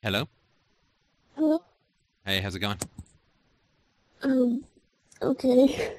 Hello. 0.00 0.28
Hello? 1.34 1.60
Hey, 2.24 2.40
how's 2.40 2.54
it 2.54 2.60
going? 2.60 2.78
Um, 4.22 4.64
okay. 5.20 5.92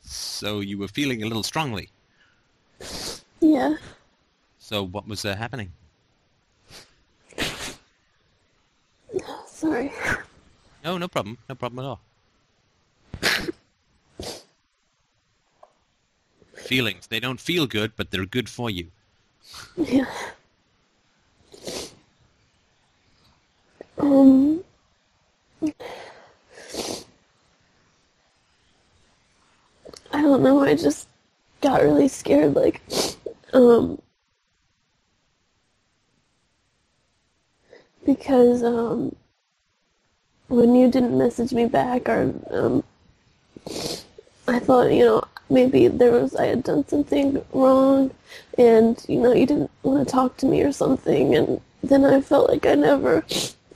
So 0.00 0.58
you 0.58 0.78
were 0.78 0.88
feeling 0.88 1.22
a 1.22 1.26
little 1.26 1.44
strongly. 1.44 1.90
Yeah. 3.40 3.76
So 4.58 4.84
what 4.84 5.06
was 5.06 5.24
uh, 5.24 5.36
happening? 5.36 5.70
Sorry. 9.46 9.92
No, 10.82 10.98
no 10.98 11.06
problem. 11.06 11.38
No 11.48 11.54
problem 11.54 11.84
at 11.84 11.88
all. 11.88 12.00
Feelings. 16.54 17.06
They 17.06 17.20
don't 17.20 17.40
feel 17.40 17.68
good, 17.68 17.92
but 17.96 18.10
they're 18.10 18.26
good 18.26 18.48
for 18.48 18.70
you. 18.70 18.88
Yeah. 19.76 20.06
Um. 23.98 24.62
I 30.12 30.22
don't 30.22 30.42
know, 30.42 30.60
I 30.60 30.74
just 30.74 31.08
got 31.60 31.82
really 31.82 32.08
scared, 32.08 32.54
like, 32.54 32.80
um. 33.52 34.00
Because, 38.04 38.62
um. 38.62 39.14
When 40.48 40.74
you 40.74 40.90
didn't 40.90 41.16
message 41.16 41.52
me 41.52 41.66
back, 41.66 42.08
or, 42.08 42.34
um. 42.50 42.84
I 44.46 44.58
thought, 44.58 44.92
you 44.92 45.04
know, 45.04 45.24
maybe 45.50 45.88
there 45.88 46.12
was 46.12 46.34
I 46.36 46.46
had 46.46 46.62
done 46.62 46.86
something 46.88 47.44
wrong 47.52 48.10
and 48.56 49.02
you 49.08 49.20
know 49.20 49.32
you 49.32 49.46
didn't 49.46 49.70
want 49.82 50.06
to 50.06 50.12
talk 50.12 50.36
to 50.38 50.46
me 50.46 50.62
or 50.62 50.72
something 50.72 51.34
and 51.34 51.60
then 51.82 52.04
I 52.04 52.20
felt 52.20 52.50
like 52.50 52.66
I 52.66 52.74
never 52.74 53.24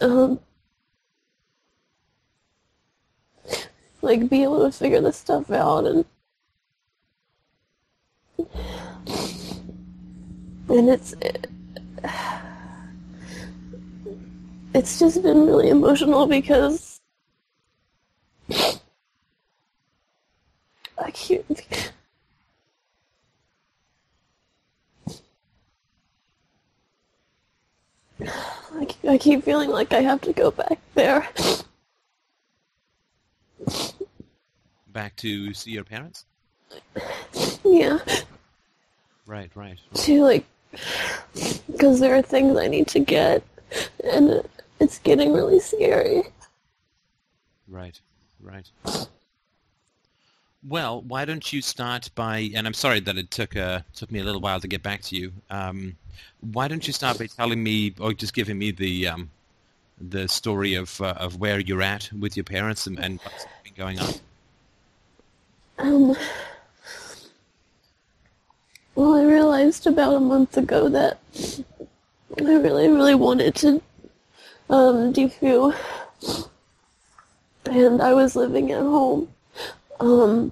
um 0.02 0.41
like 4.03 4.28
be 4.28 4.42
able 4.42 4.64
to 4.69 4.77
figure 4.77 5.00
this 5.00 5.17
stuff 5.17 5.50
out 5.50 5.86
and 5.86 6.05
and 10.69 10.89
it's 10.89 11.12
it, 11.20 11.47
it's 14.75 14.98
just 14.98 15.22
been 15.22 15.47
really 15.47 15.69
emotional 15.69 16.27
because 16.27 17.00
I 20.98 21.11
can't 21.12 21.92
I 29.13 29.19
keep, 29.19 29.45
feeling 29.45 29.69
like 29.69 29.93
I 29.93 30.01
have 30.01 30.23
to 30.23 30.33
go 30.33 30.51
back 30.51 30.79
there. 30.95 31.29
Back 34.89 35.17
to 35.17 35.53
see 35.53 35.73
your 35.73 35.85
parents? 35.85 36.25
Yeah, 37.63 37.99
Right, 39.27 39.51
right. 39.55 39.79
to 39.95 40.23
like, 40.23 40.47
because 41.71 42.01
there 42.01 42.17
are 42.17 42.23
things 42.23 42.57
I 42.57 42.69
need 42.69 42.89
to 42.89 43.01
get, 43.01 43.43
and 44.03 44.43
it's 44.81 44.99
getting 44.99 45.35
really 45.35 45.61
scary. 45.61 46.23
Right, 47.69 48.01
right. 48.41 48.71
Well, 50.69 51.03
why 51.03 51.25
don't 51.25 51.53
you 51.53 51.61
start 51.61 52.09
by, 52.15 52.51
and 52.55 52.69
I'm 52.69 52.75
sorry 52.75 53.01
that 53.01 53.17
it 53.17 53.33
took 53.33 53.57
uh, 53.57 53.81
took 53.97 54.13
me 54.13 54.21
a 54.21 54.25
little 54.25 54.41
while 54.41 54.61
to 54.61 54.69
get 54.69 54.83
back 54.83 55.03
to 55.03 55.17
you. 55.17 55.33
Um, 55.51 55.97
why 56.41 56.69
don't 56.69 56.87
you 56.87 56.93
start 56.93 57.19
by 57.19 57.27
telling 57.27 57.63
me, 57.63 57.95
or 57.99 58.13
just 58.13 58.33
giving 58.33 58.59
me 58.59 58.71
the 58.71 59.09
um, 59.09 59.31
the 60.01 60.29
story 60.29 60.75
of 60.75 61.01
uh, 61.01 61.15
of 61.17 61.41
where 61.41 61.59
you're 61.59 61.83
at 61.83 62.11
with 62.13 62.37
your 62.37 62.45
parents 62.45 62.87
and, 62.87 62.99
and 63.01 63.19
what's 63.21 63.47
been 63.65 63.73
going 63.77 63.99
on? 63.99 64.15
Um, 65.78 66.17
well, 68.95 69.15
I 69.15 69.25
realized 69.25 69.89
about 69.89 70.15
a 70.15 70.21
month 70.21 70.56
ago 70.56 70.89
that 70.91 71.19
I 72.39 72.43
really, 72.43 72.89
really 72.89 73.17
wanted 73.17 73.56
to 73.56 73.83
um, 74.71 75.12
defoo, 75.12 75.75
and 77.65 78.01
I 78.01 78.15
was 78.15 78.37
living 78.37 78.71
at 78.71 78.83
home. 78.83 79.28
Um, 80.03 80.51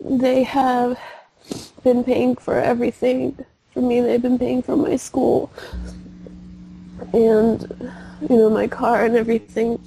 they 0.00 0.42
have 0.42 0.98
been 1.84 2.02
paying 2.02 2.34
for 2.36 2.58
everything 2.58 3.44
for 3.72 3.80
me. 3.80 4.00
They've 4.00 4.20
been 4.20 4.38
paying 4.38 4.62
for 4.62 4.76
my 4.76 4.96
school 4.96 5.52
and 7.12 7.62
you 8.28 8.36
know 8.36 8.50
my 8.50 8.66
car 8.66 9.04
and 9.04 9.16
everything. 9.16 9.80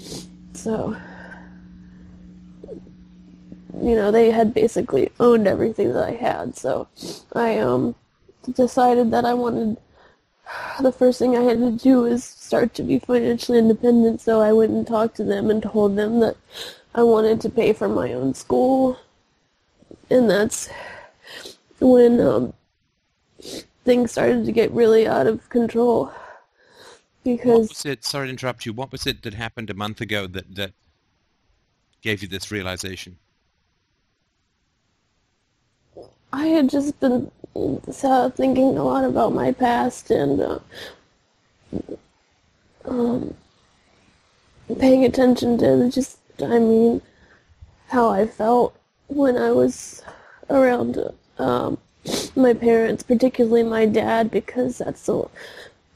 So 0.53 0.95
you 3.81 3.95
know 3.95 4.11
they 4.11 4.31
had 4.31 4.53
basically 4.53 5.11
owned 5.19 5.47
everything 5.47 5.93
that 5.93 6.03
I 6.03 6.11
had. 6.11 6.55
So 6.55 6.87
I 7.33 7.59
um 7.59 7.95
decided 8.53 9.11
that 9.11 9.25
I 9.25 9.33
wanted 9.33 9.77
the 10.81 10.91
first 10.91 11.19
thing 11.19 11.35
I 11.35 11.41
had 11.41 11.59
to 11.59 11.71
do 11.71 12.01
was 12.01 12.23
start 12.23 12.73
to 12.75 12.83
be 12.83 12.99
financially 12.99 13.59
independent. 13.59 14.21
So 14.21 14.41
I 14.41 14.53
went 14.53 14.71
and 14.71 14.85
talked 14.87 15.17
to 15.17 15.23
them 15.23 15.49
and 15.49 15.61
told 15.63 15.95
them 15.95 16.19
that 16.21 16.37
I 16.95 17.03
wanted 17.03 17.41
to 17.41 17.49
pay 17.49 17.73
for 17.73 17.89
my 17.89 18.13
own 18.13 18.33
school, 18.33 18.97
and 20.09 20.29
that's 20.29 20.69
when 21.79 22.21
um, 22.21 22.53
things 23.83 24.13
started 24.13 24.45
to 24.45 24.51
get 24.51 24.71
really 24.71 25.05
out 25.05 25.27
of 25.27 25.47
control. 25.49 26.11
Because 27.25 27.85
it? 27.85 28.05
Sorry 28.05 28.27
to 28.27 28.31
interrupt 28.31 28.65
you. 28.65 28.71
What 28.71 28.91
was 28.91 29.05
it 29.05 29.23
that 29.23 29.33
happened 29.33 29.69
a 29.69 29.73
month 29.73 29.99
ago 29.99 30.25
that 30.25 30.55
that 30.55 30.71
gave 32.01 32.21
you 32.21 32.29
this 32.29 32.49
realization? 32.49 33.17
I 36.31 36.47
had 36.47 36.69
just 36.69 36.99
been 36.99 37.31
uh, 37.55 38.29
thinking 38.29 38.77
a 38.77 38.83
lot 38.83 39.03
about 39.03 39.33
my 39.33 39.51
past 39.51 40.11
and 40.11 40.41
uh, 40.41 40.59
um, 42.85 43.33
paying 44.79 45.05
attention 45.05 45.57
to 45.59 45.89
just, 45.89 46.19
I 46.41 46.59
mean, 46.59 47.01
how 47.87 48.09
I 48.09 48.27
felt 48.27 48.75
when 49.07 49.37
I 49.37 49.51
was 49.51 50.03
around 50.49 50.97
um, 51.37 51.77
my 52.35 52.53
parents, 52.53 53.03
particularly 53.03 53.63
my 53.63 53.85
dad, 53.85 54.31
because 54.31 54.79
that's 54.79 55.05
the 55.05 55.27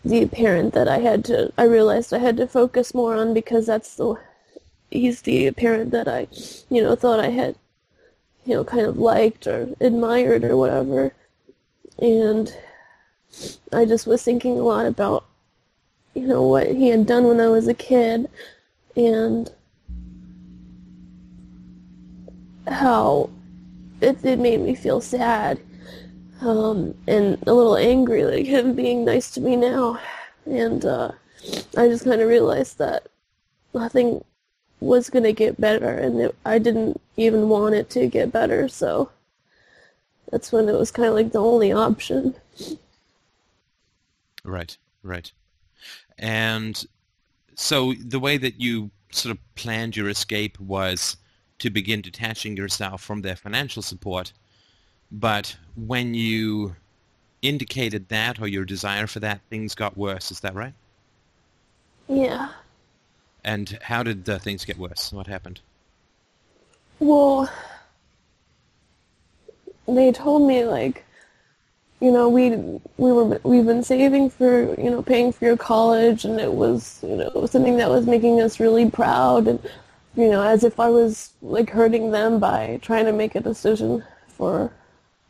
the 0.06 0.26
parent 0.28 0.74
that 0.74 0.88
I 0.88 1.00
had 1.00 1.26
to. 1.26 1.52
I 1.58 1.64
realized 1.64 2.14
I 2.14 2.20
had 2.20 2.38
to 2.38 2.48
focus 2.48 2.94
more 2.94 3.16
on 3.16 3.34
because 3.34 3.66
that's 3.66 3.96
the 3.96 4.16
he's 4.92 5.22
the 5.22 5.52
parent 5.52 5.92
that 5.92 6.08
I, 6.08 6.28
you 6.70 6.82
know, 6.82 6.96
thought 6.96 7.20
I 7.20 7.30
had 7.30 7.56
you 8.50 8.56
know, 8.56 8.64
kind 8.64 8.86
of 8.86 8.98
liked 8.98 9.46
or 9.46 9.70
admired 9.80 10.44
or 10.44 10.58
whatever. 10.58 11.14
And 12.00 12.52
I 13.72 13.86
just 13.86 14.08
was 14.08 14.24
thinking 14.24 14.58
a 14.58 14.64
lot 14.64 14.88
about, 14.88 15.26
you 16.16 16.26
know, 16.26 16.42
what 16.42 16.68
he 16.68 16.90
had 16.90 17.06
done 17.06 17.26
when 17.26 17.40
I 17.40 17.48
was 17.48 17.68
a 17.68 17.76
kid 17.76 18.28
and 18.96 19.52
how 22.72 23.30
it, 24.02 24.24
it 24.24 24.40
made 24.40 24.62
me 24.62 24.76
feel 24.76 25.02
sad 25.02 25.60
um, 26.42 26.96
and 27.08 27.38
a 27.48 27.54
little 27.54 27.78
angry, 27.78 28.24
like 28.24 28.46
him 28.46 28.74
being 28.74 29.06
nice 29.06 29.32
to 29.32 29.42
me 29.42 29.56
now. 29.56 30.00
And 30.46 30.86
uh, 30.86 31.12
I 31.78 31.88
just 31.88 32.06
kind 32.06 32.22
of 32.22 32.28
realized 32.28 32.78
that 32.78 33.08
nothing 33.74 34.24
was 34.80 35.10
going 35.10 35.24
to 35.24 35.34
get 35.34 35.60
better 35.60 35.90
and 35.90 36.22
it, 36.22 36.36
I 36.46 36.58
didn't 36.58 37.02
even 37.18 37.50
want 37.50 37.76
it 37.76 37.90
to 37.92 38.08
get 38.08 38.32
better 38.32 38.70
so 38.70 39.12
that's 40.32 40.54
when 40.54 40.70
it 40.70 40.74
was 40.74 40.90
kind 40.90 41.10
of 41.10 41.16
like 41.16 41.34
the 41.34 41.40
only 41.40 41.74
option 41.74 42.34
Right, 44.44 44.78
right. 45.04 45.32
And 46.18 46.86
so 47.56 47.94
the 47.94 48.20
way 48.20 48.38
that 48.38 48.60
you 48.60 48.90
sort 49.12 49.32
of 49.36 49.56
planned 49.56 49.96
your 49.96 50.10
escape 50.10 50.60
was 50.60 51.18
to 51.60 51.70
begin 51.70 52.02
detaching 52.02 52.58
yourself 52.58 53.02
from 53.02 53.22
their 53.22 53.36
financial 53.36 53.82
support. 53.82 54.34
But 55.12 55.56
when 55.76 56.14
you 56.14 56.76
indicated 57.42 58.10
that 58.10 58.40
or 58.42 58.48
your 58.48 58.66
desire 58.66 59.08
for 59.08 59.20
that, 59.22 59.42
things 59.50 59.76
got 59.76 59.98
worse. 59.98 60.32
Is 60.32 60.40
that 60.42 60.56
right? 60.56 60.74
yeah 62.08 62.50
And 63.44 63.78
how 63.82 64.04
did 64.04 64.28
uh, 64.28 64.40
things 64.40 64.66
get 64.66 64.78
worse? 64.78 65.12
What 65.12 65.28
happened? 65.28 65.62
well 67.00 67.50
they 69.88 70.12
told 70.12 70.48
me 70.48 70.66
like 70.66 71.06
you 72.02 72.12
know 72.12 72.30
we 72.30 72.52
we 72.98 73.12
were 73.12 73.40
we've 73.44 73.66
been 73.66 73.84
saving 73.84 74.30
for 74.30 74.76
you 74.80 74.90
know 74.90 75.02
paying 75.02 75.32
for 75.32 75.46
your 75.46 75.58
college 75.58 76.26
and 76.26 76.40
it 76.40 76.54
was 76.54 77.00
you 77.04 77.16
know 77.16 77.46
something 77.46 77.78
that 77.78 77.90
was 77.90 78.06
making 78.06 78.42
us 78.42 78.60
really 78.60 78.90
proud 78.90 79.48
and 79.48 79.60
you 80.20 80.30
know 80.30 80.44
as 80.44 80.64
if 80.64 80.80
I 80.80 80.90
was 80.90 81.34
like 81.42 81.70
hurting 81.70 82.12
them 82.12 82.40
by 82.40 82.80
trying 82.82 83.06
to 83.06 83.14
make 83.14 83.36
a 83.36 83.40
decision 83.40 84.04
for 84.28 84.72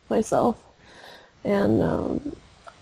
myself 0.10 0.62
and 1.44 1.82
um, 1.82 2.36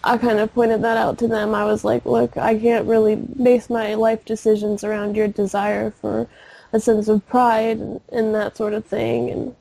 I 0.04 0.18
kind 0.18 0.39
of 0.39 0.54
pointed 0.54 0.81
that 0.83 0.98
out 0.98 1.18
to 1.19 1.27
them. 1.27 1.54
I 1.54 1.65
was 1.65 1.83
like, 1.83 2.06
look, 2.06 2.38
I 2.38 2.57
can't 2.57 2.88
really 2.88 3.15
base 3.15 3.69
my 3.69 3.95
life 3.95 4.24
decisions 4.25 4.83
around 4.83 5.15
your 5.15 5.27
desire 5.27 5.92
for 5.92 6.27
a 6.71 6.80
sense 6.80 7.07
of 7.07 7.27
pride 7.27 7.77
and, 7.77 8.01
and 8.12 8.36
that 8.36 8.57
sort 8.57 8.74
of 8.74 8.86
thing. 8.86 9.30
And 9.30 9.56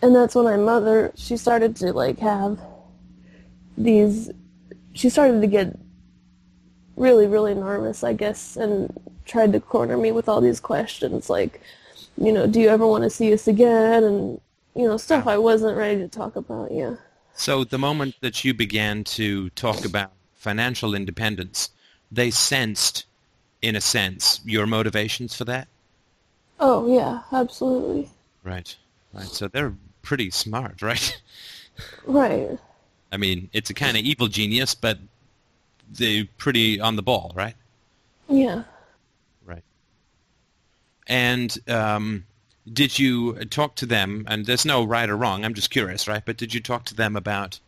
and 0.00 0.14
that's 0.14 0.34
when 0.34 0.44
my 0.44 0.56
mother, 0.56 1.12
she 1.16 1.36
started 1.36 1.74
to 1.76 1.92
like 1.92 2.18
have 2.18 2.60
these, 3.76 4.30
she 4.92 5.08
started 5.08 5.40
to 5.40 5.46
get 5.48 5.76
really, 6.94 7.26
really 7.26 7.54
nervous, 7.54 8.04
I 8.04 8.12
guess, 8.12 8.56
and 8.56 8.92
tried 9.28 9.52
to 9.52 9.60
corner 9.60 9.96
me 9.96 10.10
with 10.10 10.28
all 10.28 10.40
these 10.40 10.60
questions 10.60 11.30
like, 11.30 11.60
you 12.16 12.32
know, 12.32 12.46
do 12.46 12.60
you 12.60 12.68
ever 12.68 12.86
want 12.86 13.04
to 13.04 13.10
see 13.10 13.32
us 13.32 13.46
again? 13.46 14.02
And, 14.02 14.40
you 14.74 14.84
know, 14.86 14.96
stuff 14.96 15.26
I 15.26 15.38
wasn't 15.38 15.76
ready 15.76 16.00
to 16.00 16.08
talk 16.08 16.34
about, 16.34 16.72
yeah. 16.72 16.96
So 17.34 17.62
the 17.62 17.78
moment 17.78 18.16
that 18.20 18.44
you 18.44 18.52
began 18.52 19.04
to 19.04 19.50
talk 19.50 19.84
about 19.84 20.10
financial 20.34 20.94
independence, 20.94 21.70
they 22.10 22.30
sensed, 22.30 23.04
in 23.62 23.76
a 23.76 23.80
sense, 23.80 24.40
your 24.44 24.66
motivations 24.66 25.34
for 25.36 25.44
that? 25.44 25.68
Oh, 26.58 26.92
yeah, 26.92 27.22
absolutely. 27.32 28.10
Right, 28.42 28.74
right. 29.12 29.26
So 29.26 29.46
they're 29.46 29.74
pretty 30.02 30.30
smart, 30.30 30.82
right? 30.82 31.20
Right. 32.06 32.58
I 33.12 33.16
mean, 33.16 33.48
it's 33.52 33.70
a 33.70 33.74
kind 33.74 33.96
of 33.96 34.02
evil 34.02 34.26
genius, 34.26 34.74
but 34.74 34.98
they're 35.92 36.26
pretty 36.38 36.80
on 36.80 36.96
the 36.96 37.02
ball, 37.02 37.32
right? 37.36 37.54
Yeah. 38.28 38.64
And 41.08 41.56
um, 41.68 42.24
did 42.70 42.98
you 42.98 43.34
talk 43.46 43.74
to 43.76 43.86
them? 43.86 44.24
And 44.28 44.46
there's 44.46 44.64
no 44.64 44.84
right 44.84 45.08
or 45.08 45.16
wrong. 45.16 45.44
I'm 45.44 45.54
just 45.54 45.70
curious, 45.70 46.06
right? 46.06 46.22
But 46.24 46.36
did 46.36 46.52
you 46.52 46.60
talk 46.60 46.84
to 46.86 46.94
them 46.94 47.16
about 47.16 47.58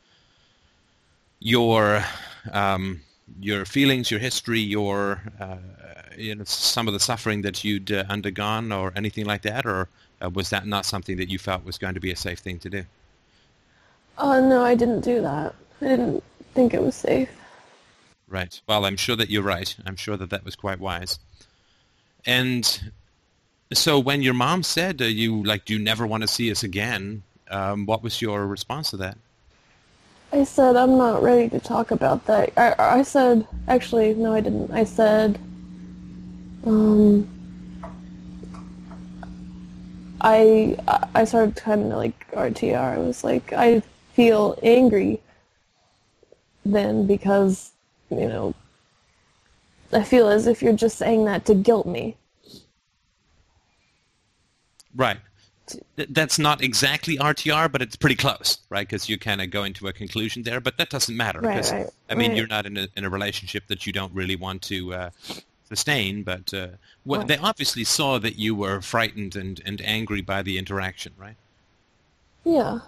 your 1.40 2.04
um, 2.52 3.00
your 3.40 3.64
feelings, 3.64 4.10
your 4.10 4.20
history, 4.20 4.60
your 4.60 5.22
uh, 5.40 5.56
you 6.16 6.34
know 6.34 6.44
some 6.44 6.86
of 6.86 6.94
the 6.94 7.00
suffering 7.00 7.42
that 7.42 7.64
you'd 7.64 7.90
uh, 7.90 8.04
undergone, 8.08 8.72
or 8.72 8.92
anything 8.94 9.24
like 9.24 9.42
that, 9.42 9.64
or 9.64 9.88
uh, 10.22 10.30
was 10.30 10.50
that 10.50 10.66
not 10.66 10.84
something 10.84 11.16
that 11.16 11.30
you 11.30 11.38
felt 11.38 11.64
was 11.64 11.78
going 11.78 11.94
to 11.94 12.00
be 12.00 12.12
a 12.12 12.16
safe 12.16 12.38
thing 12.38 12.58
to 12.60 12.70
do? 12.70 12.84
Oh, 14.18 14.46
no, 14.46 14.62
I 14.62 14.74
didn't 14.74 15.00
do 15.00 15.22
that. 15.22 15.54
I 15.80 15.84
didn't 15.84 16.22
think 16.54 16.74
it 16.74 16.82
was 16.82 16.94
safe. 16.94 17.30
Right. 18.28 18.60
Well, 18.66 18.84
I'm 18.84 18.96
sure 18.96 19.16
that 19.16 19.30
you're 19.30 19.42
right. 19.42 19.74
I'm 19.86 19.96
sure 19.96 20.16
that 20.16 20.30
that 20.30 20.44
was 20.44 20.54
quite 20.54 20.78
wise. 20.78 21.18
And 22.26 22.92
so 23.72 23.98
when 23.98 24.22
your 24.22 24.34
mom 24.34 24.62
said 24.62 25.00
uh, 25.00 25.04
you 25.04 25.42
like 25.44 25.64
do 25.64 25.74
you 25.74 25.78
never 25.78 26.06
want 26.06 26.22
to 26.22 26.26
see 26.26 26.50
us 26.50 26.62
again, 26.62 27.22
um, 27.50 27.86
what 27.86 28.02
was 28.02 28.20
your 28.20 28.46
response 28.46 28.90
to 28.90 28.96
that? 28.98 29.16
I 30.32 30.44
said 30.44 30.76
I'm 30.76 30.96
not 30.96 31.22
ready 31.22 31.48
to 31.50 31.60
talk 31.60 31.90
about 31.90 32.26
that. 32.26 32.52
I, 32.56 32.74
I 32.78 33.02
said 33.02 33.46
actually 33.68 34.14
no, 34.14 34.34
I 34.34 34.40
didn't. 34.40 34.70
I 34.70 34.84
said 34.84 35.38
um, 36.64 37.28
I 40.20 40.76
I 41.14 41.24
started 41.24 41.56
kind 41.56 41.92
of 41.92 41.98
like 41.98 42.30
RTR. 42.32 42.96
I 42.96 42.98
was 42.98 43.24
like 43.24 43.52
I 43.52 43.82
feel 44.14 44.58
angry 44.62 45.20
then 46.64 47.06
because 47.06 47.70
you 48.10 48.28
know 48.28 48.54
I 49.92 50.02
feel 50.02 50.28
as 50.28 50.46
if 50.46 50.62
you're 50.62 50.72
just 50.72 50.98
saying 50.98 51.24
that 51.24 51.46
to 51.46 51.54
guilt 51.54 51.86
me. 51.86 52.16
Right. 54.94 55.18
That's 55.96 56.38
not 56.38 56.62
exactly 56.62 57.16
RTR, 57.16 57.70
but 57.70 57.80
it's 57.80 57.94
pretty 57.94 58.16
close, 58.16 58.58
right? 58.70 58.88
Because 58.88 59.08
you're 59.08 59.18
kind 59.18 59.40
of 59.40 59.50
going 59.50 59.72
to 59.74 59.86
a 59.86 59.92
conclusion 59.92 60.42
there, 60.42 60.60
but 60.60 60.76
that 60.78 60.90
doesn't 60.90 61.16
matter. 61.16 61.40
Right, 61.40 61.54
because, 61.54 61.72
right, 61.72 61.86
I 62.08 62.14
mean, 62.16 62.30
right. 62.30 62.38
you're 62.38 62.48
not 62.48 62.66
in 62.66 62.76
a, 62.76 62.88
in 62.96 63.04
a 63.04 63.10
relationship 63.10 63.64
that 63.68 63.86
you 63.86 63.92
don't 63.92 64.12
really 64.12 64.34
want 64.34 64.62
to 64.62 64.92
uh, 64.94 65.10
sustain, 65.68 66.24
but 66.24 66.52
uh, 66.52 66.68
well, 67.04 67.20
Right. 67.20 67.28
they 67.28 67.36
obviously 67.38 67.84
saw 67.84 68.18
that 68.18 68.36
you 68.36 68.54
were 68.56 68.80
frightened 68.80 69.36
and, 69.36 69.60
and 69.64 69.80
angry 69.82 70.22
by 70.22 70.42
the 70.42 70.58
interaction, 70.58 71.12
right? 71.16 71.36
Yeah. 72.44 72.80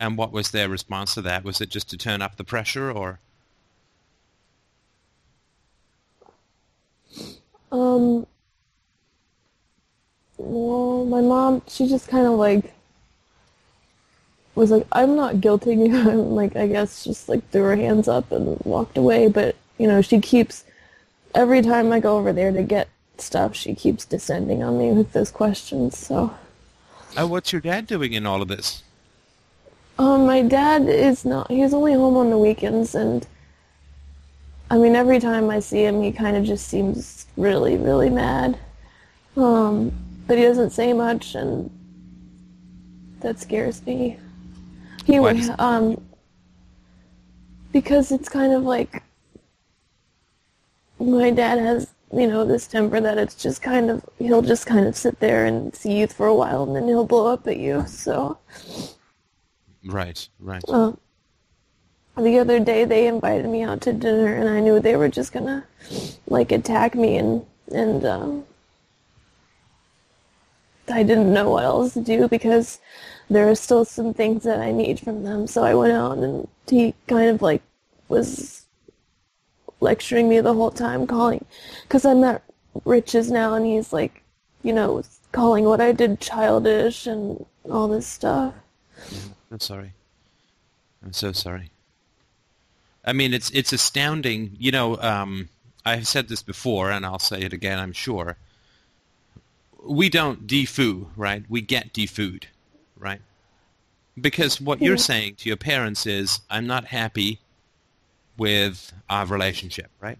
And 0.00 0.16
what 0.16 0.32
was 0.32 0.50
their 0.50 0.68
response 0.70 1.14
to 1.14 1.22
that? 1.22 1.44
Was 1.44 1.60
it 1.60 1.68
just 1.68 1.90
to 1.90 1.98
turn 1.98 2.22
up 2.22 2.36
the 2.36 2.44
pressure, 2.44 2.90
or 2.90 3.18
Um. 7.70 8.26
Well, 10.38 11.04
my 11.04 11.20
mom, 11.20 11.62
she 11.68 11.88
just 11.88 12.08
kind 12.08 12.26
of 12.26 12.32
like 12.34 12.72
was 14.54 14.70
like, 14.70 14.86
"I'm 14.92 15.16
not 15.16 15.36
guilting 15.36 15.86
you." 15.88 15.96
I'm 15.96 16.34
like, 16.34 16.56
I 16.56 16.66
guess 16.66 17.04
just 17.04 17.28
like 17.28 17.48
threw 17.50 17.62
her 17.62 17.76
hands 17.76 18.08
up 18.08 18.32
and 18.32 18.58
walked 18.64 18.96
away. 18.96 19.28
But 19.28 19.56
you 19.78 19.86
know, 19.86 20.00
she 20.00 20.20
keeps 20.20 20.64
every 21.34 21.62
time 21.62 21.92
I 21.92 22.00
go 22.00 22.16
over 22.18 22.32
there 22.32 22.52
to 22.52 22.62
get 22.62 22.88
stuff, 23.18 23.54
she 23.54 23.74
keeps 23.74 24.04
descending 24.04 24.62
on 24.62 24.78
me 24.78 24.92
with 24.92 25.12
those 25.12 25.30
questions. 25.30 25.98
So, 25.98 26.34
oh, 27.16 27.26
what's 27.26 27.52
your 27.52 27.60
dad 27.60 27.86
doing 27.86 28.12
in 28.12 28.26
all 28.26 28.42
of 28.42 28.48
this? 28.48 28.82
um, 29.98 30.26
my 30.26 30.42
dad 30.42 30.88
is 30.88 31.24
not. 31.24 31.50
He's 31.50 31.74
only 31.74 31.94
home 31.94 32.16
on 32.16 32.30
the 32.30 32.38
weekends, 32.38 32.94
and 32.94 33.26
I 34.70 34.78
mean, 34.78 34.94
every 34.94 35.18
time 35.18 35.50
I 35.50 35.60
see 35.60 35.84
him, 35.84 36.02
he 36.02 36.12
kind 36.12 36.36
of 36.36 36.44
just 36.44 36.68
seems 36.68 37.26
really, 37.36 37.76
really 37.76 38.10
mad. 38.10 38.58
Um, 39.36 39.92
but 40.28 40.36
he 40.38 40.44
doesn't 40.44 40.70
say 40.70 40.92
much, 40.92 41.34
and 41.34 41.68
that 43.20 43.40
scares 43.40 43.84
me. 43.84 44.18
Does- 45.38 45.50
um, 45.58 46.00
because 47.72 48.12
it's 48.12 48.28
kind 48.28 48.52
of 48.52 48.62
like 48.62 49.02
my 51.00 51.30
dad 51.30 51.58
has, 51.58 51.92
you 52.12 52.26
know, 52.26 52.44
this 52.44 52.66
temper 52.66 53.00
that 53.00 53.18
it's 53.18 53.34
just 53.34 53.62
kind 53.62 53.90
of 53.90 54.04
he'll 54.18 54.42
just 54.42 54.66
kind 54.66 54.86
of 54.86 54.96
sit 54.96 55.18
there 55.18 55.46
and 55.46 55.74
seethe 55.74 56.12
for 56.12 56.26
a 56.26 56.34
while, 56.34 56.62
and 56.64 56.76
then 56.76 56.86
he'll 56.86 57.04
blow 57.06 57.26
up 57.26 57.48
at 57.48 57.56
you. 57.56 57.84
So. 57.86 58.38
Right, 59.84 60.28
right. 60.38 60.62
Uh, 60.68 60.92
the 62.16 62.38
other 62.38 62.58
day 62.60 62.84
they 62.84 63.06
invited 63.06 63.46
me 63.48 63.62
out 63.62 63.80
to 63.82 63.92
dinner 63.92 64.34
and 64.34 64.48
I 64.48 64.58
knew 64.60 64.80
they 64.80 64.96
were 64.96 65.08
just 65.08 65.32
gonna 65.32 65.64
like 66.26 66.50
attack 66.50 66.96
me 66.96 67.16
and 67.16 67.46
and 67.72 68.04
um 68.04 68.44
I 70.90 71.02
didn't 71.02 71.32
know 71.32 71.50
what 71.50 71.64
else 71.64 71.94
to 71.94 72.00
do 72.00 72.28
because 72.28 72.80
there 73.30 73.48
are 73.48 73.54
still 73.54 73.84
some 73.84 74.14
things 74.14 74.44
that 74.44 74.60
I 74.60 74.72
need 74.72 75.00
from 75.00 75.24
them. 75.24 75.46
So 75.46 75.62
I 75.64 75.74
went 75.74 75.92
out 75.92 76.18
and 76.18 76.48
he 76.68 76.94
kind 77.06 77.30
of 77.30 77.42
like 77.42 77.62
was 78.08 78.64
lecturing 79.80 80.28
me 80.28 80.40
the 80.40 80.54
whole 80.54 80.70
time, 80.70 81.06
calling 81.06 81.44
because 81.82 82.04
I'm 82.04 82.24
at 82.24 82.42
Rich's 82.84 83.30
now 83.30 83.54
and 83.54 83.66
he's 83.66 83.92
like, 83.92 84.22
you 84.62 84.72
know, 84.72 85.02
calling 85.32 85.64
what 85.64 85.80
I 85.80 85.92
did 85.92 86.20
childish 86.20 87.06
and 87.06 87.44
all 87.70 87.88
this 87.88 88.06
stuff. 88.06 88.54
I'm 89.50 89.60
sorry. 89.60 89.92
I'm 91.04 91.12
so 91.12 91.32
sorry. 91.32 91.70
I 93.04 93.12
mean, 93.12 93.32
it's 93.32 93.50
it's 93.50 93.72
astounding. 93.72 94.56
You 94.58 94.72
know, 94.72 94.96
um, 95.00 95.48
I've 95.84 96.06
said 96.06 96.28
this 96.28 96.42
before, 96.42 96.90
and 96.90 97.06
I'll 97.06 97.18
say 97.18 97.40
it 97.40 97.52
again. 97.52 97.78
I'm 97.78 97.92
sure. 97.92 98.36
We 99.82 100.08
don't 100.08 100.46
defoo, 100.46 101.08
right? 101.16 101.44
We 101.48 101.60
get 101.60 101.92
defooed, 101.92 102.44
right? 102.96 103.20
Because 104.20 104.60
what 104.60 104.82
you're 104.82 104.96
saying 104.96 105.36
to 105.36 105.48
your 105.48 105.56
parents 105.56 106.06
is, 106.06 106.40
"I'm 106.50 106.66
not 106.66 106.86
happy 106.86 107.38
with 108.36 108.92
our 109.08 109.26
relationship," 109.26 109.90
right? 110.00 110.18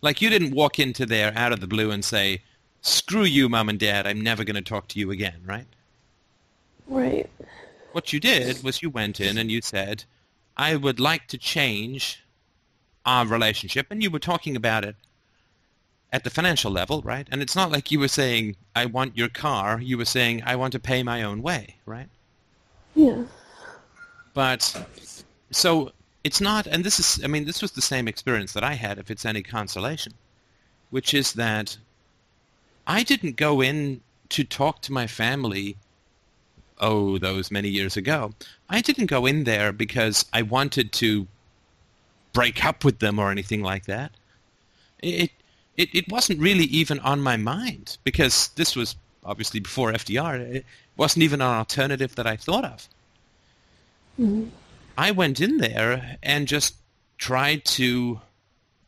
Like 0.00 0.22
you 0.22 0.30
didn't 0.30 0.52
walk 0.52 0.78
into 0.78 1.06
there 1.06 1.32
out 1.36 1.52
of 1.52 1.60
the 1.60 1.66
blue 1.66 1.90
and 1.90 2.04
say, 2.04 2.42
"Screw 2.80 3.24
you, 3.24 3.48
mom 3.48 3.68
and 3.68 3.78
dad. 3.78 4.06
I'm 4.06 4.20
never 4.20 4.44
going 4.44 4.56
to 4.56 4.62
talk 4.62 4.88
to 4.88 5.00
you 5.00 5.10
again," 5.10 5.40
right? 5.44 5.66
Right. 6.86 7.28
What 7.92 8.12
you 8.12 8.20
did 8.20 8.62
was 8.62 8.82
you 8.82 8.90
went 8.90 9.20
in 9.20 9.38
and 9.38 9.50
you 9.50 9.60
said, 9.62 10.04
I 10.56 10.76
would 10.76 11.00
like 11.00 11.28
to 11.28 11.38
change 11.38 12.22
our 13.04 13.26
relationship. 13.26 13.86
And 13.90 14.02
you 14.02 14.10
were 14.10 14.18
talking 14.18 14.56
about 14.56 14.84
it 14.84 14.96
at 16.12 16.24
the 16.24 16.30
financial 16.30 16.70
level, 16.70 17.02
right? 17.02 17.26
And 17.30 17.42
it's 17.42 17.56
not 17.56 17.70
like 17.70 17.90
you 17.90 17.98
were 17.98 18.08
saying, 18.08 18.56
I 18.74 18.86
want 18.86 19.16
your 19.16 19.28
car. 19.28 19.80
You 19.80 19.98
were 19.98 20.04
saying, 20.04 20.42
I 20.46 20.56
want 20.56 20.72
to 20.72 20.78
pay 20.78 21.02
my 21.02 21.22
own 21.22 21.42
way, 21.42 21.76
right? 21.84 22.08
Yeah. 22.94 23.24
But 24.34 24.86
so 25.50 25.92
it's 26.24 26.40
not, 26.40 26.66
and 26.66 26.84
this 26.84 26.98
is, 26.98 27.22
I 27.24 27.26
mean, 27.26 27.44
this 27.44 27.62
was 27.62 27.72
the 27.72 27.82
same 27.82 28.08
experience 28.08 28.52
that 28.52 28.64
I 28.64 28.74
had, 28.74 28.98
if 28.98 29.10
it's 29.10 29.24
any 29.24 29.42
consolation, 29.42 30.12
which 30.90 31.12
is 31.14 31.32
that 31.34 31.76
I 32.86 33.02
didn't 33.02 33.36
go 33.36 33.60
in 33.60 34.00
to 34.30 34.44
talk 34.44 34.82
to 34.82 34.92
my 34.92 35.06
family, 35.06 35.76
oh, 36.80 37.18
those 37.18 37.50
many 37.50 37.68
years 37.68 37.96
ago. 37.96 38.34
I 38.68 38.80
didn't 38.80 39.06
go 39.06 39.26
in 39.26 39.44
there 39.44 39.72
because 39.72 40.24
I 40.32 40.42
wanted 40.42 40.92
to 40.92 41.26
break 42.32 42.64
up 42.64 42.84
with 42.84 42.98
them 42.98 43.18
or 43.18 43.30
anything 43.30 43.62
like 43.62 43.86
that. 43.86 44.12
It, 45.02 45.30
it, 45.76 45.94
it 45.94 46.10
wasn't 46.10 46.40
really 46.40 46.64
even 46.64 46.98
on 47.00 47.20
my 47.20 47.36
mind 47.36 47.98
because 48.04 48.48
this 48.56 48.74
was 48.74 48.96
obviously 49.24 49.60
before 49.60 49.92
FDR. 49.92 50.38
It 50.38 50.66
wasn't 50.96 51.24
even 51.24 51.40
an 51.40 51.48
alternative 51.48 52.14
that 52.14 52.26
I 52.26 52.36
thought 52.36 52.64
of. 52.64 52.88
Mm-hmm. 54.18 54.48
I 54.96 55.10
went 55.10 55.40
in 55.40 55.58
there 55.58 56.16
and 56.22 56.48
just 56.48 56.76
tried 57.18 57.64
to 57.64 58.20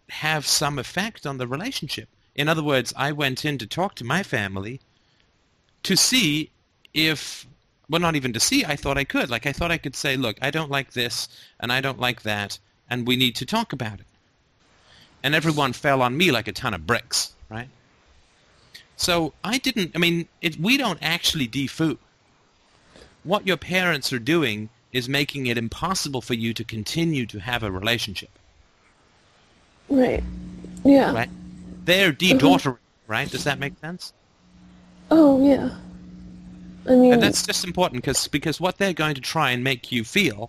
have 0.09 0.47
some 0.47 0.79
effect 0.79 1.27
on 1.27 1.37
the 1.37 1.47
relationship. 1.47 2.09
In 2.35 2.49
other 2.49 2.63
words, 2.63 2.95
I 2.97 3.13
went 3.13 3.45
in 3.45 3.59
to 3.59 3.67
talk 3.67 3.95
to 3.97 4.05
my 4.05 4.23
family 4.23 4.81
to 5.83 5.97
see 5.97 6.51
if, 6.95 7.47
well, 7.91 8.01
not 8.01 8.17
even 8.17 8.33
to 8.33 8.41
see, 8.41 8.65
I 8.65 8.77
thought 8.77 8.97
I 8.97 9.05
could. 9.05 9.29
Like, 9.29 9.45
I 9.45 9.53
thought 9.53 9.71
I 9.71 9.79
could 9.79 9.97
say, 9.97 10.17
look, 10.17 10.39
I 10.41 10.51
don't 10.51 10.71
like 10.71 10.93
this, 10.93 11.29
and 11.61 11.73
I 11.73 11.81
don't 11.81 12.01
like 12.01 12.23
that, 12.23 12.59
and 12.89 13.07
we 13.07 13.17
need 13.17 13.37
to 13.37 13.47
talk 13.47 13.73
about 13.73 14.01
it. 14.01 14.07
And 15.29 15.35
everyone 15.35 15.75
fell 15.75 16.01
on 16.01 16.17
me 16.17 16.31
like 16.31 16.49
a 16.49 16.53
ton 16.53 16.73
of 16.73 16.87
bricks, 16.87 17.35
right? 17.51 17.69
So 18.97 19.35
I 19.45 19.59
didn't, 19.59 19.93
I 19.95 19.99
mean, 19.99 20.27
it, 20.41 20.59
we 20.59 20.79
don't 20.79 20.99
actually 21.03 21.47
defoo. 21.47 21.99
What 23.25 23.47
your 23.47 23.59
parents 23.59 24.11
are 24.15 24.19
doing 24.19 24.71
is 24.95 25.07
making 25.07 25.49
it 25.49 25.59
impossible 25.59 26.23
for 26.23 26.33
you 26.33 26.55
to 26.55 26.65
continue 26.65 27.27
to 27.27 27.41
have 27.41 27.63
a 27.63 27.71
relationship. 27.71 28.31
Right. 29.91 30.25
Yeah. 30.83 31.13
Right? 31.13 31.31
They're 31.85 32.11
de-daughtering, 32.11 32.77
mm-hmm. 32.77 33.13
right? 33.13 33.31
Does 33.31 33.45
that 33.45 33.59
make 33.59 33.79
sense? 33.81 34.15
Oh, 35.11 35.47
yeah. 35.47 35.69
I 36.87 36.93
mean... 36.93 37.13
And 37.13 37.23
that's 37.23 37.47
just 37.47 37.67
important 37.67 38.03
because 38.03 38.29
because 38.29 38.63
what 38.63 38.79
they're 38.79 38.95
going 38.95 39.15
to 39.15 39.21
try 39.21 39.51
and 39.51 39.63
make 39.63 39.93
you 39.93 40.05
feel 40.05 40.49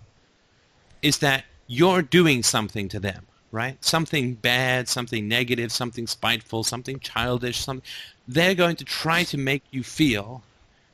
is 1.02 1.18
that 1.18 1.44
you're 1.66 2.00
doing 2.00 2.42
something 2.42 2.88
to 2.88 2.98
them, 2.98 3.26
right? 3.52 3.82
Something 3.84 4.34
bad, 4.34 4.88
something 4.88 5.26
negative, 5.28 5.72
something 5.72 6.06
spiteful, 6.06 6.64
something 6.64 7.00
childish, 7.00 7.58
something. 7.58 7.88
They're 8.28 8.54
going 8.54 8.76
to 8.76 8.84
try 8.84 9.24
to 9.24 9.38
make 9.38 9.64
you 9.70 9.82
feel 9.82 10.42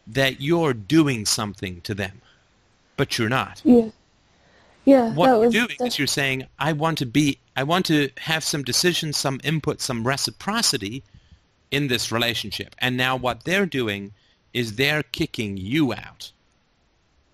that 0.06 0.40
you're 0.40 0.72
doing 0.72 1.26
something 1.26 1.80
to 1.82 1.94
them, 1.94 2.20
but 2.96 3.18
you're 3.18 3.28
not. 3.28 3.60
Yeah. 3.64 3.90
Yeah. 4.84 5.12
What 5.14 5.40
you're 5.40 5.50
doing 5.50 5.76
is 5.80 5.98
you're 5.98 6.06
saying, 6.06 6.46
I 6.58 6.72
want 6.72 6.98
to 6.98 7.06
be, 7.06 7.38
I 7.56 7.64
want 7.64 7.86
to 7.86 8.08
have 8.18 8.44
some 8.44 8.62
decisions, 8.62 9.16
some 9.16 9.40
input, 9.42 9.80
some 9.80 10.06
reciprocity 10.06 11.02
in 11.72 11.88
this 11.88 12.12
relationship. 12.12 12.76
And 12.78 12.96
now 12.96 13.16
what 13.16 13.44
they're 13.44 13.66
doing 13.66 14.12
is 14.54 14.76
they're 14.76 15.02
kicking 15.02 15.56
you 15.56 15.92
out. 15.92 16.30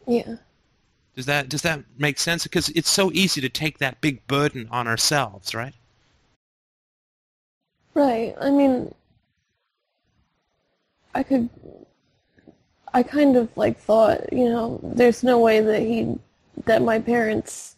Yeah. 0.07 0.37
Does 1.15 1.27
that 1.27 1.49
does 1.49 1.63
that 1.63 1.81
make 1.99 2.19
sense? 2.19 2.45
Because 2.45 2.71
it's 2.71 2.91
so 2.91 3.11
easy 3.13 3.41
to 3.41 3.49
take 3.49 3.79
that 3.79 4.01
big 4.01 4.27
burden 4.27 4.69
on 4.71 4.89
ourselves, 4.89 5.55
right? 5.55 5.75
Right. 7.95 8.35
I 8.41 8.51
mean, 8.51 8.95
I 11.15 11.23
could 11.23 11.51
I 12.95 13.03
kind 13.03 13.37
of 13.37 13.55
like 13.57 13.79
thought, 13.79 14.33
you 14.33 14.49
know, 14.49 14.79
there's 14.83 15.23
no 15.23 15.39
way 15.39 15.61
that 15.61 15.81
he, 15.81 16.19
that 16.67 16.83
my 16.83 16.99
parents 16.99 17.77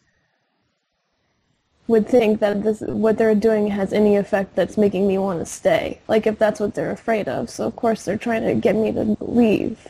would 1.87 2.09
think 2.09 2.41
that 2.41 2.63
this 2.63 2.81
what 2.81 3.19
they're 3.19 3.35
doing 3.35 3.69
has 3.69 3.93
any 3.93 4.17
effect 4.17 4.57
that's 4.57 4.79
making 4.79 5.07
me 5.07 5.19
want 5.19 5.39
to 5.39 5.47
stay. 5.47 6.01
Like 6.09 6.27
if 6.27 6.39
that's 6.39 6.59
what 6.59 6.75
they're 6.75 6.91
afraid 6.91 7.29
of. 7.29 7.51
So 7.51 7.67
of 7.67 7.77
course 7.77 8.05
they're 8.05 8.19
trying 8.19 8.45
to 8.45 8.55
get 8.55 8.75
me 8.75 8.91
to 8.93 9.17
leave 9.21 9.87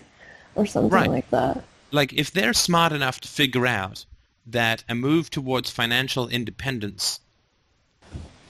or 0.56 0.66
something 0.66 0.90
right. 0.90 1.08
like 1.10 1.30
that. 1.30 1.64
Like 1.94 2.12
if 2.12 2.32
they're 2.32 2.52
smart 2.52 2.92
enough 2.92 3.20
to 3.20 3.28
figure 3.28 3.68
out 3.68 4.04
that 4.44 4.82
a 4.88 4.96
move 4.96 5.30
towards 5.30 5.70
financial 5.70 6.26
independence 6.28 7.20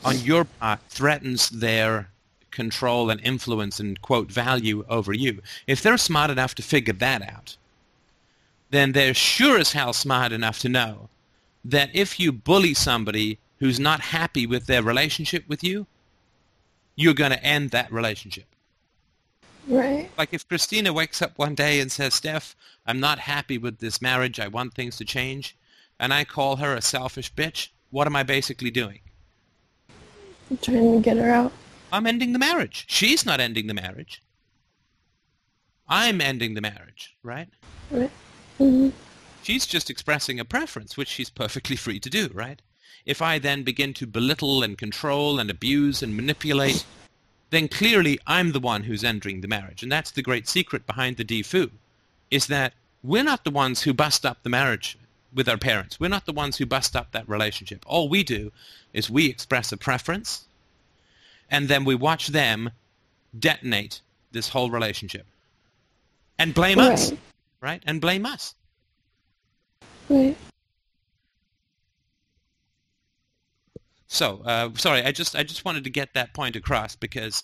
on 0.02 0.18
your 0.20 0.44
part 0.46 0.80
threatens 0.88 1.50
their 1.50 2.08
control 2.50 3.10
and 3.10 3.20
influence 3.20 3.78
and, 3.78 4.00
quote, 4.00 4.32
value 4.32 4.82
over 4.88 5.12
you. 5.12 5.42
If 5.66 5.82
they're 5.82 5.98
smart 5.98 6.30
enough 6.30 6.54
to 6.54 6.62
figure 6.62 6.94
that 6.94 7.20
out, 7.20 7.58
then 8.70 8.92
they're 8.92 9.12
sure 9.12 9.58
as 9.58 9.72
hell 9.72 9.92
smart 9.92 10.32
enough 10.32 10.58
to 10.60 10.70
know 10.70 11.10
that 11.66 11.90
if 11.92 12.18
you 12.18 12.32
bully 12.32 12.72
somebody 12.72 13.38
who's 13.58 13.78
not 13.78 14.00
happy 14.00 14.46
with 14.46 14.64
their 14.66 14.82
relationship 14.82 15.44
with 15.48 15.62
you, 15.62 15.86
you're 16.96 17.12
going 17.12 17.32
to 17.32 17.44
end 17.44 17.72
that 17.72 17.92
relationship. 17.92 18.46
Right. 19.66 20.10
Like 20.18 20.34
if 20.34 20.46
Christina 20.46 20.92
wakes 20.92 21.22
up 21.22 21.38
one 21.38 21.54
day 21.54 21.80
and 21.80 21.90
says, 21.90 22.14
Steph, 22.14 22.54
I'm 22.86 23.00
not 23.00 23.18
happy 23.18 23.58
with 23.58 23.78
this 23.78 24.02
marriage. 24.02 24.38
I 24.38 24.48
want 24.48 24.74
things 24.74 24.96
to 24.98 25.04
change. 25.04 25.56
And 25.98 26.12
I 26.12 26.24
call 26.24 26.56
her 26.56 26.74
a 26.74 26.82
selfish 26.82 27.32
bitch. 27.32 27.68
What 27.90 28.06
am 28.06 28.16
I 28.16 28.22
basically 28.24 28.70
doing? 28.70 29.00
I'm 30.50 30.58
trying 30.58 30.92
to 30.92 31.00
get 31.00 31.16
her 31.16 31.30
out. 31.30 31.52
I'm 31.92 32.06
ending 32.06 32.32
the 32.32 32.38
marriage. 32.38 32.84
She's 32.88 33.24
not 33.24 33.40
ending 33.40 33.66
the 33.66 33.74
marriage. 33.74 34.20
I'm 35.88 36.20
ending 36.20 36.54
the 36.54 36.60
marriage, 36.60 37.16
right? 37.22 37.48
Right. 37.90 38.10
Mm-hmm. 38.58 38.90
She's 39.42 39.66
just 39.66 39.90
expressing 39.90 40.40
a 40.40 40.44
preference, 40.44 40.96
which 40.96 41.08
she's 41.08 41.30
perfectly 41.30 41.76
free 41.76 42.00
to 42.00 42.10
do, 42.10 42.30
right? 42.32 42.60
If 43.04 43.20
I 43.20 43.38
then 43.38 43.62
begin 43.62 43.92
to 43.94 44.06
belittle 44.06 44.62
and 44.62 44.78
control 44.78 45.38
and 45.38 45.50
abuse 45.50 46.02
and 46.02 46.16
manipulate, 46.16 46.86
then 47.54 47.68
clearly 47.68 48.18
I'm 48.26 48.52
the 48.52 48.60
one 48.60 48.82
who's 48.82 49.04
entering 49.04 49.40
the 49.40 49.48
marriage. 49.48 49.82
And 49.82 49.92
that's 49.92 50.10
the 50.10 50.22
great 50.22 50.48
secret 50.48 50.86
behind 50.86 51.16
the 51.16 51.24
defoo, 51.24 51.70
is 52.30 52.46
that 52.48 52.72
we're 53.02 53.24
not 53.24 53.44
the 53.44 53.50
ones 53.50 53.82
who 53.82 53.92
bust 53.92 54.24
up 54.24 54.42
the 54.42 54.48
marriage 54.48 54.98
with 55.34 55.48
our 55.48 55.58
parents. 55.58 56.00
We're 56.00 56.08
not 56.08 56.26
the 56.26 56.32
ones 56.32 56.56
who 56.56 56.66
bust 56.66 56.96
up 56.96 57.12
that 57.12 57.28
relationship. 57.28 57.84
All 57.86 58.08
we 58.08 58.22
do 58.22 58.52
is 58.92 59.10
we 59.10 59.26
express 59.26 59.72
a 59.72 59.76
preference 59.76 60.44
and 61.50 61.68
then 61.68 61.84
we 61.84 61.94
watch 61.94 62.28
them 62.28 62.70
detonate 63.38 64.00
this 64.32 64.48
whole 64.48 64.70
relationship 64.70 65.26
and 66.38 66.54
blame 66.54 66.78
right. 66.78 66.92
us, 66.92 67.12
right? 67.60 67.82
And 67.86 68.00
blame 68.00 68.26
us. 68.26 68.54
Right. 70.08 70.36
So, 74.14 74.42
uh, 74.44 74.70
sorry, 74.76 75.02
I 75.02 75.10
just 75.10 75.34
I 75.34 75.42
just 75.42 75.64
wanted 75.64 75.82
to 75.84 75.90
get 75.90 76.14
that 76.14 76.34
point 76.34 76.54
across 76.54 76.94
because 76.94 77.42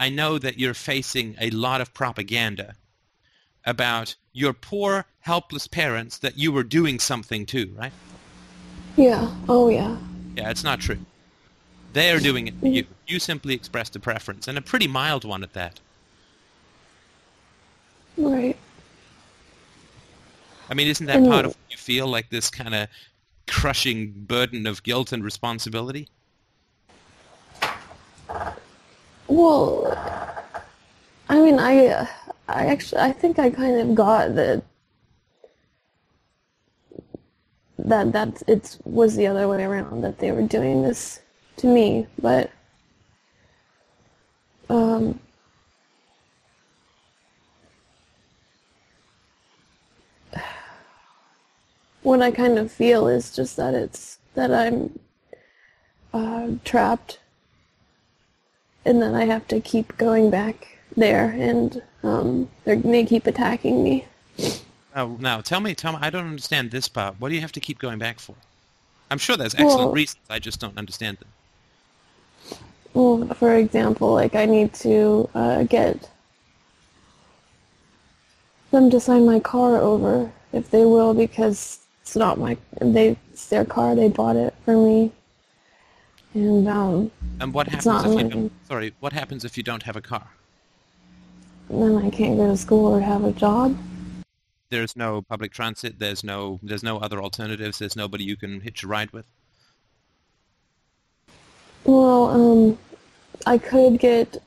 I 0.00 0.08
know 0.08 0.36
that 0.38 0.58
you're 0.58 0.74
facing 0.74 1.36
a 1.40 1.50
lot 1.50 1.80
of 1.80 1.94
propaganda 1.94 2.74
about 3.64 4.16
your 4.32 4.52
poor, 4.52 5.06
helpless 5.20 5.68
parents 5.68 6.18
that 6.18 6.36
you 6.36 6.50
were 6.50 6.64
doing 6.64 6.98
something 6.98 7.46
to, 7.46 7.72
right? 7.76 7.92
Yeah. 8.96 9.30
Oh, 9.48 9.68
yeah. 9.68 9.96
Yeah, 10.36 10.50
it's 10.50 10.64
not 10.64 10.80
true. 10.80 10.98
They 11.92 12.10
are 12.10 12.18
doing 12.18 12.48
it 12.48 12.54
for 12.58 12.66
you. 12.66 12.84
You 13.06 13.20
simply 13.20 13.54
expressed 13.54 13.94
a 13.94 14.00
preference, 14.00 14.48
and 14.48 14.58
a 14.58 14.62
pretty 14.62 14.88
mild 14.88 15.24
one 15.24 15.44
at 15.44 15.52
that. 15.52 15.78
Right. 18.16 18.56
I 20.68 20.74
mean, 20.74 20.88
isn't 20.88 21.06
that 21.06 21.24
part 21.28 21.44
of 21.44 21.52
what 21.52 21.70
you 21.70 21.76
feel 21.76 22.08
like 22.08 22.28
this 22.28 22.50
kind 22.50 22.74
of 22.74 22.88
crushing 23.48 24.12
burden 24.12 24.66
of 24.66 24.82
guilt 24.82 25.12
and 25.12 25.24
responsibility? 25.24 26.08
Well, 29.26 29.96
I 31.28 31.40
mean, 31.40 31.58
I, 31.58 32.08
I 32.48 32.66
actually, 32.66 33.00
I 33.02 33.12
think 33.12 33.38
I 33.38 33.50
kind 33.50 33.80
of 33.80 33.94
got 33.94 34.34
that 34.36 34.62
that 37.78 38.12
that 38.12 38.42
it 38.46 38.78
was 38.84 39.16
the 39.16 39.26
other 39.26 39.48
way 39.48 39.64
around 39.64 40.02
that 40.02 40.18
they 40.18 40.32
were 40.32 40.42
doing 40.42 40.82
this 40.82 41.20
to 41.56 41.66
me, 41.66 42.06
but 42.20 42.50
um, 44.68 45.18
what 52.08 52.22
I 52.22 52.30
kind 52.30 52.58
of 52.58 52.72
feel 52.72 53.06
is 53.06 53.36
just 53.36 53.56
that 53.58 53.74
it's 53.74 54.18
that 54.34 54.50
I'm 54.50 54.98
uh, 56.14 56.48
trapped, 56.64 57.18
and 58.86 59.02
that 59.02 59.14
I 59.14 59.24
have 59.26 59.46
to 59.48 59.60
keep 59.60 59.96
going 59.98 60.30
back 60.30 60.78
there, 60.96 61.28
and 61.38 61.82
um, 62.02 62.48
they 62.64 63.04
keep 63.04 63.26
attacking 63.26 63.84
me. 63.84 64.06
Oh, 64.96 65.18
now 65.20 65.42
tell 65.42 65.60
me, 65.60 65.74
tell 65.74 65.92
me. 65.92 65.98
I 66.00 66.08
don't 66.08 66.26
understand 66.26 66.70
this 66.70 66.88
part. 66.88 67.16
What 67.18 67.28
do 67.28 67.34
you 67.34 67.42
have 67.42 67.52
to 67.52 67.60
keep 67.60 67.78
going 67.78 67.98
back 67.98 68.18
for? 68.20 68.34
I'm 69.10 69.18
sure 69.18 69.36
there's 69.36 69.54
excellent 69.54 69.78
well, 69.78 69.92
reasons. 69.92 70.22
I 70.30 70.38
just 70.38 70.60
don't 70.60 70.78
understand 70.78 71.18
them. 71.18 71.28
Well, 72.94 73.26
for 73.34 73.54
example, 73.54 74.14
like 74.14 74.34
I 74.34 74.46
need 74.46 74.72
to 74.74 75.28
uh, 75.34 75.64
get 75.64 76.08
them 78.70 78.88
to 78.88 78.98
sign 78.98 79.26
my 79.26 79.40
car 79.40 79.76
over 79.76 80.32
if 80.52 80.70
they 80.70 80.86
will 80.86 81.12
because 81.12 81.80
it's 82.08 82.16
not 82.16 82.38
my 82.38 82.56
they 82.80 83.16
it's 83.32 83.48
their 83.48 83.66
car 83.66 83.94
they 83.94 84.08
bought 84.08 84.36
it 84.36 84.54
for 84.64 84.74
me. 84.74 85.12
And 86.32 86.66
um 86.66 87.10
and 87.38 87.52
what 87.52 87.68
happens 87.68 88.04
if 88.04 88.22
you 88.22 88.28
don't, 88.30 88.52
sorry 88.66 88.94
what 89.00 89.12
happens 89.12 89.44
if 89.44 89.58
you 89.58 89.62
don't 89.62 89.82
have 89.82 89.94
a 89.94 90.00
car? 90.00 90.26
Then 91.68 91.98
I 91.98 92.08
can't 92.08 92.38
go 92.38 92.46
to 92.48 92.56
school 92.56 92.86
or 92.86 93.00
have 93.00 93.24
a 93.24 93.32
job. 93.32 93.76
There's 94.70 94.96
no 94.96 95.20
public 95.20 95.52
transit 95.52 95.98
there's 95.98 96.24
no 96.24 96.58
there's 96.62 96.82
no 96.82 96.96
other 96.96 97.20
alternatives 97.20 97.78
there's 97.78 97.94
nobody 97.94 98.24
you 98.24 98.36
can 98.36 98.62
hitch 98.62 98.82
a 98.82 98.86
ride 98.86 99.10
with? 99.10 99.26
Well, 101.84 102.24
um, 102.28 102.78
I 103.46 103.56
could 103.56 103.98
get, 103.98 104.42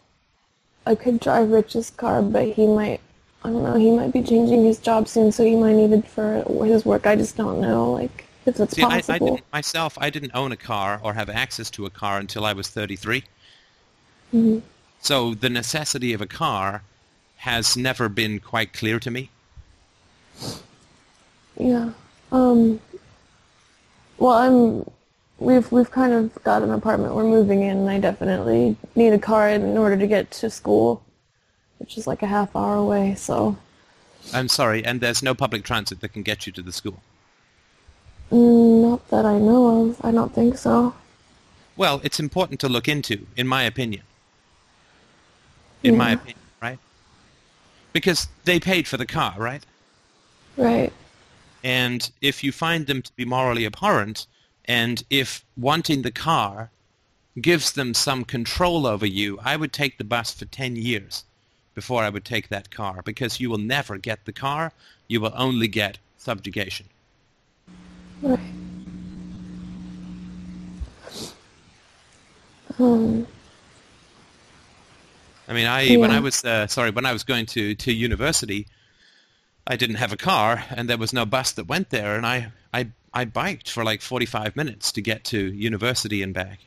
I 0.86 0.94
could 0.96 1.20
drive 1.20 1.50
Rich's 1.50 1.90
car, 1.90 2.22
but 2.22 2.50
he 2.50 2.68
might, 2.68 3.02
I 3.44 3.50
don't 3.50 3.64
know, 3.64 3.74
he 3.76 3.92
might 3.92 4.14
be 4.14 4.22
changing 4.22 4.66
his 4.66 4.78
job 4.80 5.08
soon, 5.08 5.32
so 5.32 5.44
he 5.44 5.56
might 5.56 5.74
need 5.74 5.92
it 5.94 6.08
for 6.08 6.44
his 6.66 6.86
work. 6.86 7.08
I 7.08 7.16
just 7.16 7.38
don't 7.38 7.60
know, 7.60 7.92
like. 7.94 8.26
if 8.46 8.60
it's 8.60 8.76
See, 8.76 8.84
I, 8.84 8.88
I 8.88 9.02
possible. 9.02 9.28
didn't, 9.36 9.52
myself, 9.52 9.98
I 10.00 10.10
didn't 10.10 10.32
own 10.36 10.52
a 10.52 10.58
car 10.58 11.00
or 11.04 11.14
have 11.14 11.30
access 11.30 11.70
to 11.72 11.86
a 11.86 11.90
car 11.90 12.20
until 12.20 12.46
I 12.46 12.54
was 12.54 12.68
33. 12.70 13.24
Mhm. 14.34 14.62
So 15.02 15.34
the 15.34 15.50
necessity 15.50 16.14
of 16.14 16.22
a 16.22 16.28
car 16.28 16.84
has 17.38 17.76
never 17.76 18.08
been 18.08 18.40
quite 18.40 18.72
clear 18.74 19.00
to 19.00 19.10
me. 19.12 19.30
Yeah. 21.58 21.92
Um. 22.32 22.80
Well, 24.18 24.34
I'm. 24.34 24.90
We've 25.40 25.70
we've 25.72 25.90
kind 25.90 26.14
of 26.14 26.44
got 26.44 26.62
an 26.62 26.70
apartment 26.72 27.16
we're 27.16 27.24
moving 27.24 27.64
in, 27.64 27.78
and 27.78 27.90
I 27.90 28.00
definitely 28.00 28.78
need 28.96 29.12
a 29.14 29.20
car 29.20 29.50
in 29.50 29.76
order 29.78 29.98
to 29.98 30.06
get 30.08 30.30
to 30.32 30.50
school, 30.52 31.02
which 31.82 31.98
is 31.98 32.06
like 32.06 32.22
a 32.22 32.28
half 32.28 32.56
hour 32.56 32.76
away. 32.76 33.16
So, 33.16 33.58
I'm 34.32 34.48
sorry, 34.48 34.86
and 34.86 35.02
there's 35.02 35.24
no 35.24 35.34
public 35.34 35.64
transit 35.64 36.00
that 36.02 36.14
can 36.14 36.22
get 36.22 36.46
you 36.46 36.54
to 36.54 36.62
the 36.62 36.72
school. 36.72 37.02
mm, 38.32 38.84
not 38.84 39.10
that 39.10 39.26
I 39.26 39.40
know 39.40 39.90
of. 39.90 40.06
I 40.06 40.12
don't 40.12 40.34
think 40.34 40.60
so. 40.60 40.94
Well, 41.76 42.00
it's 42.04 42.20
important 42.20 42.60
to 42.60 42.70
look 42.70 42.88
into, 42.88 43.26
in 43.36 43.48
my 43.48 43.64
opinion. 43.64 44.04
In 45.82 45.98
my 45.98 46.12
opinion, 46.12 46.38
right? 46.62 46.78
Because 47.94 48.28
they 48.46 48.60
paid 48.60 48.88
for 48.88 48.98
the 48.98 49.08
car, 49.08 49.34
right? 49.38 49.66
Right. 50.56 50.94
And 51.64 52.12
if 52.22 52.44
you 52.44 52.52
find 52.52 52.86
them 52.86 53.02
to 53.02 53.12
be 53.16 53.26
morally 53.26 53.66
abhorrent, 53.66 54.28
and 54.66 55.04
if 55.10 55.44
wanting 55.58 56.04
the 56.04 56.12
car 56.12 56.70
gives 57.42 57.72
them 57.72 57.96
some 57.96 58.24
control 58.24 58.86
over 58.86 59.08
you, 59.08 59.40
I 59.44 59.56
would 59.56 59.74
take 59.74 59.98
the 59.98 60.04
bus 60.04 60.32
for 60.32 60.46
10 60.46 60.76
years 60.76 61.24
before 61.76 62.04
I 62.04 62.10
would 62.10 62.26
take 62.26 62.50
that 62.50 62.70
car, 62.72 63.02
because 63.04 63.40
you 63.40 63.50
will 63.50 63.58
never 63.58 63.98
get 63.98 64.26
the 64.26 64.34
car, 64.34 64.72
you 65.08 65.22
will 65.22 65.34
only 65.36 65.68
get 65.68 65.98
subjugation. 66.18 66.88
Right. 68.22 68.40
Um. 72.80 73.28
I 75.48 75.54
mean, 75.54 75.68
I 75.68 75.98
when 75.98 76.12
I 76.12 76.20
was 76.20 76.46
uh, 76.46 76.68
sorry 76.68 76.92
when 76.92 77.06
I 77.06 77.14
was 77.14 77.24
going 77.24 77.46
to 77.48 77.76
to 77.76 77.92
university, 77.92 78.68
I 79.68 79.76
didn't 79.76 79.98
have 79.98 80.14
a 80.14 80.18
car, 80.18 80.64
and 80.70 80.90
there 80.90 80.98
was 80.98 81.14
no 81.14 81.26
bus 81.26 81.52
that 81.54 81.68
went 81.68 81.90
there, 81.90 82.16
and 82.16 82.26
I 82.26 82.52
I 82.74 82.88
I 83.14 83.26
biked 83.26 83.70
for 83.70 83.84
like 83.84 84.02
45 84.02 84.56
minutes 84.56 84.92
to 84.94 85.02
get 85.02 85.26
to 85.26 85.38
university 85.38 86.22
and 86.24 86.34
back 86.34 86.60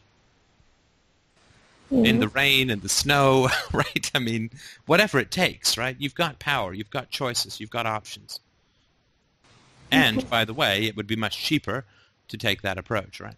Yeah. 1.95 2.11
in 2.11 2.19
the 2.19 2.29
rain 2.29 2.71
and 2.71 2.83
the 2.83 2.89
snow, 2.89 3.49
right? 3.73 4.11
I 4.15 4.19
mean, 4.19 4.51
whatever 4.87 5.21
it 5.21 5.31
takes, 5.31 5.79
right? 5.79 5.95
You've 5.97 6.17
got 6.17 6.41
power, 6.41 6.75
you've 6.75 6.91
got 6.91 7.11
choices, 7.11 7.61
you've 7.61 7.71
got 7.71 7.87
options. 7.87 8.41
And 9.93 10.29
by 10.29 10.45
the 10.45 10.53
way, 10.53 10.87
it 10.87 10.97
would 10.97 11.07
be 11.07 11.15
much 11.15 11.39
cheaper 11.39 11.85
to 12.27 12.37
take 12.37 12.63
that 12.63 12.79
approach, 12.79 13.21
right? 13.21 13.37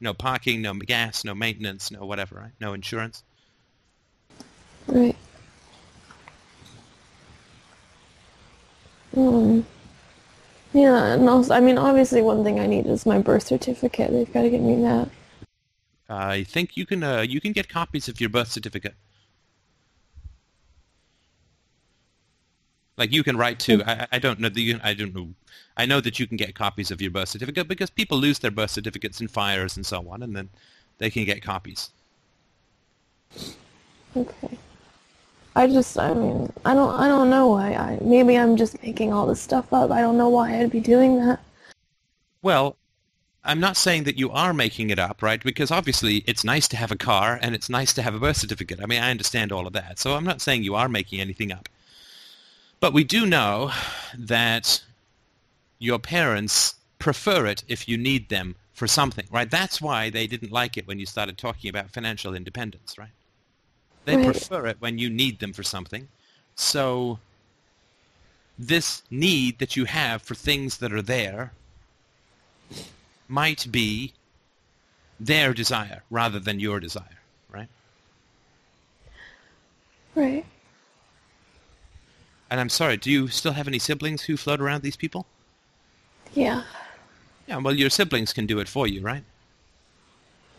No 0.00 0.12
parking, 0.12 0.62
no 0.62 0.74
gas, 0.74 1.24
no 1.24 1.32
maintenance, 1.32 1.92
no 1.92 2.04
whatever, 2.04 2.36
right? 2.36 2.52
No 2.60 2.72
insurance. 2.72 3.22
Right. 4.88 5.14
Um, 9.16 9.64
yeah, 10.72 11.04
and 11.04 11.28
also, 11.28 11.54
I 11.54 11.60
mean, 11.60 11.78
obviously, 11.78 12.20
one 12.20 12.42
thing 12.42 12.58
I 12.58 12.66
need 12.66 12.86
is 12.86 13.06
my 13.06 13.18
birth 13.18 13.44
certificate. 13.46 14.10
They've 14.10 14.32
got 14.32 14.42
to 14.42 14.50
get 14.50 14.60
me 14.60 14.82
that. 14.82 15.08
I 16.10 16.42
think 16.44 16.76
you 16.76 16.86
can 16.86 17.02
uh, 17.02 17.20
you 17.20 17.40
can 17.40 17.52
get 17.52 17.68
copies 17.68 18.08
of 18.08 18.20
your 18.20 18.30
birth 18.30 18.48
certificate. 18.48 18.94
Like 22.96 23.12
you 23.12 23.22
can 23.22 23.36
write 23.36 23.58
to 23.60 23.82
I, 23.84 24.06
I 24.12 24.18
don't 24.18 24.40
know 24.40 24.48
that 24.48 24.60
you 24.60 24.80
I 24.82 24.92
don't 24.92 25.14
know 25.14 25.28
I 25.76 25.86
know 25.86 26.00
that 26.00 26.18
you 26.18 26.26
can 26.26 26.36
get 26.36 26.54
copies 26.54 26.90
of 26.90 27.00
your 27.00 27.12
birth 27.12 27.28
certificate 27.28 27.68
because 27.68 27.90
people 27.90 28.18
lose 28.18 28.38
their 28.40 28.50
birth 28.50 28.70
certificates 28.70 29.20
in 29.20 29.28
fires 29.28 29.76
and 29.76 29.86
so 29.86 30.06
on, 30.10 30.22
and 30.22 30.34
then 30.36 30.48
they 30.98 31.10
can 31.10 31.24
get 31.24 31.42
copies. 31.42 31.90
Okay. 34.16 34.58
I 35.56 35.66
just, 35.66 35.98
I 35.98 36.14
mean, 36.14 36.52
I 36.64 36.74
don't, 36.74 36.94
I 36.94 37.08
don't 37.08 37.30
know 37.30 37.48
why. 37.48 37.74
I 37.74 37.98
maybe 38.02 38.36
I'm 38.36 38.56
just 38.56 38.82
making 38.82 39.12
all 39.12 39.26
this 39.26 39.40
stuff 39.40 39.72
up. 39.72 39.90
I 39.90 40.00
don't 40.00 40.16
know 40.16 40.28
why 40.28 40.58
I'd 40.58 40.70
be 40.70 40.80
doing 40.80 41.18
that. 41.24 41.40
Well, 42.42 42.76
I'm 43.42 43.60
not 43.60 43.76
saying 43.76 44.04
that 44.04 44.18
you 44.18 44.30
are 44.30 44.52
making 44.52 44.90
it 44.90 44.98
up, 44.98 45.22
right? 45.22 45.42
Because 45.42 45.70
obviously 45.70 46.18
it's 46.26 46.44
nice 46.44 46.68
to 46.68 46.76
have 46.76 46.92
a 46.92 46.96
car 46.96 47.38
and 47.40 47.54
it's 47.54 47.70
nice 47.70 47.92
to 47.94 48.02
have 48.02 48.14
a 48.14 48.18
birth 48.18 48.36
certificate. 48.36 48.80
I 48.82 48.86
mean, 48.86 49.02
I 49.02 49.10
understand 49.10 49.50
all 49.50 49.66
of 49.66 49.72
that. 49.72 49.98
So 49.98 50.14
I'm 50.14 50.24
not 50.24 50.42
saying 50.42 50.62
you 50.62 50.74
are 50.74 50.88
making 50.88 51.20
anything 51.20 51.50
up. 51.50 51.68
But 52.80 52.92
we 52.92 53.04
do 53.04 53.26
know 53.26 53.72
that 54.16 54.82
your 55.78 55.98
parents 55.98 56.74
prefer 56.98 57.46
it 57.46 57.64
if 57.66 57.88
you 57.88 57.96
need 57.96 58.28
them 58.28 58.56
for 58.74 58.86
something, 58.86 59.26
right? 59.30 59.50
That's 59.50 59.80
why 59.80 60.10
they 60.10 60.26
didn't 60.26 60.52
like 60.52 60.76
it 60.76 60.86
when 60.86 60.98
you 60.98 61.06
started 61.06 61.38
talking 61.38 61.70
about 61.70 61.90
financial 61.90 62.34
independence, 62.34 62.98
right? 62.98 63.10
They 64.04 64.16
Right. 64.16 64.24
prefer 64.24 64.66
it 64.66 64.76
when 64.80 64.98
you 64.98 65.10
need 65.10 65.40
them 65.40 65.52
for 65.52 65.62
something. 65.62 66.08
So 66.56 67.18
this 68.58 69.02
need 69.10 69.58
that 69.58 69.76
you 69.76 69.86
have 69.86 70.22
for 70.22 70.34
things 70.34 70.78
that 70.78 70.92
are 70.92 71.02
there 71.02 71.52
might 73.30 73.70
be 73.70 74.12
their 75.18 75.54
desire 75.54 76.02
rather 76.10 76.40
than 76.40 76.58
your 76.58 76.80
desire, 76.80 77.20
right? 77.50 77.68
Right. 80.14 80.44
And 82.50 82.58
I'm 82.58 82.68
sorry, 82.68 82.96
do 82.96 83.10
you 83.10 83.28
still 83.28 83.52
have 83.52 83.68
any 83.68 83.78
siblings 83.78 84.22
who 84.22 84.36
float 84.36 84.60
around 84.60 84.82
these 84.82 84.96
people? 84.96 85.26
Yeah. 86.34 86.64
Yeah, 87.46 87.58
well, 87.58 87.74
your 87.74 87.90
siblings 87.90 88.32
can 88.32 88.46
do 88.46 88.58
it 88.58 88.68
for 88.68 88.86
you, 88.86 89.00
right? 89.00 89.22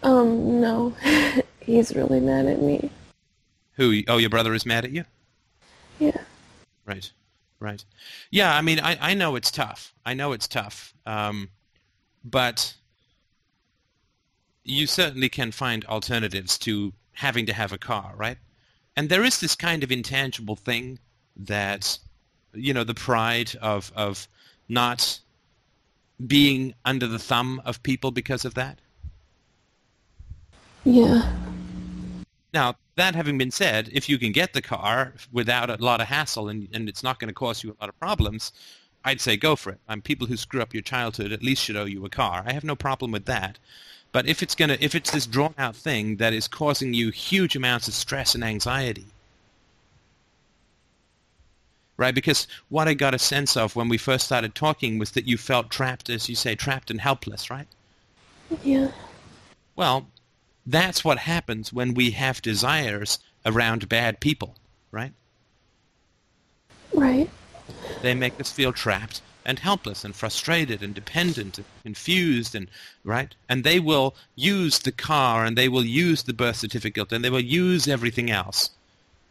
Um, 0.03 0.61
no. 0.61 0.95
He's 1.59 1.95
really 1.95 2.19
mad 2.19 2.45
at 2.45 2.61
me. 2.61 2.89
Who? 3.73 4.01
Oh, 4.07 4.17
your 4.17 4.29
brother 4.29 4.53
is 4.53 4.65
mad 4.65 4.85
at 4.85 4.91
you? 4.91 5.03
Yeah. 5.99 6.17
Right, 6.85 7.11
right. 7.59 7.83
Yeah, 8.31 8.55
I 8.55 8.61
mean, 8.61 8.79
I, 8.79 8.97
I 9.11 9.13
know 9.13 9.35
it's 9.35 9.51
tough. 9.51 9.93
I 10.05 10.13
know 10.13 10.31
it's 10.31 10.47
tough. 10.47 10.93
Um, 11.05 11.49
but 12.23 12.73
you 14.63 14.87
certainly 14.87 15.29
can 15.29 15.51
find 15.51 15.85
alternatives 15.85 16.57
to 16.59 16.93
having 17.13 17.45
to 17.45 17.53
have 17.53 17.73
a 17.73 17.77
car, 17.77 18.13
right? 18.15 18.37
And 18.95 19.09
there 19.09 19.23
is 19.23 19.39
this 19.39 19.55
kind 19.55 19.83
of 19.83 19.91
intangible 19.91 20.55
thing 20.55 20.99
that, 21.35 21.97
you 22.53 22.73
know, 22.73 22.83
the 22.83 22.93
pride 22.93 23.55
of, 23.61 23.91
of 23.95 24.27
not 24.69 25.19
being 26.27 26.73
under 26.85 27.07
the 27.07 27.19
thumb 27.19 27.61
of 27.65 27.81
people 27.83 28.11
because 28.11 28.45
of 28.45 28.53
that. 28.53 28.79
Yeah. 30.83 31.31
Now, 32.53 32.75
that 32.95 33.15
having 33.15 33.37
been 33.37 33.51
said, 33.51 33.89
if 33.93 34.09
you 34.09 34.17
can 34.17 34.31
get 34.31 34.53
the 34.53 34.61
car 34.61 35.13
without 35.31 35.69
a 35.69 35.83
lot 35.83 36.01
of 36.01 36.07
hassle 36.07 36.49
and, 36.49 36.67
and 36.73 36.89
it's 36.89 37.03
not 37.03 37.19
going 37.19 37.29
to 37.29 37.33
cause 37.33 37.63
you 37.63 37.71
a 37.71 37.77
lot 37.81 37.89
of 37.89 37.99
problems, 37.99 38.51
I'd 39.03 39.21
say 39.21 39.35
go 39.35 39.55
for 39.55 39.71
it. 39.71 39.79
I'm 39.87 40.01
people 40.01 40.27
who 40.27 40.37
screw 40.37 40.61
up 40.61 40.73
your 40.73 40.83
childhood 40.83 41.31
at 41.31 41.43
least 41.43 41.63
should 41.63 41.75
owe 41.75 41.85
you 41.85 42.05
a 42.05 42.09
car. 42.09 42.43
I 42.45 42.53
have 42.53 42.63
no 42.63 42.75
problem 42.75 43.11
with 43.11 43.25
that. 43.25 43.57
But 44.11 44.27
if 44.27 44.43
it's 44.43 44.55
gonna, 44.55 44.77
if 44.79 44.93
it's 44.93 45.11
this 45.11 45.25
drawn 45.25 45.55
out 45.57 45.75
thing 45.75 46.17
that 46.17 46.33
is 46.33 46.47
causing 46.47 46.93
you 46.93 47.09
huge 47.11 47.55
amounts 47.55 47.87
of 47.87 47.93
stress 47.93 48.35
and 48.35 48.43
anxiety, 48.43 49.05
right? 51.97 52.13
Because 52.13 52.47
what 52.69 52.87
I 52.87 52.93
got 52.93 53.13
a 53.13 53.19
sense 53.19 53.55
of 53.55 53.75
when 53.75 53.87
we 53.87 53.97
first 53.97 54.25
started 54.25 54.53
talking 54.53 54.99
was 54.99 55.11
that 55.11 55.27
you 55.27 55.37
felt 55.37 55.69
trapped, 55.69 56.09
as 56.09 56.27
you 56.27 56.35
say, 56.35 56.55
trapped 56.55 56.91
and 56.91 56.99
helpless, 56.99 57.49
right? 57.49 57.67
Yeah. 58.63 58.91
Well, 59.75 60.07
that's 60.65 61.03
what 61.03 61.19
happens 61.19 61.71
when 61.71 61.93
we 61.93 62.11
have 62.11 62.41
desires 62.41 63.19
around 63.45 63.87
bad 63.87 64.19
people, 64.19 64.55
right? 64.91 65.13
Right. 66.93 67.29
They 68.01 68.13
make 68.13 68.39
us 68.39 68.51
feel 68.51 68.73
trapped 68.73 69.21
and 69.45 69.59
helpless 69.59 70.03
and 70.03 70.15
frustrated 70.15 70.83
and 70.83 70.93
dependent 70.93 71.57
and 71.57 71.65
confused 71.83 72.55
and 72.55 72.67
right? 73.03 73.33
And 73.49 73.63
they 73.63 73.79
will 73.79 74.15
use 74.35 74.79
the 74.79 74.91
car 74.91 75.45
and 75.45 75.57
they 75.57 75.67
will 75.67 75.85
use 75.85 76.23
the 76.23 76.33
birth 76.33 76.57
certificate 76.57 77.11
and 77.11 77.23
they 77.23 77.29
will 77.29 77.39
use 77.39 77.87
everything 77.87 78.29
else 78.29 78.69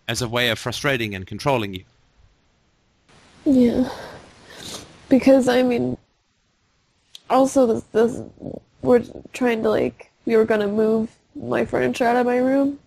as 0.09 0.21
a 0.21 0.29
way 0.29 0.51
of 0.51 0.59
frustrating 0.59 1.15
and 1.15 1.27
controlling 1.27 1.75
you. 1.75 1.85
Yeah. 3.45 3.89
Because 5.09 5.49
I 5.49 5.63
mean, 5.63 5.97
also 7.29 7.67
this 7.67 7.85
this 7.93 8.23
we're 8.83 9.05
trying 9.33 9.63
to 9.63 9.71
like 9.71 10.11
we 10.27 10.37
were 10.37 10.45
gonna 10.45 10.69
move 10.69 11.11
my 11.37 11.65
furniture 11.65 12.05
out 12.05 12.17
of 12.17 12.27
my 12.27 12.39
room 12.39 12.79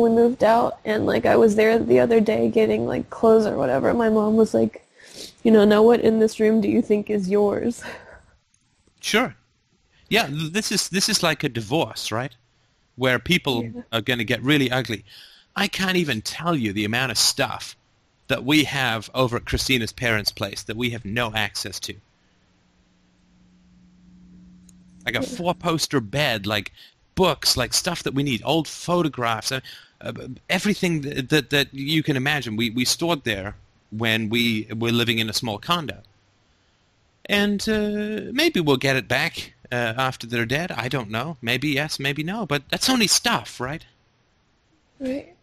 when 0.00 0.14
we 0.14 0.20
moved 0.22 0.42
out, 0.44 0.78
and 0.84 1.06
like 1.06 1.26
I 1.26 1.36
was 1.36 1.56
there 1.56 1.78
the 1.78 2.00
other 2.00 2.20
day 2.20 2.48
getting 2.50 2.86
like 2.86 3.10
clothes 3.10 3.46
or 3.46 3.56
whatever. 3.56 3.92
My 3.94 4.08
mom 4.08 4.36
was 4.36 4.54
like, 4.54 4.86
you 5.42 5.50
know, 5.50 5.64
now 5.64 5.82
what 5.82 6.00
in 6.00 6.18
this 6.18 6.40
room 6.40 6.60
do 6.60 6.68
you 6.68 6.82
think 6.82 7.10
is 7.10 7.28
yours? 7.28 7.82
sure 9.00 9.34
yeah 10.08 10.28
this 10.30 10.70
is 10.70 10.88
this 10.90 11.08
is 11.08 11.22
like 11.24 11.42
a 11.42 11.48
divorce 11.48 12.12
right 12.12 12.36
where 12.94 13.18
people 13.18 13.64
Yeah. 13.64 13.82
are 13.92 14.00
going 14.00 14.18
to 14.18 14.24
get 14.24 14.40
really 14.42 14.70
ugly 14.70 15.04
i 15.56 15.66
can't 15.66 15.96
even 15.96 16.22
tell 16.22 16.54
you 16.54 16.72
the 16.72 16.84
amount 16.84 17.10
of 17.10 17.18
stuff 17.18 17.76
that 18.28 18.44
we 18.44 18.62
have 18.62 19.10
over 19.12 19.36
at 19.38 19.44
christina's 19.44 19.92
parents 19.92 20.30
place 20.30 20.62
that 20.62 20.76
we 20.76 20.90
have 20.90 21.04
no 21.04 21.32
access 21.34 21.80
to 21.80 21.94
like 25.04 25.16
a 25.16 25.22
four 25.22 25.54
poster 25.54 26.00
bed, 26.00 26.46
like 26.46 26.70
books, 27.14 27.56
like 27.56 27.72
stuff 27.74 28.02
that 28.02 28.14
we 28.14 28.22
need, 28.22 28.42
old 28.44 28.68
photographs, 28.68 29.52
uh, 29.52 29.60
uh, 30.00 30.12
everything 30.48 31.02
that, 31.02 31.28
that, 31.28 31.50
that 31.50 31.72
you 31.72 32.02
can 32.02 32.16
imagine. 32.16 32.56
We 32.56 32.70
we 32.70 32.84
stored 32.84 33.24
there 33.24 33.54
when 33.90 34.28
we 34.28 34.66
were 34.76 34.92
living 34.92 35.18
in 35.18 35.28
a 35.28 35.32
small 35.32 35.58
condo, 35.58 35.98
and 37.26 37.66
uh, 37.68 38.32
maybe 38.32 38.60
we'll 38.60 38.76
get 38.76 38.96
it 38.96 39.08
back 39.08 39.54
uh, 39.70 39.94
after 39.96 40.26
they're 40.26 40.46
dead. 40.46 40.72
I 40.72 40.88
don't 40.88 41.10
know. 41.10 41.36
Maybe 41.40 41.68
yes, 41.68 41.98
maybe 41.98 42.22
no. 42.22 42.46
But 42.46 42.62
that's 42.70 42.90
only 42.90 43.06
stuff, 43.06 43.60
right? 43.60 43.84
Right. 44.98 45.34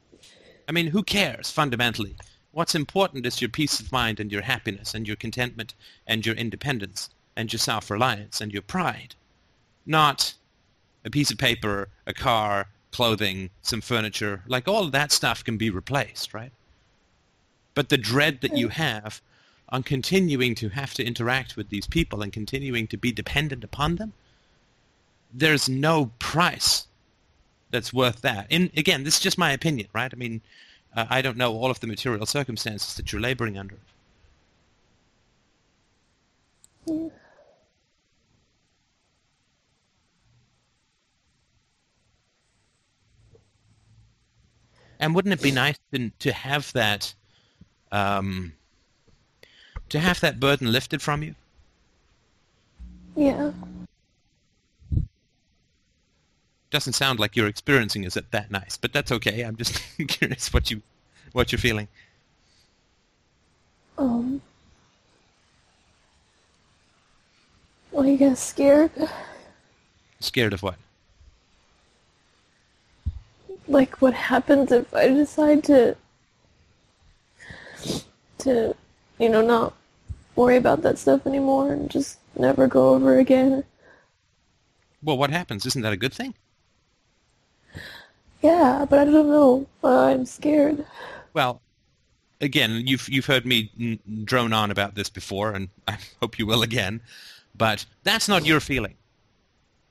I 0.68 0.72
mean, 0.72 0.88
who 0.88 1.04
cares 1.04 1.50
fundamentally? 1.50 2.16
What's 2.52 2.76
important 2.76 3.26
is 3.26 3.42
your 3.42 3.50
peace 3.50 3.80
of 3.80 3.92
mind 3.92 4.20
and 4.20 4.32
your 4.32 4.42
happiness 4.42 4.94
and 4.94 5.08
your 5.08 5.16
contentment 5.16 5.74
and 6.06 6.26
your 6.26 6.36
independence 6.36 7.10
and 7.36 7.52
your 7.52 7.60
self-reliance 7.60 8.42
and 8.42 8.52
your 8.52 8.62
pride, 8.62 9.16
not 9.86 10.34
a 11.06 11.10
piece 11.10 11.32
of 11.32 11.38
paper, 11.38 11.90
a 12.06 12.14
car, 12.14 12.68
clothing, 12.92 13.50
some 13.62 13.82
furniture. 13.82 14.44
Like 14.48 14.68
all 14.68 14.86
of 14.86 14.92
that 14.92 15.12
stuff 15.12 15.44
can 15.44 15.58
be 15.58 15.70
replaced, 15.70 16.34
right? 16.34 16.52
But 17.76 17.90
the 17.90 17.98
dread 17.98 18.42
that 18.42 18.58
you 18.58 18.70
have 18.70 19.22
on 19.70 19.84
continuing 19.84 20.56
to 20.56 20.70
have 20.70 20.94
to 20.96 21.06
interact 21.06 21.56
with 21.56 21.70
these 21.70 21.88
people 21.88 22.22
and 22.22 22.34
continuing 22.34 22.88
to 22.88 22.98
be 22.98 23.12
dependent 23.12 23.64
upon 23.64 23.96
them, 23.96 24.14
there's 25.34 25.70
no 25.70 26.12
price 26.20 26.88
that's 27.70 27.94
worth 27.94 28.22
that. 28.22 28.48
And 28.50 28.72
again, 28.76 29.04
this 29.04 29.16
is 29.16 29.20
just 29.20 29.38
my 29.38 29.52
opinion, 29.52 29.88
right? 29.94 30.12
I 30.12 30.18
mean, 30.18 30.42
uh, 30.96 31.06
I 31.10 31.22
don't 31.22 31.38
know 31.38 31.54
all 31.54 31.70
of 31.70 31.80
the 31.80 31.88
material 31.88 32.26
circumstances 32.26 32.96
that 32.96 33.12
you're 33.12 33.22
laboring 33.22 33.58
under. 33.58 33.78
Yeah. 36.88 37.10
And 45.00 45.16
wouldn't 45.16 45.34
it 45.34 45.42
be 45.42 45.52
nice 45.52 45.78
to, 45.94 46.10
to 46.20 46.34
have 46.34 46.74
that, 46.74 47.14
um, 47.92 48.54
to 49.90 50.00
have 50.00 50.20
that 50.20 50.40
burden 50.40 50.72
lifted 50.72 51.02
from 51.02 51.24
you? 51.24 51.36
Yeah. 53.16 53.52
Doesn't 56.70 56.94
sound 56.94 57.20
like 57.20 57.36
you're 57.36 57.48
experiencing 57.48 58.04
is 58.04 58.16
it 58.16 58.32
that 58.32 58.52
nice, 58.52 58.78
but 58.78 58.94
that's 58.94 59.12
okay. 59.12 59.42
I'm 59.42 59.56
just 59.56 59.82
curious 60.08 60.54
what 60.54 60.70
you, 60.70 60.82
what 61.32 61.52
you're 61.52 61.60
feeling. 61.60 61.88
Um. 63.98 64.42
Well, 67.92 68.06
you 68.06 68.18
guys 68.18 68.40
scared? 68.40 68.92
Scared 70.20 70.54
of 70.54 70.64
what? 70.64 70.76
Like, 73.70 74.02
what 74.02 74.14
happens 74.14 74.72
if 74.72 74.94
I 74.94 75.08
decide 75.08 75.64
to, 75.66 75.96
to, 78.40 78.76
you 79.20 79.30
know, 79.30 79.42
not 79.42 79.74
worry 80.36 80.58
about 80.58 80.82
that 80.82 80.98
stuff 80.98 81.26
anymore 81.28 81.72
and 81.72 81.90
just 81.90 82.18
never 82.36 82.68
go 82.68 82.96
over 82.96 83.20
again? 83.20 83.64
Well, 85.04 85.18
what 85.18 85.30
happens? 85.30 85.66
Isn't 85.66 85.84
that 85.84 85.94
a 85.94 85.98
good 85.98 86.14
thing? 86.14 86.34
Yeah, 88.42 88.86
but 88.90 89.00
I 89.00 89.06
don't 89.06 89.30
know. 89.30 89.68
Uh, 89.84 90.06
I'm 90.06 90.26
scared. 90.26 90.86
Well, 91.34 91.62
again, 92.42 92.88
you've 92.88 93.08
you've 93.10 93.26
heard 93.26 93.46
me 93.46 93.72
n- 93.80 94.00
drone 94.26 94.54
on 94.54 94.72
about 94.72 94.96
this 94.96 95.10
before, 95.10 95.52
and 95.52 95.70
I 95.88 95.98
hope 96.22 96.40
you 96.40 96.46
will 96.46 96.64
again. 96.64 97.02
But 97.56 97.86
that's 98.04 98.28
not 98.28 98.46
your 98.46 98.60
feeling, 98.60 98.96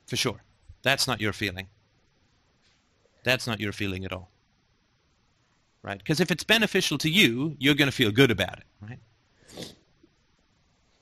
for 0.07 0.17
sure. 0.17 0.43
That's 0.83 1.07
not 1.07 1.21
your 1.21 1.33
feeling. 1.33 1.69
That's 3.29 3.47
not 3.47 3.61
your 3.61 3.73
feeling 3.73 4.07
at 4.07 4.13
all, 4.13 4.31
right? 5.83 5.99
Because 5.99 6.19
if 6.19 6.31
it's 6.31 6.45
beneficial 6.45 6.97
to 6.97 7.11
you, 7.11 7.55
you're 7.59 7.75
going 7.75 7.91
to 7.91 7.95
feel 7.95 8.11
good 8.11 8.31
about 8.31 8.57
it, 8.59 8.65
right? 8.81 8.99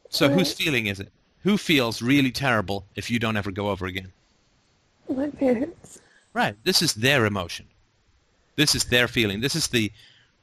So 0.08 0.28
whose 0.28 0.52
feeling 0.52 0.86
is 0.86 0.98
it? 0.98 1.12
Who 1.44 1.56
feels 1.56 2.02
really 2.02 2.32
terrible 2.32 2.84
if 2.96 3.12
you 3.12 3.20
don't 3.20 3.36
ever 3.36 3.52
go 3.52 3.68
over 3.68 3.86
again? 3.86 4.10
My 5.08 5.30
parents. 5.30 6.00
Right. 6.32 6.56
This 6.64 6.82
is 6.82 6.94
their 6.94 7.26
emotion. 7.26 7.66
This 8.56 8.74
is 8.74 8.86
their 8.86 9.06
feeling. 9.06 9.40
This 9.40 9.54
is 9.54 9.68
the 9.68 9.92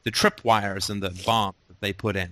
the 0.03 0.11
tripwires 0.11 0.89
and 0.89 1.03
the 1.03 1.09
bomb 1.25 1.55
that 1.67 1.81
they 1.81 1.91
put 1.91 2.15
in. 2.15 2.31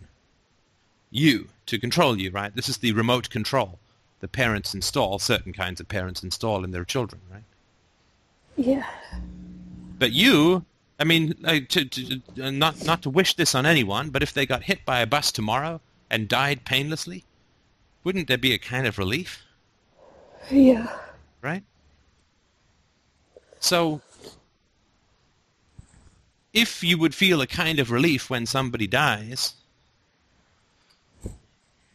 You 1.10 1.50
to 1.66 1.78
control 1.78 2.18
you, 2.18 2.32
right? 2.32 2.56
This 2.56 2.70
is 2.70 2.78
the 2.78 2.94
remote 2.94 3.30
control. 3.30 3.80
The 4.22 4.30
parents 4.30 4.74
install 4.74 5.20
certain 5.20 5.52
kinds 5.52 5.82
of 5.82 5.90
parents 5.90 6.24
install 6.24 6.64
in 6.64 6.72
their 6.72 6.86
children, 6.86 7.20
right? 7.30 7.44
Yeah. 8.58 8.86
But 10.02 10.14
you, 10.14 10.66
I 11.00 11.04
mean, 11.04 11.36
uh, 11.46 11.60
to, 11.70 11.86
to, 11.86 12.22
uh, 12.42 12.50
not 12.50 12.84
not 12.84 13.04
to 13.04 13.10
wish 13.12 13.36
this 13.36 13.54
on 13.54 13.68
anyone, 13.68 14.10
but 14.10 14.24
if 14.24 14.34
they 14.34 14.48
got 14.48 14.64
hit 14.64 14.84
by 14.84 15.00
a 15.00 15.06
bus 15.06 15.32
tomorrow 15.32 15.80
and 16.10 16.28
died 16.28 16.66
painlessly, 16.66 17.24
wouldn't 18.04 18.28
there 18.28 18.40
be 18.40 18.52
a 18.52 18.58
kind 18.58 18.88
of 18.88 18.98
relief? 18.98 19.44
Yeah. 20.50 20.88
right? 21.44 21.62
So, 23.60 24.02
if 26.52 26.84
you 26.84 26.98
would 26.98 27.14
feel 27.14 27.42
a 27.42 27.48
kind 27.48 27.78
of 27.78 27.92
relief 27.92 28.28
when 28.28 28.48
somebody 28.48 28.88
dies, 28.88 29.54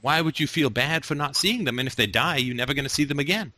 why 0.00 0.20
would 0.20 0.38
you 0.38 0.46
feel 0.46 0.70
bad 0.70 1.04
for 1.04 1.16
not 1.16 1.34
seeing 1.34 1.64
them? 1.64 1.80
And 1.80 1.88
if 1.88 1.96
they 1.96 2.06
die, 2.06 2.36
you're 2.36 2.54
never 2.54 2.72
going 2.72 2.84
to 2.84 2.88
see 2.88 3.02
them 3.02 3.18
again. 3.18 3.52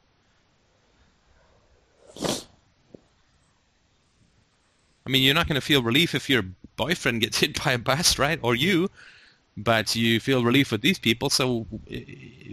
I 5.09 5.11
mean, 5.11 5.23
you're 5.23 5.35
not 5.35 5.49
going 5.49 5.61
to 5.61 5.66
feel 5.66 5.83
relief 5.83 6.14
if 6.14 6.29
your 6.29 6.44
boyfriend 6.77 7.23
gets 7.23 7.38
hit 7.40 7.64
by 7.64 7.73
a 7.73 7.79
bus, 7.79 8.18
right? 8.18 8.38
Or 8.42 8.55
you, 8.55 8.90
but 9.57 9.97
you 9.97 10.21
feel 10.21 10.44
relief 10.44 10.71
with 10.71 10.83
these 10.83 10.99
people. 10.99 11.31
So, 11.31 11.66
eh, 11.90 12.03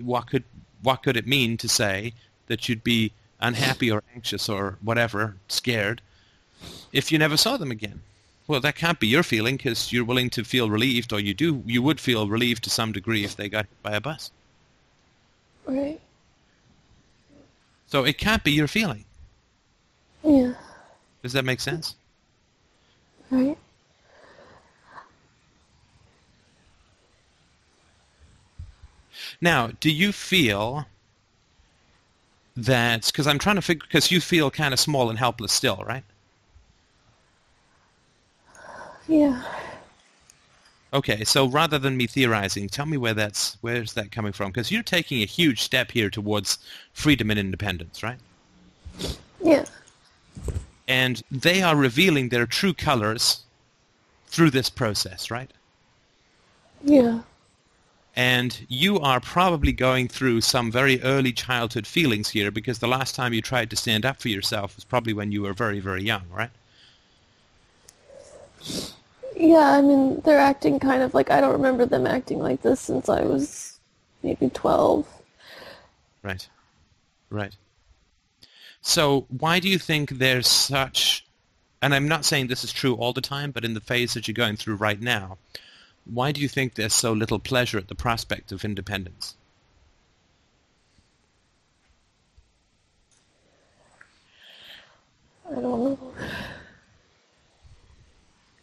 what 0.01 0.27
could 0.27 0.43
what 0.81 1.03
could 1.03 1.17
it 1.17 1.27
mean 1.27 1.57
to 1.57 1.67
say 1.67 2.13
that 2.47 2.69
you'd 2.69 2.83
be 2.83 3.11
unhappy 3.41 3.91
or 3.91 4.03
anxious 4.13 4.47
or 4.47 4.77
whatever, 4.81 5.35
scared, 5.47 6.01
if 6.93 7.11
you 7.11 7.17
never 7.17 7.35
saw 7.35 7.57
them 7.57 7.71
again? 7.71 8.01
Well, 8.47 8.61
that 8.61 8.75
can't 8.75 8.99
be 8.99 9.07
your 9.07 9.23
feeling 9.23 9.57
because 9.57 9.91
you're 9.91 10.05
willing 10.05 10.29
to 10.29 10.43
feel 10.43 10.69
relieved, 10.69 11.11
or 11.11 11.19
you 11.19 11.33
do 11.33 11.61
you 11.65 11.81
would 11.81 11.99
feel 11.99 12.29
relieved 12.29 12.63
to 12.63 12.69
some 12.69 12.93
degree 12.93 13.25
if 13.25 13.35
they 13.35 13.49
got 13.49 13.65
hit 13.65 13.83
by 13.83 13.95
a 13.95 14.01
bus. 14.01 14.31
Right. 15.65 15.99
So 17.87 18.05
it 18.05 18.17
can't 18.17 18.43
be 18.43 18.51
your 18.53 18.67
feeling. 18.67 19.03
Yeah. 20.23 20.53
Does 21.21 21.33
that 21.33 21.43
make 21.43 21.59
sense? 21.59 21.95
Right. 23.31 23.57
Now, 29.41 29.71
do 29.79 29.91
you 29.91 30.11
feel 30.11 30.85
that 32.55 33.05
because 33.07 33.27
I'm 33.27 33.39
trying 33.39 33.57
to 33.57 33.61
figure 33.61 33.85
because 33.85 34.11
you 34.11 34.21
feel 34.21 34.49
kind 34.49 34.73
of 34.73 34.79
small 34.79 35.09
and 35.09 35.19
helpless 35.19 35.51
still, 35.51 35.83
right? 35.85 36.03
Yeah. 39.07 39.43
Okay, 40.93 41.25
so 41.25 41.47
rather 41.47 41.77
than 41.77 41.97
me 41.97 42.07
theorizing, 42.07 42.69
tell 42.69 42.85
me 42.85 42.95
where 42.95 43.13
that's 43.13 43.57
where's 43.61 43.93
that 43.93 44.11
coming 44.11 44.31
from? 44.31 44.51
Because 44.51 44.71
you're 44.71 44.83
taking 44.83 45.21
a 45.21 45.25
huge 45.25 45.61
step 45.61 45.91
here 45.91 46.09
towards 46.09 46.57
freedom 46.93 47.29
and 47.29 47.39
independence, 47.39 48.01
right? 48.01 48.19
Yeah. 49.43 49.65
And 50.87 51.21
they 51.31 51.61
are 51.61 51.75
revealing 51.75 52.29
their 52.29 52.45
true 52.45 52.73
colors 52.73 53.43
through 54.27 54.51
this 54.51 54.69
process, 54.69 55.31
right? 55.31 55.51
Yeah. 56.83 57.21
And 58.15 58.65
you 58.69 58.99
are 58.99 59.19
probably 59.19 59.73
going 59.73 60.07
through 60.07 60.41
some 60.41 60.71
very 60.71 61.01
early 61.01 61.33
childhood 61.33 61.85
feelings 61.85 62.29
here 62.29 62.49
because 62.51 62.79
the 62.79 62.87
last 62.87 63.15
time 63.15 63.33
you 63.33 63.41
tried 63.41 63.69
to 63.71 63.75
stand 63.75 64.05
up 64.05 64.21
for 64.21 64.29
yourself 64.29 64.75
was 64.75 64.85
probably 64.85 65.13
when 65.13 65.31
you 65.31 65.41
were 65.41 65.53
very, 65.53 65.79
very 65.79 66.03
young, 66.03 66.23
right? 66.31 66.51
Yeah, 69.35 69.71
I 69.71 69.81
mean, 69.81 70.21
they're 70.23 70.39
acting 70.39 70.79
kind 70.79 71.03
of 71.03 71.13
like 71.13 71.29
I 71.29 71.41
don't 71.41 71.51
remember 71.51 71.85
them 71.85 72.07
acting 72.07 72.39
like 72.39 72.61
this 72.61 72.79
since 72.79 73.09
I 73.09 73.21
was 73.23 73.79
maybe 74.23 74.49
12. 74.49 75.05
Right. 76.23 76.47
Right. 77.29 77.55
So 78.87 79.25
why 79.29 79.59
do 79.59 79.67
you 79.67 79.79
think 79.79 80.11
there's 80.11 80.47
such, 80.47 81.25
and 81.81 81.93
I'm 81.93 82.07
not 82.07 82.23
saying 82.23 82.47
this 82.47 82.63
is 82.63 82.71
true 82.71 82.93
all 82.93 83.13
the 83.13 83.19
time, 83.19 83.49
but 83.49 83.65
in 83.65 83.73
the 83.73 83.81
phase 83.81 84.13
that 84.13 84.27
you're 84.27 84.35
going 84.35 84.57
through 84.57 84.75
right 84.75 85.01
now, 85.01 85.39
why 86.05 86.31
do 86.31 86.39
you 86.39 86.47
think 86.47 86.75
there's 86.75 86.93
so 86.93 87.11
little 87.11 87.39
pleasure 87.39 87.79
at 87.79 87.87
the 87.87 87.95
prospect 87.95 88.51
of 88.51 88.63
independence? 88.63 89.33
I 95.49 95.55
don't 95.55 95.63
know. 95.63 95.99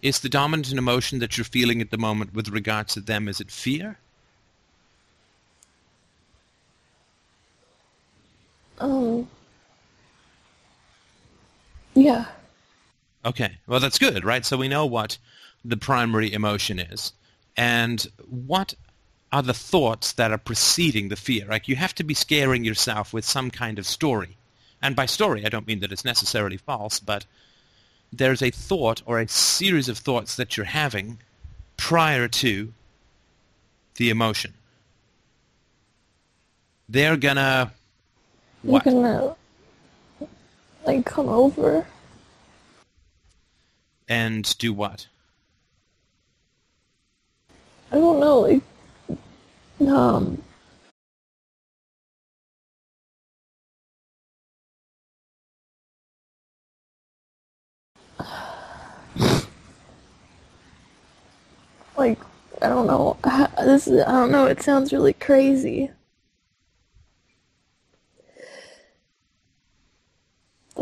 Is 0.02 0.20
the 0.20 0.28
dominant 0.28 0.72
emotion 0.72 1.18
that 1.18 1.36
you're 1.36 1.44
feeling 1.44 1.80
at 1.80 1.90
the 1.90 1.98
moment 1.98 2.32
with 2.32 2.48
regards 2.48 2.94
to 2.94 3.00
them, 3.00 3.26
is 3.26 3.40
it 3.40 3.50
fear? 3.50 3.98
Um, 8.78 9.28
Yeah. 11.94 12.26
Okay, 13.24 13.52
well 13.66 13.80
that's 13.80 13.98
good, 13.98 14.24
right? 14.24 14.44
So 14.44 14.56
we 14.56 14.68
know 14.68 14.86
what 14.86 15.18
the 15.64 15.76
primary 15.76 16.32
emotion 16.32 16.78
is. 16.78 17.12
And 17.56 18.06
what 18.28 18.74
are 19.30 19.42
the 19.42 19.54
thoughts 19.54 20.12
that 20.12 20.30
are 20.30 20.38
preceding 20.38 21.08
the 21.08 21.16
fear? 21.16 21.46
Like 21.46 21.68
you 21.68 21.76
have 21.76 21.94
to 21.96 22.04
be 22.04 22.14
scaring 22.14 22.64
yourself 22.64 23.12
with 23.12 23.24
some 23.24 23.50
kind 23.50 23.78
of 23.78 23.86
story. 23.86 24.36
And 24.80 24.96
by 24.96 25.06
story, 25.06 25.46
I 25.46 25.48
don't 25.48 25.66
mean 25.66 25.80
that 25.80 25.92
it's 25.92 26.04
necessarily 26.04 26.56
false, 26.56 26.98
but 26.98 27.24
there's 28.12 28.42
a 28.42 28.50
thought 28.50 29.02
or 29.06 29.20
a 29.20 29.28
series 29.28 29.88
of 29.88 29.98
thoughts 29.98 30.36
that 30.36 30.56
you're 30.56 30.66
having 30.66 31.18
prior 31.76 32.28
to 32.28 32.72
the 33.96 34.10
emotion. 34.10 34.52
They're 36.88 37.16
gonna 37.16 37.72
what? 38.62 38.84
They're 38.84 38.92
gonna 38.92 39.36
like 40.84 41.04
come 41.06 41.28
over. 41.28 41.86
And 44.08 44.56
do 44.58 44.72
what? 44.72 45.06
I 47.90 47.96
don't 47.96 48.20
know, 48.20 48.40
like 48.40 48.62
um 49.88 50.42
like 61.96 62.18
I 62.60 62.68
don't 62.68 62.86
know. 62.86 63.16
This 63.64 63.88
is, 63.88 64.02
I 64.02 64.12
don't 64.12 64.30
know. 64.30 64.46
It 64.46 64.62
sounds 64.62 64.92
really 64.92 65.14
crazy. 65.14 65.90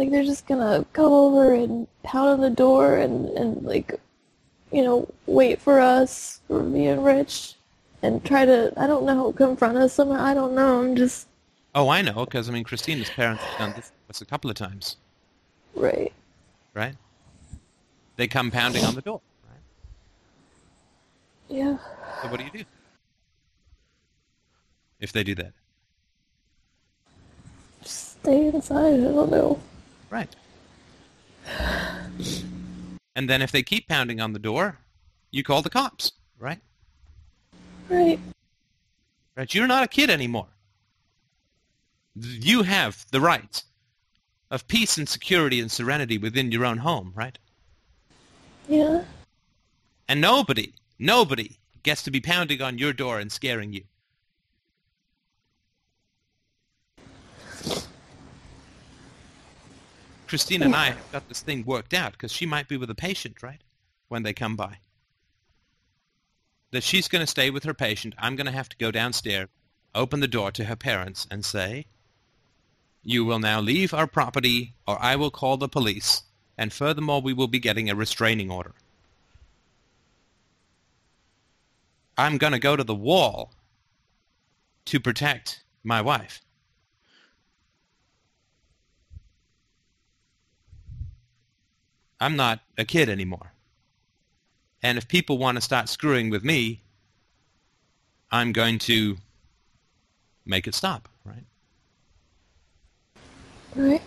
Like 0.00 0.10
they're 0.10 0.24
just 0.24 0.46
gonna 0.46 0.86
come 0.94 1.12
over 1.12 1.52
and 1.52 1.86
pound 2.02 2.30
on 2.30 2.40
the 2.40 2.48
door 2.48 2.96
and 2.96 3.28
and 3.36 3.62
like, 3.62 4.00
you 4.72 4.82
know, 4.82 5.06
wait 5.26 5.60
for 5.60 5.78
us, 5.78 6.40
for 6.48 6.62
me 6.62 6.86
and 6.86 7.04
Rich, 7.04 7.52
and 8.00 8.24
try 8.24 8.46
to 8.46 8.72
I 8.78 8.86
don't 8.86 9.04
know 9.04 9.30
confront 9.30 9.76
us 9.76 9.92
somehow. 9.92 10.24
I 10.24 10.32
don't 10.32 10.54
know. 10.54 10.80
I'm 10.80 10.96
just. 10.96 11.28
Oh, 11.74 11.90
I 11.90 12.00
know, 12.00 12.24
because 12.24 12.48
I 12.48 12.52
mean, 12.52 12.64
Christina's 12.64 13.10
parents 13.10 13.44
have 13.44 13.58
done 13.58 13.82
this 14.08 14.22
a 14.22 14.24
couple 14.24 14.48
of 14.48 14.56
times. 14.56 14.96
Right. 15.74 16.14
Right. 16.72 16.94
They 18.16 18.26
come 18.26 18.50
pounding 18.50 18.86
on 18.86 18.94
the 18.94 19.02
door. 19.02 19.20
Right? 19.50 21.58
Yeah. 21.58 21.76
So 22.22 22.28
what 22.28 22.38
do 22.38 22.46
you 22.46 22.50
do 22.50 22.64
if 24.98 25.12
they 25.12 25.24
do 25.24 25.34
that? 25.34 25.52
Stay 27.84 28.46
inside. 28.46 28.94
I 28.94 29.12
don't 29.12 29.30
know. 29.30 29.60
Right. 30.10 30.34
And 33.16 33.28
then 33.28 33.42
if 33.42 33.52
they 33.52 33.62
keep 33.62 33.88
pounding 33.88 34.20
on 34.20 34.32
the 34.32 34.38
door, 34.38 34.78
you 35.30 35.42
call 35.42 35.62
the 35.62 35.70
cops, 35.70 36.12
right? 36.38 36.60
Right. 37.88 38.20
Right. 39.36 39.54
You're 39.54 39.66
not 39.66 39.84
a 39.84 39.88
kid 39.88 40.10
anymore. 40.10 40.48
You 42.16 42.62
have 42.62 43.06
the 43.10 43.20
right 43.20 43.62
of 44.50 44.68
peace 44.68 44.98
and 44.98 45.08
security 45.08 45.60
and 45.60 45.70
serenity 45.70 46.18
within 46.18 46.52
your 46.52 46.66
own 46.66 46.78
home, 46.78 47.12
right? 47.14 47.38
Yeah. 48.68 49.04
And 50.08 50.20
nobody 50.20 50.74
Nobody 51.02 51.56
gets 51.82 52.02
to 52.02 52.10
be 52.10 52.20
pounding 52.20 52.60
on 52.60 52.76
your 52.76 52.92
door 52.92 53.20
and 53.20 53.32
scaring 53.32 53.72
you. 53.72 53.84
Christina 60.30 60.66
and 60.66 60.76
I 60.76 60.90
have 60.90 61.10
got 61.10 61.28
this 61.28 61.40
thing 61.40 61.64
worked 61.64 61.92
out 61.92 62.12
because 62.12 62.30
she 62.30 62.46
might 62.46 62.68
be 62.68 62.76
with 62.76 62.88
a 62.88 62.94
patient, 62.94 63.42
right, 63.42 63.60
when 64.06 64.22
they 64.22 64.32
come 64.32 64.54
by. 64.54 64.78
That 66.70 66.84
she's 66.84 67.08
going 67.08 67.24
to 67.24 67.26
stay 67.26 67.50
with 67.50 67.64
her 67.64 67.74
patient. 67.74 68.14
I'm 68.16 68.36
going 68.36 68.46
to 68.46 68.52
have 68.52 68.68
to 68.68 68.76
go 68.76 68.92
downstairs, 68.92 69.48
open 69.92 70.20
the 70.20 70.28
door 70.28 70.52
to 70.52 70.66
her 70.66 70.76
parents 70.76 71.26
and 71.32 71.44
say, 71.44 71.84
you 73.02 73.24
will 73.24 73.40
now 73.40 73.60
leave 73.60 73.92
our 73.92 74.06
property 74.06 74.74
or 74.86 75.02
I 75.02 75.16
will 75.16 75.32
call 75.32 75.56
the 75.56 75.68
police. 75.68 76.22
And 76.56 76.72
furthermore, 76.72 77.20
we 77.20 77.32
will 77.32 77.48
be 77.48 77.58
getting 77.58 77.90
a 77.90 77.96
restraining 77.96 78.52
order. 78.52 78.74
I'm 82.16 82.38
going 82.38 82.52
to 82.52 82.60
go 82.60 82.76
to 82.76 82.84
the 82.84 82.94
wall 82.94 83.50
to 84.84 85.00
protect 85.00 85.64
my 85.82 86.00
wife. 86.00 86.40
I'm 92.20 92.36
not 92.36 92.60
a 92.76 92.84
kid 92.84 93.08
anymore. 93.08 93.52
And 94.82 94.98
if 94.98 95.08
people 95.08 95.38
want 95.38 95.56
to 95.56 95.60
start 95.60 95.88
screwing 95.88 96.30
with 96.30 96.44
me, 96.44 96.82
I'm 98.30 98.52
going 98.52 98.78
to 98.80 99.16
make 100.46 100.66
it 100.66 100.74
stop, 100.74 101.08
right? 101.24 101.44
Right. 103.74 104.02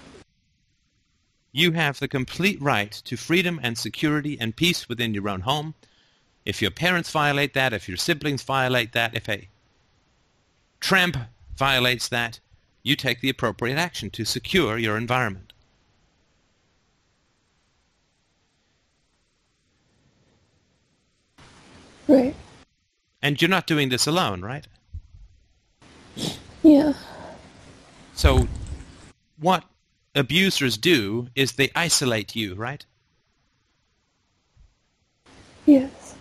You 1.51 1.73
have 1.73 1.99
the 1.99 2.07
complete 2.07 2.61
right 2.61 2.91
to 3.05 3.15
freedom 3.15 3.59
and 3.61 3.77
security 3.77 4.37
and 4.39 4.55
peace 4.55 4.89
within 4.89 5.13
your 5.13 5.29
own 5.29 5.41
home 5.41 5.75
if 6.45 6.61
your 6.61 6.71
parents 6.71 7.09
violate 7.09 7.53
that, 7.53 7.73
if 7.73 7.87
your 7.87 7.97
siblings 7.97 8.43
violate 8.43 8.91
that, 8.93 9.15
if 9.15 9.29
a 9.29 9.47
tramp 10.79 11.17
violates 11.55 12.09
that, 12.09 12.39
you 12.81 12.95
take 12.95 13.21
the 13.21 13.29
appropriate 13.29 13.77
action 13.77 14.09
to 14.09 14.25
secure 14.25 14.77
your 14.77 14.97
environment. 14.97 15.52
Right. 22.07 22.35
And 23.21 23.41
you're 23.41 23.49
not 23.49 23.67
doing 23.67 23.89
this 23.89 24.07
alone, 24.07 24.41
right? 24.41 24.67
Yeah. 26.61 26.93
So 28.13 28.47
what 29.39 29.63
abusers 30.15 30.77
do 30.77 31.27
is 31.35 31.53
they 31.53 31.71
isolate 31.75 32.35
you, 32.35 32.55
right? 32.55 32.85
Yes. 35.65 36.15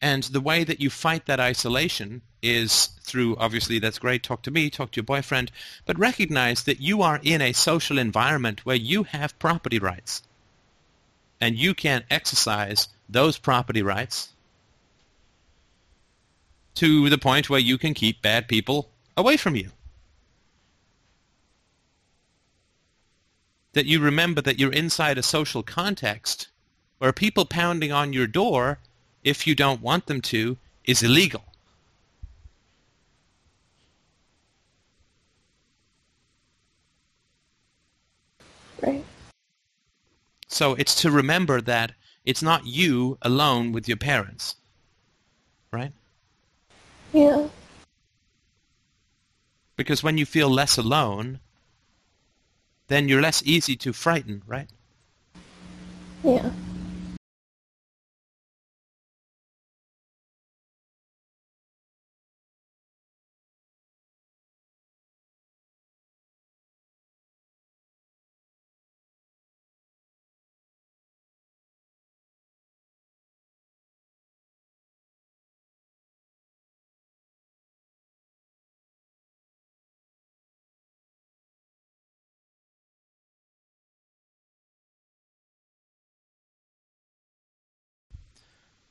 And 0.00 0.24
the 0.24 0.40
way 0.40 0.64
that 0.64 0.80
you 0.80 0.90
fight 0.90 1.26
that 1.26 1.40
isolation 1.40 2.22
is 2.42 2.90
through, 3.00 3.36
obviously, 3.36 3.78
that's 3.78 3.98
great, 3.98 4.22
talk 4.22 4.42
to 4.42 4.50
me, 4.50 4.70
talk 4.70 4.92
to 4.92 4.96
your 4.96 5.04
boyfriend, 5.04 5.50
but 5.84 5.98
recognize 5.98 6.64
that 6.64 6.80
you 6.80 7.02
are 7.02 7.20
in 7.22 7.40
a 7.40 7.52
social 7.52 7.98
environment 7.98 8.64
where 8.64 8.76
you 8.76 9.04
have 9.04 9.38
property 9.38 9.78
rights. 9.78 10.22
And 11.40 11.56
you 11.56 11.74
can 11.74 12.04
exercise 12.10 12.88
those 13.08 13.38
property 13.38 13.82
rights 13.82 14.30
to 16.76 17.10
the 17.10 17.18
point 17.18 17.50
where 17.50 17.60
you 17.60 17.76
can 17.76 17.94
keep 17.94 18.22
bad 18.22 18.48
people 18.48 18.90
away 19.16 19.36
from 19.36 19.56
you. 19.56 19.70
That 23.72 23.86
you 23.86 24.00
remember 24.00 24.40
that 24.40 24.58
you're 24.58 24.72
inside 24.72 25.18
a 25.18 25.22
social 25.22 25.62
context 25.62 26.48
where 26.98 27.12
people 27.12 27.44
pounding 27.44 27.92
on 27.92 28.12
your 28.12 28.26
door 28.26 28.78
if 29.26 29.44
you 29.44 29.56
don't 29.56 29.82
want 29.82 30.06
them 30.06 30.20
to, 30.20 30.56
is 30.84 31.02
illegal. 31.02 31.42
Right. 38.80 39.04
So 40.46 40.74
it's 40.74 40.94
to 41.02 41.10
remember 41.10 41.60
that 41.62 41.90
it's 42.24 42.40
not 42.40 42.66
you 42.66 43.18
alone 43.20 43.72
with 43.72 43.88
your 43.88 43.96
parents. 43.96 44.54
Right? 45.72 45.90
Yeah. 47.16 47.48
Because 49.74 50.02
when 50.02 50.18
you 50.18 50.26
feel 50.26 50.50
less 50.50 50.76
alone, 50.76 51.40
then 52.88 53.08
you're 53.08 53.22
less 53.22 53.42
easy 53.46 53.74
to 53.76 53.94
frighten, 53.94 54.42
right? 54.46 54.68
Yeah. 56.22 56.50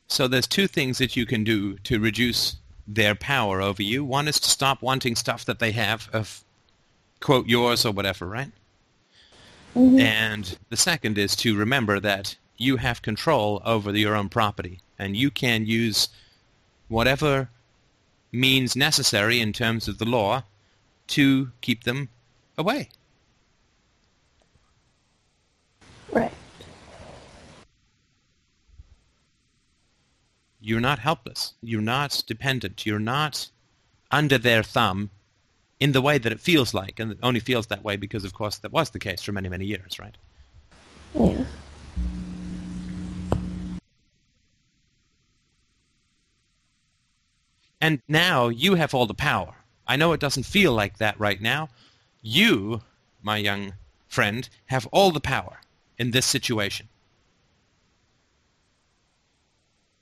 So 0.08 0.28
there's 0.28 0.48
two 0.48 0.68
things 0.68 0.98
that 1.00 1.16
you 1.16 1.26
can 1.26 1.44
do 1.44 1.78
to 1.80 2.00
reduce 2.00 2.58
their 2.88 3.16
power 3.16 3.62
over 3.62 3.82
you. 3.82 4.04
One 4.04 4.28
is 4.28 4.40
to 4.40 4.50
stop 4.50 4.82
wanting 4.82 5.16
stuff 5.16 5.46
that 5.46 5.60
they 5.60 5.72
have 5.72 6.10
of, 6.14 6.44
quote, 7.20 7.48
yours 7.48 7.86
or 7.86 7.92
whatever, 7.92 8.28
right? 8.28 8.52
Mhm. 9.76 10.00
And 10.00 10.58
the 10.70 10.78
second 10.78 11.18
is 11.18 11.36
to 11.38 11.56
remember 11.56 12.00
that 12.00 12.38
you 12.58 12.78
have 12.78 13.02
control 13.02 13.62
over 13.66 13.92
your 13.96 14.16
own 14.16 14.30
property 14.30 14.80
and 14.98 15.18
you 15.18 15.30
can 15.30 15.66
use 15.66 16.08
whatever 16.88 17.50
means 18.32 18.76
necessary 18.76 19.42
in 19.42 19.52
terms 19.52 19.88
of 19.88 19.98
the 19.98 20.06
law 20.06 20.44
to 21.08 21.52
keep 21.62 21.84
them 21.84 22.10
away. 22.58 22.90
Right. 26.12 26.32
You're 30.66 30.82
not 30.82 30.98
helpless. 30.98 31.54
You're 31.62 31.80
not 31.80 32.24
dependent. 32.26 32.88
You're 32.88 32.98
not 32.98 33.50
under 34.10 34.40
their 34.40 34.64
thumb 34.64 35.12
in 35.80 35.92
the 35.92 36.02
way 36.02 36.18
that 36.18 36.32
it 36.32 36.40
feels 36.40 36.74
like, 36.74 37.00
and 37.00 37.12
it 37.12 37.20
only 37.22 37.40
feels 37.40 37.68
that 37.68 37.84
way 37.84 37.98
because, 37.98 38.26
of 38.26 38.34
course, 38.34 38.58
that 38.58 38.72
was 38.72 38.90
the 38.90 38.98
case 38.98 39.22
for 39.22 39.32
many, 39.32 39.48
many 39.48 39.66
years, 39.66 40.00
right? 40.00 40.18
Yeah. 41.14 41.46
And 47.80 48.02
now 48.08 48.48
you 48.48 48.74
have 48.74 48.96
all 48.96 49.06
the 49.06 49.14
power. 49.14 49.54
I 49.86 49.98
know 49.98 50.14
it 50.14 50.20
doesn't 50.20 50.48
feel 50.48 50.74
like 50.74 50.98
that 50.98 51.20
right 51.20 51.40
now. 51.40 51.70
You, 52.24 52.82
my 53.22 53.38
young 53.38 53.74
friend, 54.08 54.50
have 54.66 54.88
all 54.88 55.12
the 55.12 55.20
power 55.20 55.62
in 56.00 56.10
this 56.10 56.26
situation. 56.26 56.90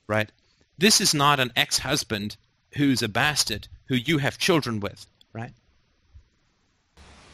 Right? 0.08 0.32
This 0.77 0.99
is 0.99 1.13
not 1.13 1.39
an 1.39 1.51
ex-husband 1.55 2.38
who's 2.75 3.01
a 3.01 3.07
bastard 3.07 3.67
who 3.88 3.95
you 3.95 4.17
have 4.17 4.38
children 4.38 4.79
with, 4.79 5.05
right? 5.33 5.53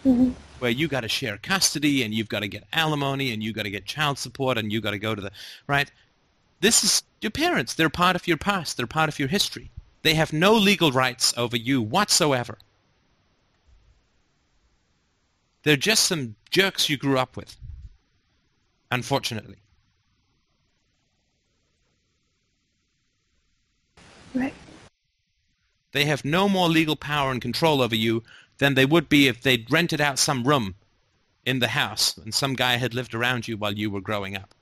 Mhm. 0.06 0.36
Where 0.60 0.72
you 0.72 0.88
got 0.88 1.02
to 1.02 1.08
share 1.10 1.38
custody 1.38 2.04
and 2.04 2.14
you've 2.14 2.30
got 2.30 2.42
to 2.42 2.48
get 2.48 2.68
alimony 2.74 3.32
and 3.32 3.42
you've 3.42 3.56
got 3.56 3.64
to 3.64 3.70
get 3.70 3.86
child 3.86 4.18
support 4.18 4.58
and 4.58 4.72
you've 4.72 4.84
got 4.84 4.92
to 4.92 5.00
go 5.00 5.16
to 5.16 5.22
the 5.22 5.32
right. 5.68 5.90
This 6.62 6.84
is 6.84 7.04
your 7.22 7.32
parents. 7.32 7.74
They're 7.74 7.90
part 7.90 8.16
of 8.16 8.28
your 8.28 8.38
past. 8.38 8.76
They're 8.78 8.88
part 8.88 9.10
of 9.10 9.20
your 9.20 9.30
history. 9.30 9.72
They 10.02 10.16
have 10.16 10.34
no 10.34 10.54
legal 10.54 10.92
rights 10.92 11.34
over 11.38 11.56
you 11.56 11.82
whatsoever. 11.82 12.58
They're 15.64 15.78
just 15.78 16.06
some 16.06 16.36
jerks 16.52 16.90
you 16.90 16.98
grew 16.98 17.18
up 17.18 17.38
with. 17.38 17.56
Unfortunately. 18.92 19.59
Right. 24.34 24.54
They 25.92 26.06
have 26.06 26.24
no 26.24 26.48
more 26.48 26.70
legal 26.70 26.96
power 26.96 27.32
and 27.32 27.42
control 27.42 27.82
over 27.82 27.96
you 27.96 28.24
than 28.60 28.76
they 28.76 28.86
would 28.86 29.10
be 29.10 29.28
if 29.28 29.42
they'd 29.42 29.72
rented 29.72 30.00
out 30.00 30.20
some 30.20 30.48
room 30.48 30.76
in 31.46 31.60
the 31.60 31.70
house 31.70 32.18
and 32.18 32.34
some 32.34 32.54
guy 32.54 32.78
had 32.78 32.94
lived 32.94 33.16
around 33.16 33.48
you 33.48 33.58
while 33.58 33.74
you 33.74 33.90
were 33.90 34.02
growing 34.02 34.36
up. 34.36 34.54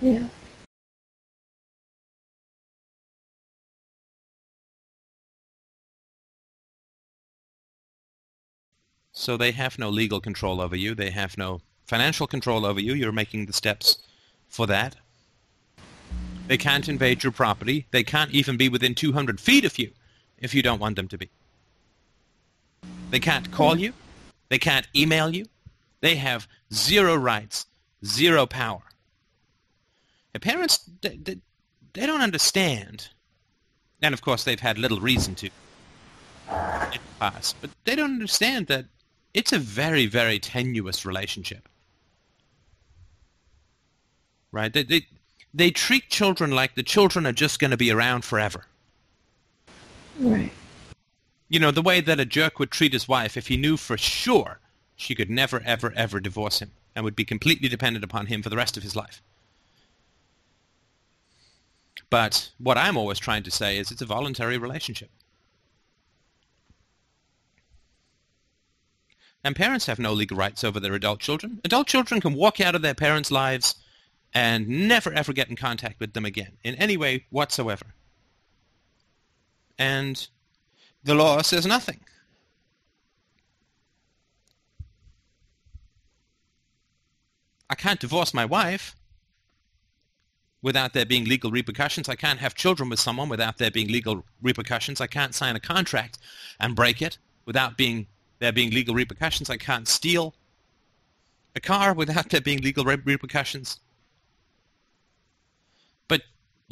Yeah. 0.00 0.28
So 9.12 9.36
they 9.36 9.52
have 9.52 9.78
no 9.78 9.90
legal 9.90 10.20
control 10.20 10.60
over 10.60 10.76
you. 10.76 10.94
They 10.94 11.10
have 11.10 11.38
no 11.38 11.60
financial 11.86 12.26
control 12.26 12.66
over 12.66 12.80
you. 12.80 12.94
You're 12.94 13.12
making 13.12 13.46
the 13.46 13.52
steps 13.52 13.98
for 14.48 14.66
that. 14.66 14.96
They 16.46 16.58
can't 16.58 16.88
invade 16.88 17.22
your 17.22 17.32
property. 17.32 17.86
They 17.90 18.04
can't 18.04 18.30
even 18.32 18.56
be 18.56 18.68
within 18.68 18.94
200 18.94 19.40
feet 19.40 19.64
of 19.64 19.78
you 19.78 19.90
if 20.38 20.54
you 20.54 20.62
don't 20.62 20.80
want 20.80 20.96
them 20.96 21.08
to 21.08 21.18
be. 21.18 21.30
They 23.10 23.20
can't 23.20 23.50
call 23.50 23.78
you. 23.78 23.92
They 24.48 24.58
can't 24.58 24.86
email 24.94 25.34
you. 25.34 25.46
They 26.00 26.16
have 26.16 26.46
zero 26.72 27.14
rights, 27.16 27.66
zero 28.04 28.44
power. 28.46 28.82
The 30.32 30.40
parents, 30.40 30.90
they, 31.00 31.16
they, 31.16 31.38
they 31.94 32.06
don't 32.06 32.20
understand. 32.20 33.08
And 34.02 34.12
of 34.12 34.20
course, 34.20 34.44
they've 34.44 34.60
had 34.60 34.78
little 34.78 35.00
reason 35.00 35.34
to 35.36 35.46
in 35.46 35.50
the 36.92 36.98
past, 37.20 37.56
but 37.60 37.70
they 37.84 37.96
don't 37.96 38.10
understand 38.10 38.66
that 38.66 38.84
it's 39.32 39.52
a 39.52 39.58
very, 39.58 40.06
very 40.06 40.38
tenuous 40.38 41.06
relationship. 41.06 41.68
Right? 44.52 44.72
They, 44.72 44.82
they, 44.82 45.06
they 45.54 45.70
treat 45.70 46.10
children 46.10 46.50
like 46.50 46.74
the 46.74 46.82
children 46.82 47.24
are 47.26 47.32
just 47.32 47.60
going 47.60 47.70
to 47.70 47.76
be 47.76 47.92
around 47.92 48.24
forever. 48.24 48.66
Right. 50.18 50.50
You 51.48 51.60
know, 51.60 51.70
the 51.70 51.82
way 51.82 52.00
that 52.00 52.18
a 52.18 52.24
jerk 52.24 52.58
would 52.58 52.72
treat 52.72 52.92
his 52.92 53.06
wife 53.06 53.36
if 53.36 53.46
he 53.46 53.56
knew 53.56 53.76
for 53.76 53.96
sure 53.96 54.58
she 54.96 55.14
could 55.14 55.30
never, 55.30 55.62
ever, 55.64 55.92
ever 55.94 56.18
divorce 56.18 56.58
him 56.58 56.72
and 56.96 57.04
would 57.04 57.14
be 57.14 57.24
completely 57.24 57.68
dependent 57.68 58.04
upon 58.04 58.26
him 58.26 58.42
for 58.42 58.48
the 58.48 58.56
rest 58.56 58.76
of 58.76 58.82
his 58.82 58.96
life. 58.96 59.22
But 62.10 62.50
what 62.58 62.78
I'm 62.78 62.96
always 62.96 63.18
trying 63.18 63.44
to 63.44 63.50
say 63.50 63.78
is 63.78 63.90
it's 63.90 64.02
a 64.02 64.06
voluntary 64.06 64.58
relationship. 64.58 65.10
And 69.42 69.54
parents 69.54 69.86
have 69.86 69.98
no 69.98 70.12
legal 70.12 70.36
rights 70.36 70.64
over 70.64 70.80
their 70.80 70.94
adult 70.94 71.20
children. 71.20 71.60
Adult 71.64 71.86
children 71.86 72.20
can 72.20 72.34
walk 72.34 72.60
out 72.60 72.74
of 72.74 72.82
their 72.82 72.94
parents' 72.94 73.30
lives 73.30 73.74
and 74.34 74.68
never 74.68 75.12
ever 75.12 75.32
get 75.32 75.48
in 75.48 75.56
contact 75.56 76.00
with 76.00 76.12
them 76.12 76.24
again 76.24 76.52
in 76.64 76.74
any 76.74 76.96
way 76.96 77.24
whatsoever. 77.30 77.86
And 79.78 80.26
the 81.04 81.14
law 81.14 81.42
says 81.42 81.66
nothing. 81.66 82.00
I 87.70 87.74
can't 87.74 88.00
divorce 88.00 88.34
my 88.34 88.44
wife 88.44 88.94
without 90.62 90.92
there 90.92 91.04
being 91.04 91.24
legal 91.24 91.50
repercussions. 91.50 92.08
I 92.08 92.14
can't 92.14 92.38
have 92.38 92.54
children 92.54 92.88
with 92.88 93.00
someone 93.00 93.28
without 93.28 93.58
there 93.58 93.70
being 93.70 93.88
legal 93.88 94.24
repercussions. 94.42 95.00
I 95.00 95.06
can't 95.06 95.34
sign 95.34 95.56
a 95.56 95.60
contract 95.60 96.18
and 96.60 96.74
break 96.74 97.02
it 97.02 97.18
without 97.46 97.76
being 97.76 98.06
there 98.38 98.52
being 98.52 98.70
legal 98.70 98.94
repercussions. 98.94 99.50
I 99.50 99.56
can't 99.56 99.88
steal 99.88 100.34
a 101.54 101.60
car 101.60 101.94
without 101.94 102.30
there 102.30 102.40
being 102.40 102.60
legal 102.60 102.84
re- 102.84 102.98
repercussions. 103.04 103.80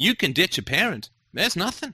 You 0.03 0.15
can 0.15 0.33
ditch 0.33 0.57
a 0.57 0.61
parent. 0.61 1.09
There's 1.31 1.55
nothing. 1.55 1.93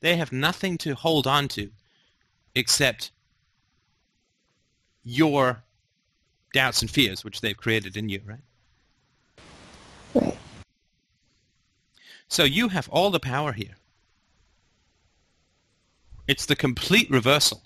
They 0.00 0.16
have 0.16 0.30
nothing 0.30 0.76
to 0.78 0.94
hold 0.94 1.26
on 1.26 1.48
to 1.48 1.70
except 2.54 3.12
your 5.02 5.62
doubts 6.52 6.82
and 6.82 6.90
fears, 6.90 7.24
which 7.24 7.40
they've 7.40 7.56
created 7.56 7.96
in 7.96 8.10
you, 8.10 8.20
right? 8.26 8.44
Right. 10.14 10.38
So 12.28 12.44
you 12.44 12.68
have 12.68 12.90
all 12.90 13.10
the 13.10 13.20
power 13.20 13.52
here. 13.52 13.76
It's 16.26 16.44
the 16.44 16.56
complete 16.56 17.10
reversal 17.10 17.62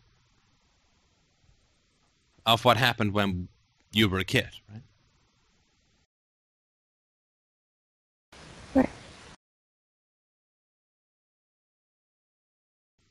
of 2.47 2.65
what 2.65 2.77
happened 2.77 3.13
when 3.13 3.49
you 3.93 4.09
were 4.09 4.19
a 4.19 4.25
kid, 4.25 4.49
right? 4.71 4.83
Right. 8.75 8.91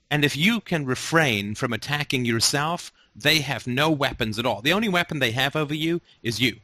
And 0.09 0.25
if 0.25 0.35
you 0.35 0.59
can 0.59 0.85
refrain 0.85 1.55
from 1.55 1.71
attacking 1.71 2.25
yourself, 2.25 2.91
they 3.15 3.39
have 3.39 3.67
no 3.67 3.89
weapons 3.89 4.39
at 4.39 4.45
all. 4.45 4.61
The 4.61 4.73
only 4.73 4.89
weapon 4.89 5.19
they 5.19 5.31
have 5.31 5.55
over 5.55 5.73
you 5.73 6.01
is 6.23 6.41
you. 6.41 6.57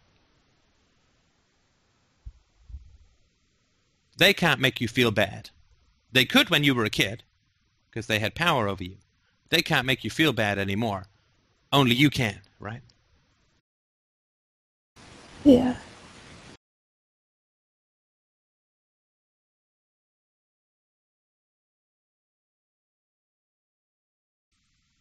They 4.18 4.34
can't 4.34 4.60
make 4.60 4.82
you 4.82 4.88
feel 4.88 5.12
bad. 5.12 5.52
They 6.12 6.26
could 6.26 6.50
when 6.50 6.64
you 6.64 6.74
were 6.74 6.86
a 6.86 6.90
kid, 6.90 7.24
because 7.90 8.08
they 8.08 8.20
had 8.20 8.34
power 8.34 8.68
over 8.68 8.84
you. 8.84 8.98
They 9.50 9.62
can't 9.62 9.86
make 9.86 10.04
you 10.04 10.10
feel 10.10 10.34
bad 10.34 10.58
anymore. 10.58 11.06
Only 11.72 11.94
you 11.96 12.10
can, 12.10 12.42
right? 12.60 12.82
Yeah. 15.48 15.78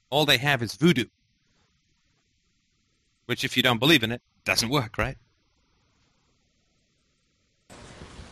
All 0.09 0.25
they 0.25 0.37
have 0.37 0.63
is 0.63 0.77
voodoo. 0.77 1.07
Which, 3.25 3.43
if 3.43 3.57
you 3.57 3.63
don't 3.65 3.81
believe 3.81 4.05
in 4.05 4.13
it, 4.13 4.23
doesn't 4.45 4.69
work, 4.69 4.97
right? 4.97 5.17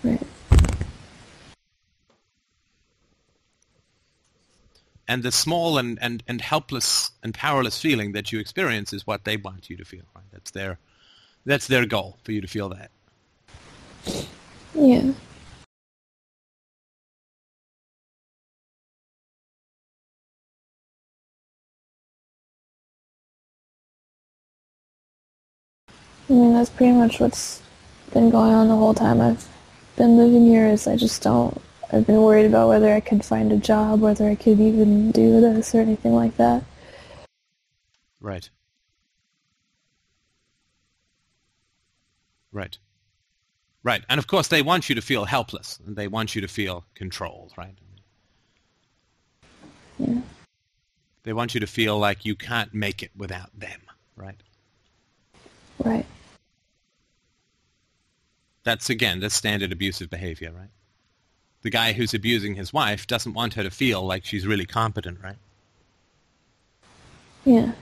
Right. 0.05 0.23
And 5.09 5.25
the 5.25 5.33
small 5.33 5.79
and, 5.79 5.99
and, 6.01 6.23
and 6.29 6.41
helpless 6.41 7.11
and 7.25 7.35
powerless 7.35 7.81
feeling 7.81 8.13
that 8.13 8.31
you 8.31 8.39
experience 8.39 8.93
is 8.93 9.05
what 9.05 9.25
they 9.25 9.37
want 9.37 9.69
you 9.69 9.77
to 9.77 9.85
feel, 9.85 10.05
right? 10.15 10.25
That's 10.33 10.53
their, 10.53 10.79
that's 11.45 11.67
their 11.67 11.87
goal 11.87 12.19
for 12.23 12.33
you 12.33 12.41
to 12.41 12.47
feel 12.49 12.69
that. 12.71 12.91
Yeah. 14.75 15.13
I 26.29 26.33
mean, 26.33 26.55
that's 26.55 26.71
pretty 26.71 26.93
much 26.93 27.21
what's 27.21 27.63
been 28.13 28.31
going 28.31 28.55
on 28.55 28.69
the 28.69 28.77
whole 28.77 28.95
time 28.95 29.21
I've 29.21 29.47
been 29.97 30.17
living 30.17 30.47
here 30.47 30.67
is 30.67 30.87
I 30.87 30.97
just 30.97 31.23
don't, 31.23 31.61
I've 31.93 32.07
been 32.07 32.23
worried 32.23 32.47
about 32.47 32.69
whether 32.69 32.93
I 32.95 33.01
could 33.01 33.25
find 33.25 33.53
a 33.53 33.59
job, 33.59 34.01
whether 34.01 34.27
I 34.29 34.35
could 34.35 34.59
even 34.59 35.11
do 35.11 35.41
this 35.41 35.75
or 35.75 35.81
anything 35.81 36.15
like 36.15 36.37
that. 36.39 36.65
Right. 38.21 38.49
Right. 42.55 42.79
Right. 43.83 44.03
And 44.09 44.19
of 44.19 44.27
course, 44.27 44.49
they 44.49 44.63
want 44.63 44.89
you 44.89 44.95
to 44.95 45.03
feel 45.03 45.27
helpless. 45.27 45.79
And 45.87 45.95
they 45.95 46.09
want 46.09 46.35
you 46.35 46.41
to 46.41 46.49
feel 46.49 46.85
controlled, 46.95 47.53
right? 47.59 47.75
Yeah. 49.99 50.21
They 51.25 51.33
want 51.35 51.53
you 51.53 51.61
to 51.61 51.67
feel 51.67 51.99
like 51.99 52.25
you 52.25 52.35
can't 52.37 52.73
make 52.73 53.03
it 53.03 53.11
without 53.17 53.51
them, 53.59 53.81
right? 54.17 54.41
Right. 55.79 56.07
That's, 58.63 58.89
again, 58.89 59.21
that's 59.21 59.35
standard 59.35 59.73
abusive 59.73 60.09
behavior, 60.09 60.53
right? 60.57 60.71
The 61.63 61.71
guy 61.71 61.93
who's 61.93 62.15
abusing 62.15 62.55
his 62.55 62.73
wife 62.73 63.07
doesn't 63.07 63.35
want 63.35 63.55
her 63.55 63.63
to 63.63 63.71
feel 63.71 64.03
like 64.03 64.25
she's 64.25 64.47
really 64.47 64.67
competent, 64.67 65.19
right? 65.23 65.37
Yeah. 67.45 67.73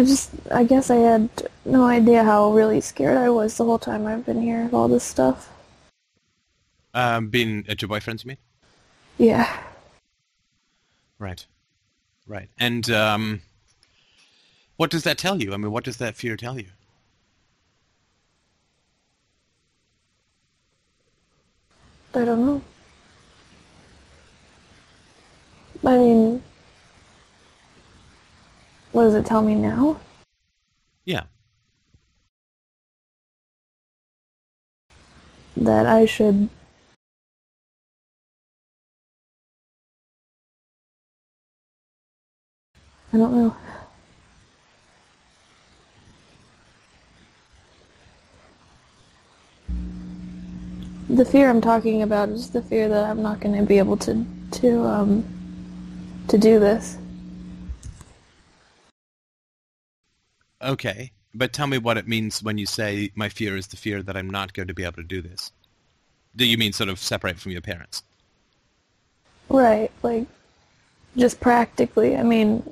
I 0.00 0.02
just, 0.02 0.30
I 0.50 0.64
guess 0.64 0.88
I 0.88 0.96
had 0.96 1.28
no 1.66 1.84
idea 1.84 2.24
how 2.24 2.54
really 2.54 2.80
scared 2.80 3.18
I 3.18 3.28
was 3.28 3.58
the 3.58 3.66
whole 3.66 3.78
time 3.78 4.06
I've 4.06 4.24
been 4.24 4.40
here 4.40 4.64
of 4.64 4.72
all 4.72 4.88
this 4.88 5.04
stuff. 5.04 5.52
Um, 6.94 7.28
being 7.28 7.66
at 7.68 7.82
your 7.82 7.90
boyfriend's, 7.90 8.24
you 8.24 8.28
mean? 8.28 8.38
Yeah. 9.18 9.60
Right. 11.18 11.44
Right. 12.26 12.48
And 12.58 12.88
um, 12.90 13.42
what 14.78 14.88
does 14.88 15.02
that 15.04 15.18
tell 15.18 15.42
you? 15.42 15.52
I 15.52 15.58
mean, 15.58 15.70
what 15.70 15.84
does 15.84 15.98
that 15.98 16.16
fear 16.16 16.34
tell 16.34 16.58
you? 16.58 16.68
I 22.14 22.24
don't 22.24 22.46
know. 22.46 22.62
I 25.84 25.98
mean, 25.98 26.42
what 28.92 29.04
does 29.04 29.14
it 29.14 29.26
tell 29.26 29.42
me 29.42 29.54
now? 29.54 30.00
Yeah. 31.04 31.24
That 35.56 35.86
I 35.86 36.06
should 36.06 36.48
I 43.12 43.16
don't 43.16 43.34
know. 43.34 43.56
The 51.08 51.24
fear 51.24 51.50
I'm 51.50 51.60
talking 51.60 52.02
about 52.02 52.28
is 52.28 52.50
the 52.50 52.62
fear 52.62 52.88
that 52.88 53.10
I'm 53.10 53.20
not 53.20 53.40
going 53.40 53.56
to 53.56 53.64
be 53.64 53.78
able 53.78 53.96
to 53.98 54.24
to 54.52 54.84
um 54.84 55.24
to 56.28 56.38
do 56.38 56.60
this. 56.60 56.98
Okay. 60.62 61.12
But 61.34 61.52
tell 61.52 61.66
me 61.66 61.78
what 61.78 61.96
it 61.96 62.08
means 62.08 62.42
when 62.42 62.58
you 62.58 62.66
say 62.66 63.10
my 63.14 63.28
fear 63.28 63.56
is 63.56 63.68
the 63.68 63.76
fear 63.76 64.02
that 64.02 64.16
I'm 64.16 64.28
not 64.28 64.52
going 64.52 64.68
to 64.68 64.74
be 64.74 64.82
able 64.82 64.94
to 64.94 65.02
do 65.02 65.22
this. 65.22 65.52
Do 66.34 66.44
you 66.44 66.58
mean 66.58 66.72
sort 66.72 66.88
of 66.88 66.98
separate 66.98 67.38
from 67.38 67.52
your 67.52 67.60
parents? 67.60 68.02
Right, 69.48 69.90
like 70.02 70.26
just 71.16 71.40
practically. 71.40 72.16
I 72.16 72.22
mean, 72.22 72.62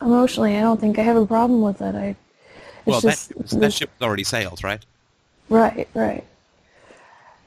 emotionally, 0.00 0.56
I 0.56 0.60
don't 0.60 0.80
think 0.80 0.98
I 0.98 1.02
have 1.02 1.16
a 1.16 1.26
problem 1.26 1.62
with 1.62 1.80
it. 1.80 1.94
I 1.94 2.16
it's 2.86 2.86
well, 2.86 3.00
just 3.00 3.28
that, 3.28 3.60
that 3.60 3.72
ship 3.72 3.90
already 4.00 4.24
sailed, 4.24 4.64
right? 4.64 4.84
right, 5.48 5.88
right. 5.94 6.24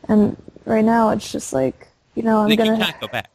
And 0.08 0.38
right 0.66 0.84
now, 0.84 1.10
it's 1.10 1.32
just 1.32 1.54
like 1.54 1.88
you 2.16 2.24
know, 2.24 2.40
I'm 2.40 2.56
gonna 2.56 2.78
You 2.78 2.84
can't 2.84 3.00
go 3.00 3.08
back. 3.08 3.30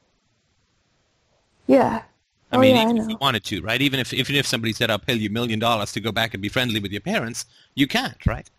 yeah. 1.67 2.03
I 2.51 2.57
oh 2.57 2.61
mean, 2.61 2.77
yeah, 2.77 2.81
I 2.83 2.85
even 2.85 2.97
if 2.99 3.07
you 3.09 3.17
wanted 3.21 3.45
to, 3.45 3.61
right? 3.63 3.81
Even 3.81 4.01
if 4.01 4.13
even 4.13 4.37
if 4.37 4.47
somebody 4.47 4.73
said, 4.75 4.91
"I'll 4.91 4.99
pay 4.99 5.15
you 5.15 5.29
a 5.29 5.33
million 5.33 5.59
dollars 5.59 5.93
to 5.93 6.01
go 6.01 6.13
back 6.13 6.35
and 6.35 6.43
be 6.43 6.49
friendly 6.51 6.81
with 6.81 6.93
your 6.93 7.01
parents," 7.01 7.47
you 7.75 7.87
can't, 7.87 8.25
right? 8.27 8.51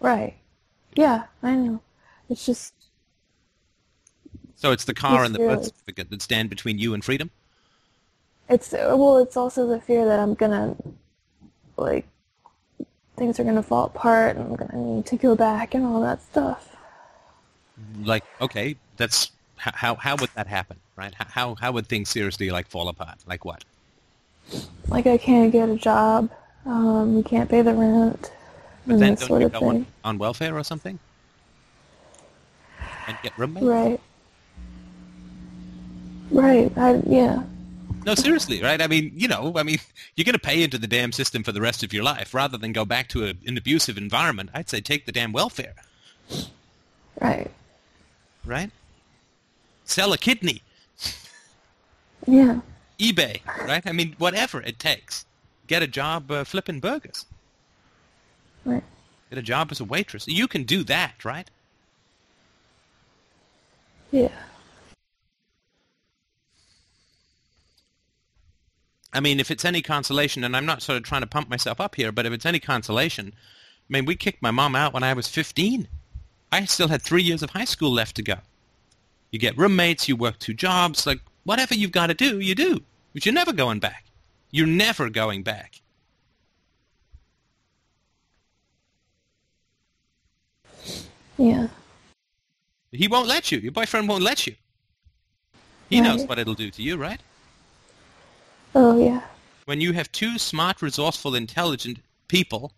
Right. 0.00 0.36
Yeah, 0.96 1.26
I 1.42 1.56
know. 1.56 1.80
It's 2.28 2.46
just 2.46 2.74
So 4.56 4.72
it's 4.72 4.84
the 4.84 4.94
car 4.94 5.24
Yes, 5.24 5.26
and 5.26 5.34
the 5.34 5.40
birth 5.40 5.64
certificate 5.64 6.08
that 6.08 6.22
stand 6.22 6.48
between 6.48 6.78
you 6.78 6.94
and 6.94 7.04
freedom. 7.04 7.30
it's 8.48 8.72
well, 8.72 9.18
it's 9.18 9.36
also 9.36 9.66
the 9.66 9.80
fear 9.80 10.04
that 10.04 10.20
I'm 10.20 10.34
gonna 10.34 10.76
like 11.76 12.06
things 13.16 13.38
are 13.40 13.44
gonna 13.44 13.62
fall 13.62 13.86
apart 13.86 14.36
and 14.36 14.44
I'm 14.46 14.56
gonna 14.56 14.76
need 14.76 15.06
to 15.06 15.16
go 15.16 15.34
back 15.34 15.74
and 15.74 15.84
all 15.84 16.00
that 16.02 16.20
stuff. 16.22 16.76
Like, 17.98 18.24
okay, 18.40 18.76
that's 18.96 19.32
how 19.74 19.94
how 19.94 20.16
would 20.16 20.30
that 20.34 20.46
happen, 20.46 20.78
right? 20.96 21.14
How 21.14 21.54
how 21.54 21.72
would 21.72 21.86
things 21.86 22.08
seriously 22.10 22.50
like 22.50 22.68
fall 22.68 22.88
apart? 22.88 23.18
Like 23.26 23.44
what? 23.44 23.64
Like 24.88 25.06
I 25.06 25.18
can't 25.18 25.52
get 25.52 25.68
a 25.68 25.76
job. 25.76 26.30
Um, 26.66 27.16
we 27.16 27.22
can't 27.22 27.48
pay 27.48 27.62
the 27.62 27.74
rent. 27.74 28.32
But 28.86 28.98
then 28.98 29.14
don't 29.14 29.26
sort 29.26 29.40
you 29.40 29.46
of 29.46 29.52
go 29.52 29.58
thing. 29.60 29.68
on, 29.68 29.86
on 30.04 30.18
welfare 30.18 30.56
or 30.58 30.64
something? 30.64 30.98
And 33.06 33.16
get 33.22 33.32
roommates? 33.38 33.64
Right. 33.66 34.00
Right. 36.30 36.72
I 36.76 37.00
yeah. 37.06 37.42
No, 38.04 38.16
seriously, 38.16 38.60
right? 38.60 38.80
I 38.82 38.88
mean, 38.88 39.12
you 39.14 39.28
know, 39.28 39.52
I 39.56 39.62
mean, 39.62 39.78
you're 40.16 40.24
going 40.24 40.32
to 40.34 40.38
pay 40.40 40.62
into 40.64 40.76
the 40.78 40.88
damn 40.88 41.12
system 41.12 41.44
for 41.44 41.52
the 41.52 41.60
rest 41.60 41.84
of 41.84 41.92
your 41.92 42.02
life 42.02 42.34
rather 42.34 42.58
than 42.58 42.72
go 42.72 42.84
back 42.84 43.08
to 43.10 43.26
a, 43.26 43.34
an 43.46 43.56
abusive 43.56 43.96
environment. 43.96 44.50
I'd 44.54 44.68
say 44.68 44.80
take 44.80 45.06
the 45.06 45.12
damn 45.12 45.32
welfare, 45.32 45.74
Right. 47.20 47.48
right? 48.44 48.70
Sell 49.92 50.14
a 50.14 50.16
kidney, 50.16 50.62
Yeah. 52.26 52.60
eBay, 52.98 53.44
right? 53.68 53.86
I 53.86 53.92
mean, 53.92 54.14
whatever 54.16 54.62
it 54.62 54.78
takes. 54.78 55.26
Get 55.66 55.82
a 55.82 55.86
job 55.86 56.30
uh, 56.30 56.44
flipping 56.44 56.80
burgers. 56.80 57.26
Right. 58.64 58.82
Get 59.28 59.38
a 59.38 59.42
job 59.42 59.68
as 59.70 59.80
a 59.80 59.84
waitress. 59.84 60.26
You 60.26 60.48
can 60.48 60.62
do 60.64 60.82
that, 60.84 61.22
right? 61.26 61.50
Yeah. 64.10 64.30
I 69.12 69.20
mean, 69.20 69.40
if 69.40 69.50
it's 69.50 69.66
any 69.66 69.82
consolation, 69.82 70.42
and 70.42 70.56
I'm 70.56 70.64
not 70.64 70.80
sort 70.80 70.96
of 70.96 71.02
trying 71.02 71.20
to 71.20 71.26
pump 71.26 71.50
myself 71.50 71.82
up 71.82 71.96
here, 71.96 72.12
but 72.12 72.24
if 72.24 72.32
it's 72.32 72.46
any 72.46 72.60
consolation, 72.60 73.34
I 73.36 73.92
mean, 73.92 74.06
we 74.06 74.16
kicked 74.16 74.40
my 74.40 74.50
mom 74.50 74.74
out 74.74 74.94
when 74.94 75.02
I 75.02 75.12
was 75.12 75.28
15. 75.28 75.86
I 76.50 76.64
still 76.64 76.88
had 76.88 77.02
three 77.02 77.22
years 77.22 77.42
of 77.42 77.50
high 77.50 77.66
school 77.66 77.92
left 77.92 78.16
to 78.16 78.22
go. 78.22 78.36
You 79.32 79.38
get 79.38 79.56
roommates, 79.58 80.08
you 80.08 80.14
work 80.14 80.38
two 80.38 80.54
jobs, 80.54 81.06
like 81.06 81.20
whatever 81.44 81.74
you've 81.74 81.90
got 81.90 82.08
to 82.08 82.14
do, 82.14 82.38
you 82.38 82.54
do. 82.54 82.80
But 83.14 83.26
you're 83.26 83.34
never 83.34 83.52
going 83.52 83.80
back. 83.80 84.04
You're 84.50 84.66
never 84.66 85.08
going 85.10 85.42
back. 85.42 85.80
Yeah. 91.38 91.68
He 92.92 93.08
won't 93.08 93.26
let 93.26 93.50
you. 93.50 93.58
Your 93.58 93.72
boyfriend 93.72 94.06
won't 94.08 94.22
let 94.22 94.46
you. 94.46 94.54
He 95.88 96.00
knows 96.00 96.24
what 96.24 96.38
it'll 96.38 96.54
do 96.54 96.70
to 96.70 96.82
you, 96.82 96.96
right? 96.96 97.20
Oh 98.74 98.98
yeah. 98.98 99.22
when 99.66 99.80
you 99.80 99.92
have 99.92 100.10
two 100.12 100.38
smart, 100.38 100.82
resourceful, 100.82 101.34
intelligent 101.34 101.98
people 102.28 102.72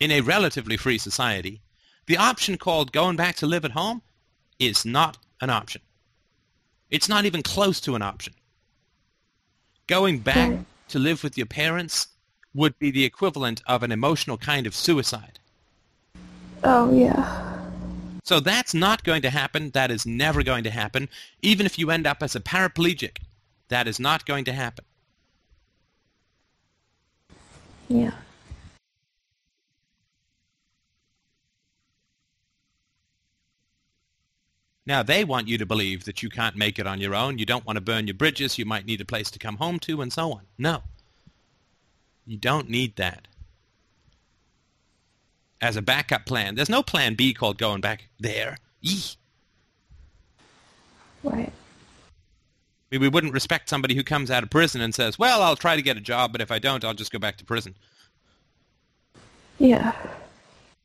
in 0.00 0.10
a 0.10 0.20
relatively 0.20 0.76
free 0.76 0.98
society, 0.98 1.60
the 2.06 2.16
option 2.16 2.56
called 2.58 2.92
going 2.92 3.16
back 3.16 3.36
to 3.36 3.46
live 3.46 3.64
at 3.64 3.70
home 3.72 4.02
is 4.66 4.84
not 4.84 5.18
an 5.40 5.50
option. 5.50 5.82
It's 6.90 7.08
not 7.08 7.24
even 7.24 7.42
close 7.42 7.80
to 7.82 7.94
an 7.94 8.02
option. 8.02 8.34
Going 9.86 10.18
back 10.18 10.60
to 10.88 10.98
live 10.98 11.22
with 11.22 11.36
your 11.36 11.46
parents 11.46 12.08
would 12.54 12.78
be 12.78 12.90
the 12.90 13.04
equivalent 13.04 13.62
of 13.66 13.82
an 13.82 13.92
emotional 13.92 14.36
kind 14.36 14.66
of 14.66 14.74
suicide. 14.74 15.38
Oh 16.64 16.92
yeah. 16.92 17.58
So 18.24 18.38
that's 18.40 18.72
not 18.72 19.02
going 19.02 19.22
to 19.22 19.30
happen. 19.30 19.70
That 19.70 19.90
is 19.90 20.06
never 20.06 20.42
going 20.42 20.64
to 20.64 20.70
happen. 20.70 21.08
Even 21.40 21.66
if 21.66 21.78
you 21.78 21.90
end 21.90 22.06
up 22.06 22.22
as 22.22 22.36
a 22.36 22.40
paraplegic, 22.40 23.18
that 23.68 23.88
is 23.88 23.98
not 23.98 24.26
going 24.26 24.44
to 24.44 24.52
happen. 24.52 24.84
Yeah. 27.88 28.12
Now 34.84 35.02
they 35.02 35.24
want 35.24 35.48
you 35.48 35.58
to 35.58 35.66
believe 35.66 36.04
that 36.04 36.22
you 36.22 36.28
can't 36.28 36.56
make 36.56 36.78
it 36.78 36.86
on 36.86 37.00
your 37.00 37.14
own, 37.14 37.38
you 37.38 37.46
don't 37.46 37.64
want 37.66 37.76
to 37.76 37.80
burn 37.80 38.06
your 38.06 38.14
bridges, 38.14 38.58
you 38.58 38.64
might 38.64 38.86
need 38.86 39.00
a 39.00 39.04
place 39.04 39.30
to 39.30 39.38
come 39.38 39.56
home 39.56 39.78
to, 39.80 40.02
and 40.02 40.12
so 40.12 40.32
on. 40.32 40.42
No. 40.58 40.82
You 42.26 42.36
don't 42.36 42.68
need 42.68 42.96
that. 42.96 43.28
As 45.60 45.76
a 45.76 45.82
backup 45.82 46.26
plan. 46.26 46.56
There's 46.56 46.68
no 46.68 46.82
plan 46.82 47.14
B 47.14 47.32
called 47.32 47.58
going 47.58 47.80
back 47.80 48.08
there. 48.18 48.58
Eeh. 48.84 49.16
Right. 51.22 51.52
We, 52.90 52.98
we 52.98 53.08
wouldn't 53.08 53.32
respect 53.32 53.68
somebody 53.68 53.94
who 53.94 54.02
comes 54.02 54.30
out 54.30 54.42
of 54.42 54.50
prison 54.50 54.80
and 54.80 54.92
says, 54.94 55.18
well, 55.18 55.42
I'll 55.42 55.56
try 55.56 55.76
to 55.76 55.82
get 55.82 55.96
a 55.96 56.00
job, 56.00 56.32
but 56.32 56.40
if 56.40 56.50
I 56.50 56.58
don't, 56.58 56.84
I'll 56.84 56.94
just 56.94 57.12
go 57.12 57.20
back 57.20 57.36
to 57.38 57.44
prison. 57.44 57.76
Yeah. 59.58 59.92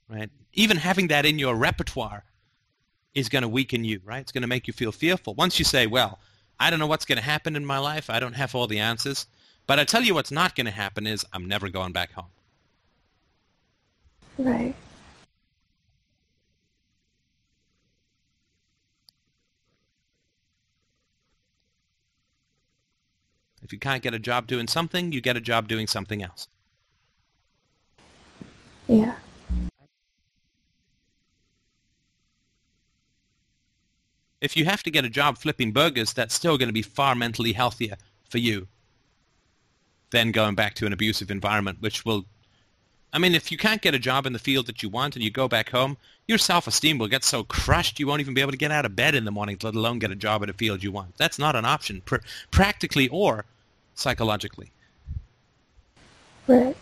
Right? 0.07 0.29
Even 0.53 0.77
having 0.77 1.07
that 1.07 1.25
in 1.25 1.39
your 1.39 1.55
repertoire 1.55 2.23
is 3.17 3.29
going 3.29 3.41
to 3.41 3.47
weaken 3.47 3.83
you, 3.83 3.99
right? 4.05 4.21
It's 4.21 4.31
going 4.31 4.43
to 4.43 4.47
make 4.47 4.67
you 4.67 4.73
feel 4.73 4.91
fearful. 4.91 5.33
Once 5.33 5.57
you 5.57 5.65
say, 5.65 5.87
well, 5.87 6.19
I 6.59 6.69
don't 6.69 6.77
know 6.79 6.85
what's 6.85 7.05
going 7.05 7.17
to 7.17 7.23
happen 7.23 7.55
in 7.55 7.65
my 7.65 7.79
life. 7.79 8.11
I 8.11 8.19
don't 8.19 8.33
have 8.33 8.53
all 8.53 8.67
the 8.67 8.79
answers. 8.79 9.25
But 9.65 9.79
I 9.79 9.85
tell 9.85 10.03
you 10.03 10.13
what's 10.13 10.31
not 10.31 10.55
going 10.55 10.65
to 10.65 10.71
happen 10.71 11.07
is 11.07 11.25
I'm 11.33 11.47
never 11.47 11.67
going 11.67 11.93
back 11.93 12.11
home. 12.11 12.27
Right. 14.37 14.75
If 23.63 23.73
you 23.73 23.79
can't 23.79 24.03
get 24.03 24.13
a 24.13 24.19
job 24.19 24.45
doing 24.45 24.67
something, 24.67 25.11
you 25.11 25.21
get 25.21 25.35
a 25.35 25.41
job 25.41 25.67
doing 25.67 25.87
something 25.87 26.21
else. 26.21 26.47
Yeah. 28.87 29.15
If 34.41 34.55
you 34.55 34.65
have 34.65 34.83
to 34.83 34.91
get 34.91 35.05
a 35.05 35.09
job 35.09 35.37
flipping 35.37 35.71
burgers, 35.71 36.13
that's 36.13 36.35
still 36.35 36.57
going 36.57 36.69
to 36.69 36.73
be 36.73 36.81
far 36.81 37.15
mentally 37.15 37.53
healthier 37.53 37.97
for 38.29 38.37
you 38.37 38.67
than 40.11 40.31
going 40.31 40.55
back 40.55 40.75
to 40.75 40.85
an 40.85 40.93
abusive 40.93 41.31
environment, 41.31 41.81
which 41.81 42.05
will 42.05 42.25
I 43.13 43.19
mean, 43.19 43.35
if 43.35 43.51
you 43.51 43.57
can't 43.57 43.81
get 43.81 43.95
a 43.95 43.99
job 43.99 44.25
in 44.25 44.33
the 44.33 44.39
field 44.39 44.67
that 44.67 44.83
you 44.83 44.89
want 44.89 45.15
and 45.15 45.23
you 45.23 45.31
go 45.31 45.47
back 45.47 45.69
home, 45.69 45.97
your 46.27 46.37
self-esteem 46.37 46.97
will 46.97 47.07
get 47.07 47.23
so 47.23 47.43
crushed 47.45 47.99
you 47.99 48.07
won't 48.07 48.19
even 48.19 48.33
be 48.33 48.41
able 48.41 48.51
to 48.51 48.57
get 48.57 48.71
out 48.71 48.85
of 48.85 48.95
bed 48.95 49.15
in 49.15 49.23
the 49.23 49.31
morning, 49.31 49.57
let 49.63 49.75
alone 49.75 49.97
get 49.97 50.11
a 50.11 50.15
job 50.15 50.43
in 50.43 50.49
a 50.49 50.53
field 50.53 50.83
you 50.83 50.91
want. 50.91 51.17
That's 51.17 51.39
not 51.39 51.55
an 51.55 51.63
option, 51.63 52.01
pr- 52.01 52.17
practically 52.51 53.07
or 53.07 53.45
psychologically. 53.95 54.71
Right. 56.47 56.75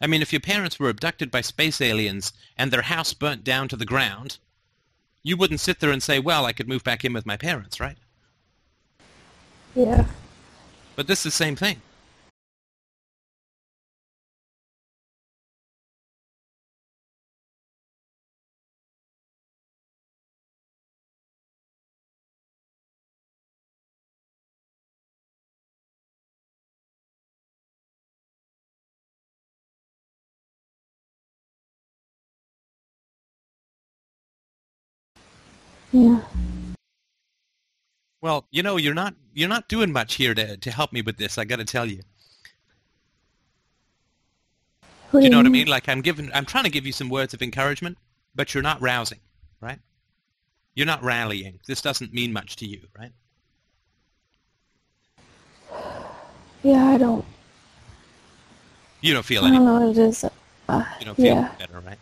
I 0.00 0.06
mean, 0.06 0.22
if 0.22 0.32
your 0.32 0.40
parents 0.40 0.78
were 0.78 0.88
abducted 0.88 1.30
by 1.30 1.40
space 1.40 1.80
aliens 1.80 2.32
and 2.58 2.70
their 2.70 2.82
house 2.82 3.14
burnt 3.14 3.44
down 3.44 3.68
to 3.68 3.76
the 3.76 3.86
ground, 3.86 4.38
you 5.22 5.36
wouldn't 5.36 5.60
sit 5.60 5.80
there 5.80 5.90
and 5.90 6.02
say, 6.02 6.18
well, 6.18 6.44
I 6.44 6.52
could 6.52 6.68
move 6.68 6.84
back 6.84 7.04
in 7.04 7.12
with 7.12 7.24
my 7.24 7.36
parents, 7.36 7.80
right? 7.80 7.96
Yeah. 9.74 10.06
But 10.94 11.06
this 11.06 11.20
is 11.20 11.24
the 11.24 11.30
same 11.30 11.56
thing. 11.56 11.80
Yeah. 35.94 36.20
Well, 38.20 38.46
you 38.50 38.64
know, 38.64 38.78
you're 38.78 38.94
not 38.94 39.14
you're 39.32 39.48
not 39.48 39.68
doing 39.68 39.92
much 39.92 40.14
here 40.14 40.34
to 40.34 40.56
to 40.56 40.70
help 40.72 40.92
me 40.92 41.02
with 41.02 41.18
this. 41.18 41.38
I 41.38 41.44
got 41.44 41.60
to 41.60 41.64
tell 41.64 41.86
you. 41.86 42.02
What 45.12 45.20
Do 45.20 45.24
you 45.24 45.30
know 45.30 45.36
what 45.36 45.46
I 45.46 45.50
mean? 45.50 45.68
Like 45.68 45.88
I'm 45.88 46.00
giving, 46.00 46.32
I'm 46.34 46.44
trying 46.44 46.64
to 46.64 46.70
give 46.70 46.84
you 46.84 46.90
some 46.90 47.08
words 47.08 47.32
of 47.32 47.42
encouragement, 47.42 47.96
but 48.34 48.52
you're 48.52 48.64
not 48.64 48.80
rousing, 48.80 49.20
right? 49.60 49.78
You're 50.74 50.86
not 50.86 51.00
rallying. 51.04 51.60
This 51.68 51.80
doesn't 51.80 52.12
mean 52.12 52.32
much 52.32 52.56
to 52.56 52.66
you, 52.66 52.80
right? 52.98 53.12
Yeah, 56.64 56.86
I 56.86 56.98
don't. 56.98 57.24
You 59.00 59.14
don't 59.14 59.24
feel 59.24 59.44
I 59.44 59.48
any, 59.48 59.58
don't 59.58 59.66
know 59.66 59.86
what 59.86 59.96
it 59.96 59.98
is. 59.98 60.24
Uh, 60.68 60.84
you 60.98 61.06
don't 61.06 61.14
feel 61.14 61.26
yeah. 61.26 61.54
better, 61.56 61.78
right? 61.86 61.98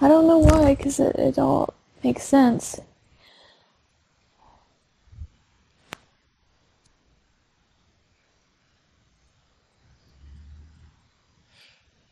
I 0.00 0.08
don't 0.08 0.26
know 0.26 0.38
why, 0.38 0.74
because 0.74 1.00
it, 1.00 1.16
it 1.16 1.38
all 1.38 1.72
makes 2.04 2.22
sense. 2.22 2.80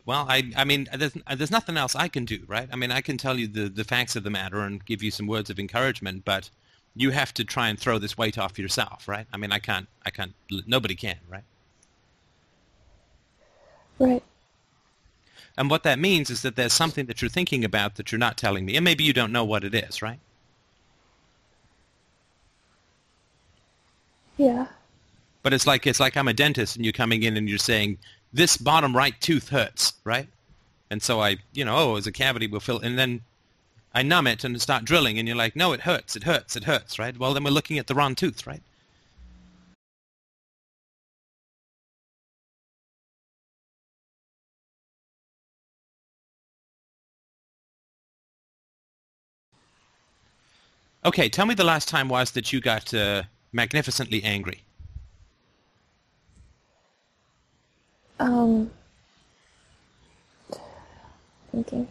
Well, 0.06 0.26
I, 0.28 0.50
I 0.56 0.64
mean, 0.64 0.86
there's, 0.94 1.16
there's 1.34 1.50
nothing 1.50 1.76
else 1.76 1.94
I 1.94 2.08
can 2.08 2.24
do, 2.26 2.40
right? 2.46 2.68
I 2.70 2.76
mean, 2.76 2.90
I 2.90 3.00
can 3.00 3.16
tell 3.16 3.38
you 3.38 3.46
the, 3.46 3.68
the 3.68 3.84
facts 3.84 4.16
of 4.16 4.22
the 4.22 4.30
matter 4.30 4.60
and 4.60 4.84
give 4.84 5.02
you 5.02 5.10
some 5.10 5.26
words 5.26 5.48
of 5.48 5.58
encouragement, 5.58 6.24
but 6.24 6.50
you 6.94 7.10
have 7.10 7.32
to 7.34 7.44
try 7.44 7.68
and 7.68 7.78
throw 7.78 7.98
this 7.98 8.16
weight 8.18 8.36
off 8.36 8.58
yourself, 8.58 9.08
right? 9.08 9.26
I 9.32 9.36
mean, 9.38 9.50
I 9.50 9.58
can't, 9.58 9.88
I 10.04 10.10
can't, 10.10 10.34
nobody 10.66 10.94
can, 10.94 11.16
right? 11.28 11.44
Right. 13.98 14.22
And 15.56 15.70
what 15.70 15.84
that 15.84 15.98
means 15.98 16.30
is 16.30 16.42
that 16.42 16.56
there's 16.56 16.72
something 16.72 17.06
that 17.06 17.22
you're 17.22 17.28
thinking 17.28 17.64
about 17.64 17.94
that 17.94 18.10
you're 18.10 18.18
not 18.18 18.36
telling 18.36 18.64
me, 18.64 18.76
and 18.76 18.84
maybe 18.84 19.04
you 19.04 19.12
don't 19.12 19.32
know 19.32 19.44
what 19.44 19.64
it 19.64 19.74
is, 19.74 20.02
right? 20.02 20.18
Yeah. 24.36 24.66
But 25.42 25.52
it's 25.52 25.66
like 25.66 25.86
it's 25.86 26.00
like 26.00 26.16
I'm 26.16 26.28
a 26.28 26.32
dentist 26.32 26.74
and 26.76 26.84
you're 26.84 26.92
coming 26.92 27.22
in 27.22 27.36
and 27.36 27.48
you're 27.48 27.58
saying 27.58 27.98
this 28.32 28.56
bottom 28.56 28.96
right 28.96 29.14
tooth 29.20 29.50
hurts, 29.50 29.92
right? 30.02 30.28
And 30.90 31.02
so 31.02 31.20
I, 31.20 31.36
you 31.52 31.64
know, 31.64 31.76
oh, 31.76 31.96
it's 31.96 32.06
a 32.06 32.12
cavity 32.12 32.46
we'll 32.46 32.60
fill, 32.60 32.80
and 32.80 32.98
then 32.98 33.20
I 33.94 34.02
numb 34.02 34.26
it 34.26 34.42
and 34.42 34.60
start 34.60 34.84
drilling, 34.84 35.18
and 35.18 35.28
you're 35.28 35.36
like, 35.36 35.54
no, 35.54 35.72
it 35.72 35.80
hurts, 35.80 36.16
it 36.16 36.24
hurts, 36.24 36.56
it 36.56 36.64
hurts, 36.64 36.98
right? 36.98 37.16
Well, 37.16 37.32
then 37.32 37.44
we're 37.44 37.50
looking 37.50 37.78
at 37.78 37.86
the 37.86 37.94
wrong 37.94 38.16
tooth, 38.16 38.46
right? 38.46 38.62
Okay, 51.06 51.28
tell 51.28 51.44
me 51.44 51.54
the 51.54 51.64
last 51.64 51.88
time 51.88 52.08
was 52.08 52.30
that 52.30 52.52
you 52.52 52.60
got 52.60 52.94
uh, 52.94 53.24
magnificently 53.52 54.22
angry. 54.24 54.62
Um. 58.18 58.70
Thinking. 61.52 61.88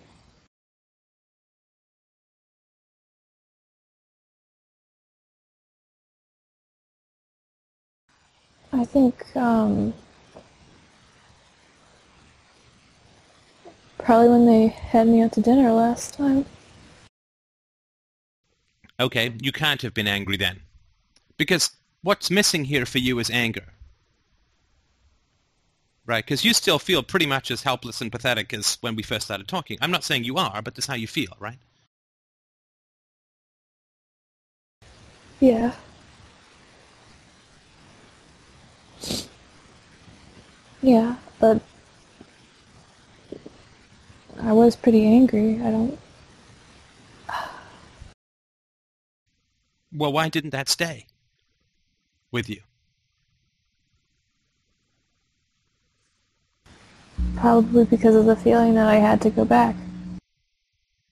I 8.74 8.86
think 8.86 9.24
um, 9.38 9.94
probably 14.00 14.30
when 14.30 14.48
they 14.48 14.68
had 14.70 15.08
me 15.08 15.22
out 15.22 15.34
to 15.34 15.42
dinner 15.42 15.72
last 15.72 16.16
time. 16.16 16.46
Okay, 19.00 19.34
you 19.42 19.52
can't 19.52 19.82
have 19.82 19.94
been 19.94 20.08
angry 20.08 20.38
then. 20.38 20.62
Because 21.38 21.72
what's 22.04 22.30
missing 22.30 22.66
here 22.66 22.86
for 22.86 23.00
you 23.00 23.20
is 23.20 23.30
anger. 23.30 23.74
Right? 26.06 26.24
Because 26.24 26.44
you 26.44 26.54
still 26.54 26.80
feel 26.80 27.02
pretty 27.02 27.26
much 27.26 27.50
as 27.50 27.64
helpless 27.64 28.02
and 28.02 28.12
pathetic 28.12 28.54
as 28.54 28.78
when 28.82 28.96
we 28.96 29.04
first 29.04 29.26
started 29.26 29.48
talking. 29.48 29.78
I'm 29.82 29.92
not 29.92 30.04
saying 30.04 30.26
you 30.26 30.38
are, 30.38 30.62
but 30.62 30.76
that's 30.76 30.88
how 30.88 30.96
you 30.96 31.08
feel, 31.08 31.36
right? 31.40 31.58
Yeah. 35.40 35.74
Yeah, 40.82 41.16
but 41.40 41.62
I 44.42 44.52
was 44.52 44.76
pretty 44.76 45.06
angry. 45.06 45.62
I 45.62 45.72
don't. 45.72 46.00
Well, 49.96 50.12
why 50.12 50.30
didn't 50.30 50.50
that 50.52 50.70
stay 50.70 51.06
with 52.32 52.50
you? 52.50 52.62
Probably 57.36 57.86
because 57.86 58.16
of 58.16 58.26
the 58.26 58.36
feeling 58.36 58.74
that 58.74 58.88
I 58.88 58.96
had 58.96 59.22
to 59.22 59.30
go 59.30 59.46
back. 59.46 59.76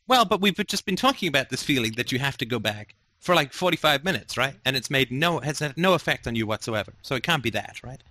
Well, 0.07 0.25
but 0.25 0.41
we've 0.41 0.55
just 0.67 0.85
been 0.85 0.95
talking 0.95 1.29
about 1.29 1.49
this 1.49 1.63
feeling 1.63 1.93
that 1.93 2.11
you 2.11 2.19
have 2.19 2.37
to 2.37 2.45
go 2.45 2.59
back 2.59 2.95
for 3.19 3.35
like 3.35 3.53
45 3.53 4.03
minutes, 4.03 4.35
right? 4.35 4.55
And 4.65 4.75
it's 4.75 4.89
made 4.89 5.11
no, 5.11 5.39
has 5.39 5.59
had 5.59 5.77
no 5.77 5.93
effect 5.93 6.27
on 6.27 6.35
you 6.35 6.47
whatsoever. 6.47 6.93
So 7.01 7.15
it 7.15 7.23
can't 7.23 7.43
be 7.43 7.51
that, 7.51 7.81
right? 7.83 8.01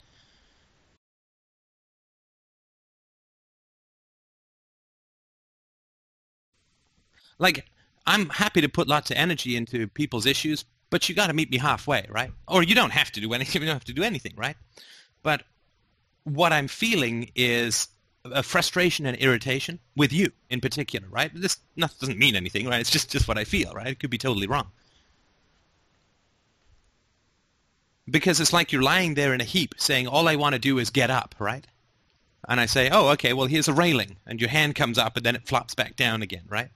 Like, 7.38 7.66
I'm 8.10 8.28
happy 8.28 8.60
to 8.60 8.68
put 8.68 8.88
lots 8.88 9.12
of 9.12 9.16
energy 9.16 9.56
into 9.56 9.86
people's 9.86 10.26
issues, 10.26 10.64
but 10.90 11.08
you 11.08 11.14
got 11.14 11.28
to 11.28 11.32
meet 11.32 11.48
me 11.48 11.58
halfway, 11.58 12.06
right? 12.08 12.32
Or 12.48 12.64
you 12.64 12.74
don't 12.74 12.90
have 12.90 13.12
to 13.12 13.20
do 13.20 13.32
anything. 13.32 13.62
You 13.62 13.66
don't 13.68 13.76
have 13.76 13.84
to 13.84 13.92
do 13.92 14.02
anything, 14.02 14.32
right? 14.36 14.56
But 15.22 15.44
what 16.24 16.52
I'm 16.52 16.66
feeling 16.66 17.30
is 17.36 17.86
a 18.24 18.42
frustration 18.42 19.06
and 19.06 19.16
irritation 19.18 19.78
with 19.96 20.12
you 20.12 20.32
in 20.50 20.60
particular, 20.60 21.06
right? 21.08 21.30
This 21.32 21.58
doesn't 21.78 22.18
mean 22.18 22.34
anything, 22.34 22.66
right? 22.66 22.80
It's 22.80 22.90
just, 22.90 23.12
just 23.12 23.28
what 23.28 23.38
I 23.38 23.44
feel, 23.44 23.72
right? 23.74 23.86
It 23.86 24.00
could 24.00 24.10
be 24.10 24.18
totally 24.18 24.48
wrong. 24.48 24.72
Because 28.10 28.40
it's 28.40 28.52
like 28.52 28.72
you're 28.72 28.82
lying 28.82 29.14
there 29.14 29.32
in 29.34 29.40
a 29.40 29.44
heap 29.44 29.74
saying, 29.78 30.08
all 30.08 30.26
I 30.26 30.34
want 30.34 30.54
to 30.54 30.58
do 30.58 30.80
is 30.80 30.90
get 30.90 31.10
up, 31.10 31.36
right? 31.38 31.64
And 32.48 32.58
I 32.58 32.66
say, 32.66 32.90
oh, 32.90 33.10
okay, 33.10 33.34
well, 33.34 33.46
here's 33.46 33.68
a 33.68 33.72
railing. 33.72 34.16
And 34.26 34.40
your 34.40 34.50
hand 34.50 34.74
comes 34.74 34.98
up 34.98 35.16
and 35.16 35.24
then 35.24 35.36
it 35.36 35.46
flops 35.46 35.76
back 35.76 35.94
down 35.94 36.22
again, 36.22 36.42
right? 36.48 36.70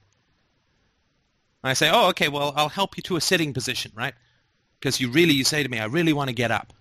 And 1.65 1.71
I 1.71 1.73
say, 1.73 1.89
oh, 1.91 2.09
okay, 2.09 2.27
well, 2.27 2.53
I'll 2.55 2.69
help 2.69 2.95
you 2.95 3.01
to 3.01 3.15
a 3.15 3.21
sitting 3.21 3.51
position, 3.51 3.91
right? 3.95 4.13
Because 4.79 5.01
you 5.01 5.09
really, 5.09 5.33
you 5.33 5.43
say 5.43 5.63
to 5.63 5.67
me, 5.67 5.79
I 5.79 5.85
really 5.85 6.13
want 6.13 6.27
to 6.27 6.35
get 6.35 6.51
up. 6.51 6.71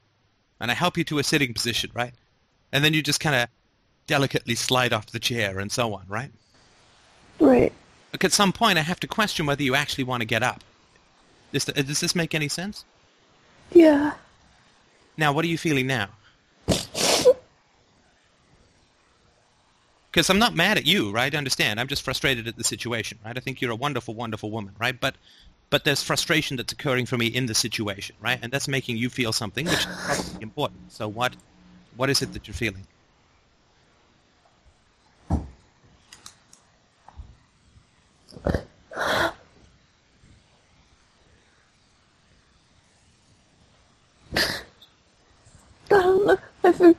And 0.61 0.71
I 0.71 0.75
help 0.75 0.99
you 0.99 1.05
to 1.05 1.19
a 1.19 1.25
sitting 1.25 1.55
position, 1.55 1.91
right? 1.95 2.13
And 2.71 2.85
then 2.85 2.93
you 2.93 3.03
just 3.03 3.19
kind 3.19 3.35
of 3.35 3.49
delicately 4.07 4.55
slide 4.55 4.93
off 4.93 5.07
the 5.07 5.19
chair 5.19 5.59
and 5.59 5.73
so 5.73 5.95
on, 5.95 6.05
right? 6.07 6.31
Right. 7.41 7.73
Like 8.13 8.25
at 8.25 8.33
some 8.35 8.53
point, 8.53 8.77
I 8.77 8.83
have 8.83 9.01
to 9.01 9.07
question 9.07 9.47
whether 9.47 9.63
you 9.63 9.75
actually 9.75 10.05
want 10.05 10.21
to 10.21 10.27
get 10.27 10.43
up. 10.43 10.63
Does, 11.51 11.65
does 11.65 12.01
this 12.01 12.15
make 12.15 12.35
any 12.35 12.49
sense? 12.49 12.85
Yeah. 13.73 14.13
Now, 15.17 15.33
what 15.33 15.47
are 15.47 15.49
you 15.49 15.57
feeling 15.57 15.87
now? 15.87 16.11
Because 20.15 20.31
I'm 20.31 20.39
not 20.39 20.55
mad 20.55 20.79
at 20.79 20.87
you, 20.87 21.11
right? 21.11 21.35
Understand? 21.35 21.81
I'm 21.81 21.89
just 21.89 22.03
frustrated 22.03 22.47
at 22.47 22.57
the 22.57 22.63
situation, 22.63 23.19
right? 23.25 23.37
I 23.37 23.41
think 23.41 23.61
you're 23.61 23.73
a 23.73 23.75
wonderful, 23.75 24.15
wonderful 24.15 24.49
woman, 24.49 24.77
right? 24.79 24.99
But 24.99 25.17
but 25.71 25.83
there's 25.85 26.05
frustration 26.05 26.57
that's 26.57 26.73
occurring 26.73 27.07
for 27.07 27.19
me 27.19 27.27
in 27.27 27.47
the 27.47 27.55
situation, 27.55 28.15
right? 28.21 28.39
And 28.41 28.53
that's 28.53 28.69
making 28.69 28.97
you 28.97 29.11
feel 29.11 29.33
something, 29.33 29.67
which 29.67 29.87
is 30.13 30.37
important. 30.41 30.93
So 30.93 31.09
what 31.09 31.35
what 31.97 32.11
is 32.11 32.23
it 32.23 32.33
that 32.33 32.47
you're 32.47 32.55
feeling? 32.55 32.87
I 38.71 39.33
don't 45.91 46.25
know. 46.25 46.39
I 46.63 46.73
feel... 46.73 46.95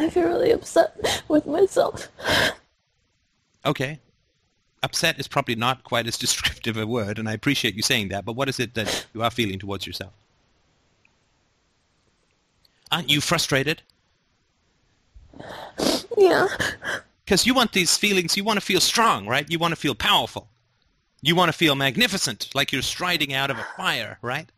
I 0.00 0.10
feel 0.10 0.28
really 0.28 0.52
upset 0.52 1.22
with 1.28 1.44
myself. 1.46 2.08
Okay. 3.68 4.00
Upset 4.82 5.20
is 5.20 5.28
probably 5.28 5.54
not 5.54 5.84
quite 5.84 6.06
as 6.06 6.16
descriptive 6.24 6.78
a 6.78 6.86
word, 6.86 7.18
and 7.18 7.28
I 7.28 7.34
appreciate 7.34 7.74
you 7.74 7.82
saying 7.82 8.08
that, 8.08 8.24
but 8.24 8.32
what 8.32 8.48
is 8.48 8.58
it 8.58 8.74
that 8.74 9.06
you 9.12 9.22
are 9.22 9.30
feeling 9.30 9.58
towards 9.58 9.86
yourself? 9.86 10.12
Aren't 12.90 13.10
you 13.10 13.20
frustrated? 13.20 13.82
Yeah. 16.16 16.48
Because 17.24 17.46
you 17.46 17.52
want 17.52 17.72
these 17.72 17.94
feelings, 17.98 18.38
you 18.38 18.44
want 18.44 18.58
to 18.58 18.64
feel 18.64 18.80
strong, 18.80 19.26
right? 19.26 19.48
You 19.50 19.58
want 19.58 19.72
to 19.72 19.76
feel 19.76 19.94
powerful. 19.94 20.48
You 21.20 21.34
want 21.36 21.50
to 21.50 21.52
feel 21.52 21.74
magnificent, 21.74 22.48
like 22.54 22.72
you're 22.72 22.80
striding 22.80 23.34
out 23.34 23.50
of 23.50 23.58
a 23.58 23.66
fire, 23.76 24.18
right? 24.22 24.48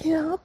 Yeah. 0.00 0.36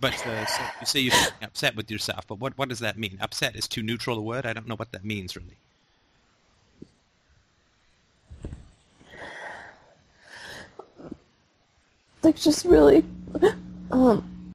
But 0.00 0.14
uh, 0.26 0.46
so 0.46 0.62
you 0.80 0.86
say 0.86 1.00
you're 1.00 1.14
upset 1.42 1.74
with 1.74 1.90
yourself, 1.90 2.26
but 2.26 2.38
what, 2.38 2.56
what 2.56 2.68
does 2.68 2.78
that 2.78 2.96
mean? 2.96 3.18
Upset 3.20 3.56
is 3.56 3.66
too 3.66 3.82
neutral 3.82 4.18
a 4.18 4.22
word? 4.22 4.46
I 4.46 4.52
don't 4.52 4.68
know 4.68 4.76
what 4.76 4.92
that 4.92 5.04
means, 5.04 5.36
really. 5.36 5.56
Like, 12.22 12.36
just 12.36 12.64
really, 12.64 13.04
um, 13.90 14.52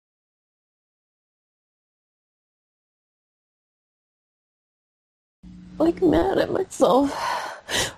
like 5.77 6.01
mad 6.01 6.37
at 6.37 6.51
myself. 6.51 7.93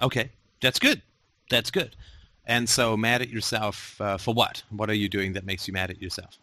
Okay, 0.00 0.30
that's 0.60 0.78
good. 0.78 1.02
That's 1.50 1.70
good. 1.70 1.94
And 2.46 2.68
so 2.68 2.96
mad 2.96 3.22
at 3.22 3.28
yourself 3.28 4.00
uh, 4.00 4.18
for 4.18 4.34
what? 4.34 4.62
What 4.70 4.90
are 4.90 4.94
you 4.94 5.08
doing 5.08 5.32
that 5.34 5.44
makes 5.44 5.68
you 5.68 5.74
mad 5.74 5.90
at 5.90 6.02
yourself? 6.02 6.38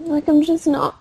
Like, 0.00 0.28
I'm 0.28 0.42
just 0.42 0.66
not. 0.66 1.00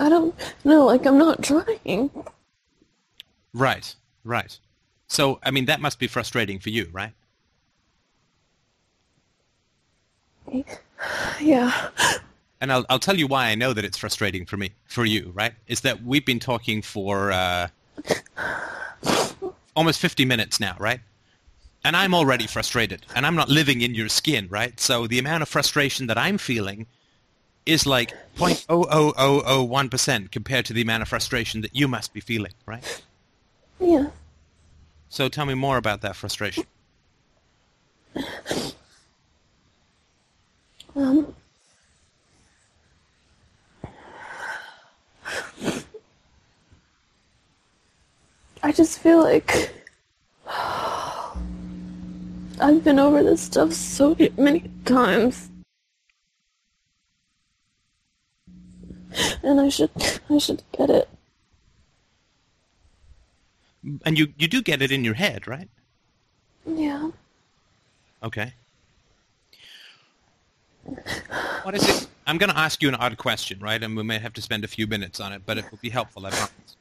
I 0.00 0.08
don't 0.08 0.34
know, 0.64 0.86
like, 0.86 1.06
I'm 1.06 1.18
not 1.18 1.42
trying. 1.42 2.10
Right, 3.54 3.94
right. 4.24 4.58
So, 5.06 5.38
I 5.42 5.50
mean, 5.50 5.66
that 5.66 5.80
must 5.80 5.98
be 5.98 6.08
frustrating 6.08 6.58
for 6.58 6.70
you, 6.70 6.88
right? 6.92 7.12
Yeah. 11.40 11.90
And 12.60 12.72
I'll, 12.72 12.86
I'll 12.88 12.98
tell 12.98 13.16
you 13.16 13.26
why 13.26 13.46
I 13.46 13.54
know 13.54 13.72
that 13.72 13.84
it's 13.84 13.98
frustrating 13.98 14.46
for 14.46 14.56
me, 14.56 14.70
for 14.86 15.04
you, 15.04 15.32
right? 15.34 15.52
Is 15.66 15.80
that 15.82 16.02
we've 16.02 16.24
been 16.24 16.40
talking 16.40 16.80
for 16.80 17.32
uh, 17.32 17.68
almost 19.74 20.00
50 20.00 20.24
minutes 20.24 20.60
now, 20.60 20.76
right? 20.78 21.00
And 21.84 21.96
I'm 21.96 22.14
already 22.14 22.46
frustrated, 22.46 23.04
and 23.14 23.26
I'm 23.26 23.34
not 23.34 23.48
living 23.48 23.80
in 23.80 23.94
your 23.94 24.08
skin, 24.08 24.46
right? 24.50 24.78
So 24.78 25.06
the 25.06 25.18
amount 25.18 25.42
of 25.42 25.48
frustration 25.48 26.06
that 26.06 26.16
I'm 26.16 26.38
feeling 26.38 26.86
is 27.66 27.86
like 27.86 28.12
0.00001% 28.36 30.30
compared 30.30 30.64
to 30.66 30.72
the 30.72 30.82
amount 30.82 31.02
of 31.02 31.08
frustration 31.08 31.60
that 31.62 31.74
you 31.74 31.88
must 31.88 32.12
be 32.12 32.20
feeling, 32.20 32.52
right? 32.66 33.02
Yeah. 33.80 34.10
So 35.08 35.28
tell 35.28 35.46
me 35.46 35.54
more 35.54 35.76
about 35.76 36.02
that 36.02 36.16
frustration. 36.16 36.64
Um, 40.94 41.34
I 48.62 48.72
just 48.72 48.98
feel 48.98 49.22
like 49.22 49.70
I've 52.60 52.84
been 52.84 52.98
over 52.98 53.22
this 53.22 53.40
stuff 53.40 53.72
so 53.72 54.16
many 54.36 54.70
times. 54.84 55.50
And 59.42 59.60
I 59.60 59.68
should 59.68 59.90
I 60.30 60.38
should 60.38 60.62
get 60.76 60.90
it. 60.90 61.08
And 64.04 64.16
you, 64.16 64.32
you 64.38 64.46
do 64.46 64.62
get 64.62 64.80
it 64.80 64.92
in 64.92 65.02
your 65.04 65.14
head, 65.14 65.48
right? 65.48 65.68
Yeah. 66.64 67.10
Okay. 68.22 68.54
What 71.64 71.74
is 71.74 71.88
it? 71.88 72.06
I'm 72.26 72.38
going 72.38 72.50
to 72.50 72.58
ask 72.58 72.80
you 72.80 72.88
an 72.88 72.94
odd 72.94 73.18
question, 73.18 73.58
right? 73.58 73.82
And 73.82 73.96
we 73.96 74.04
may 74.04 74.18
have 74.18 74.32
to 74.34 74.42
spend 74.42 74.64
a 74.64 74.68
few 74.68 74.86
minutes 74.86 75.18
on 75.18 75.32
it, 75.32 75.42
but 75.44 75.58
it 75.58 75.68
will 75.70 75.80
be 75.82 75.90
helpful, 75.90 76.24
I 76.24 76.30
promise. 76.30 76.76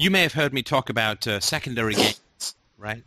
You 0.00 0.10
may 0.10 0.22
have 0.22 0.32
heard 0.32 0.54
me 0.54 0.62
talk 0.62 0.88
about 0.88 1.26
uh, 1.26 1.40
secondary 1.40 1.92
gains, 1.92 2.54
right? 2.78 3.04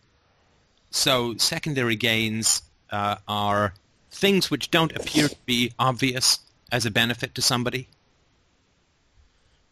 So 0.92 1.36
secondary 1.38 1.96
gains 1.96 2.62
uh, 2.92 3.16
are 3.28 3.74
things 4.12 4.52
which 4.52 4.70
don't 4.70 4.96
appear 4.96 5.28
to 5.28 5.36
be 5.48 5.74
obvious 5.80 6.38
as 6.72 6.86
a 6.86 6.92
benefit 6.92 7.34
to 7.34 7.42
somebody. 7.42 7.88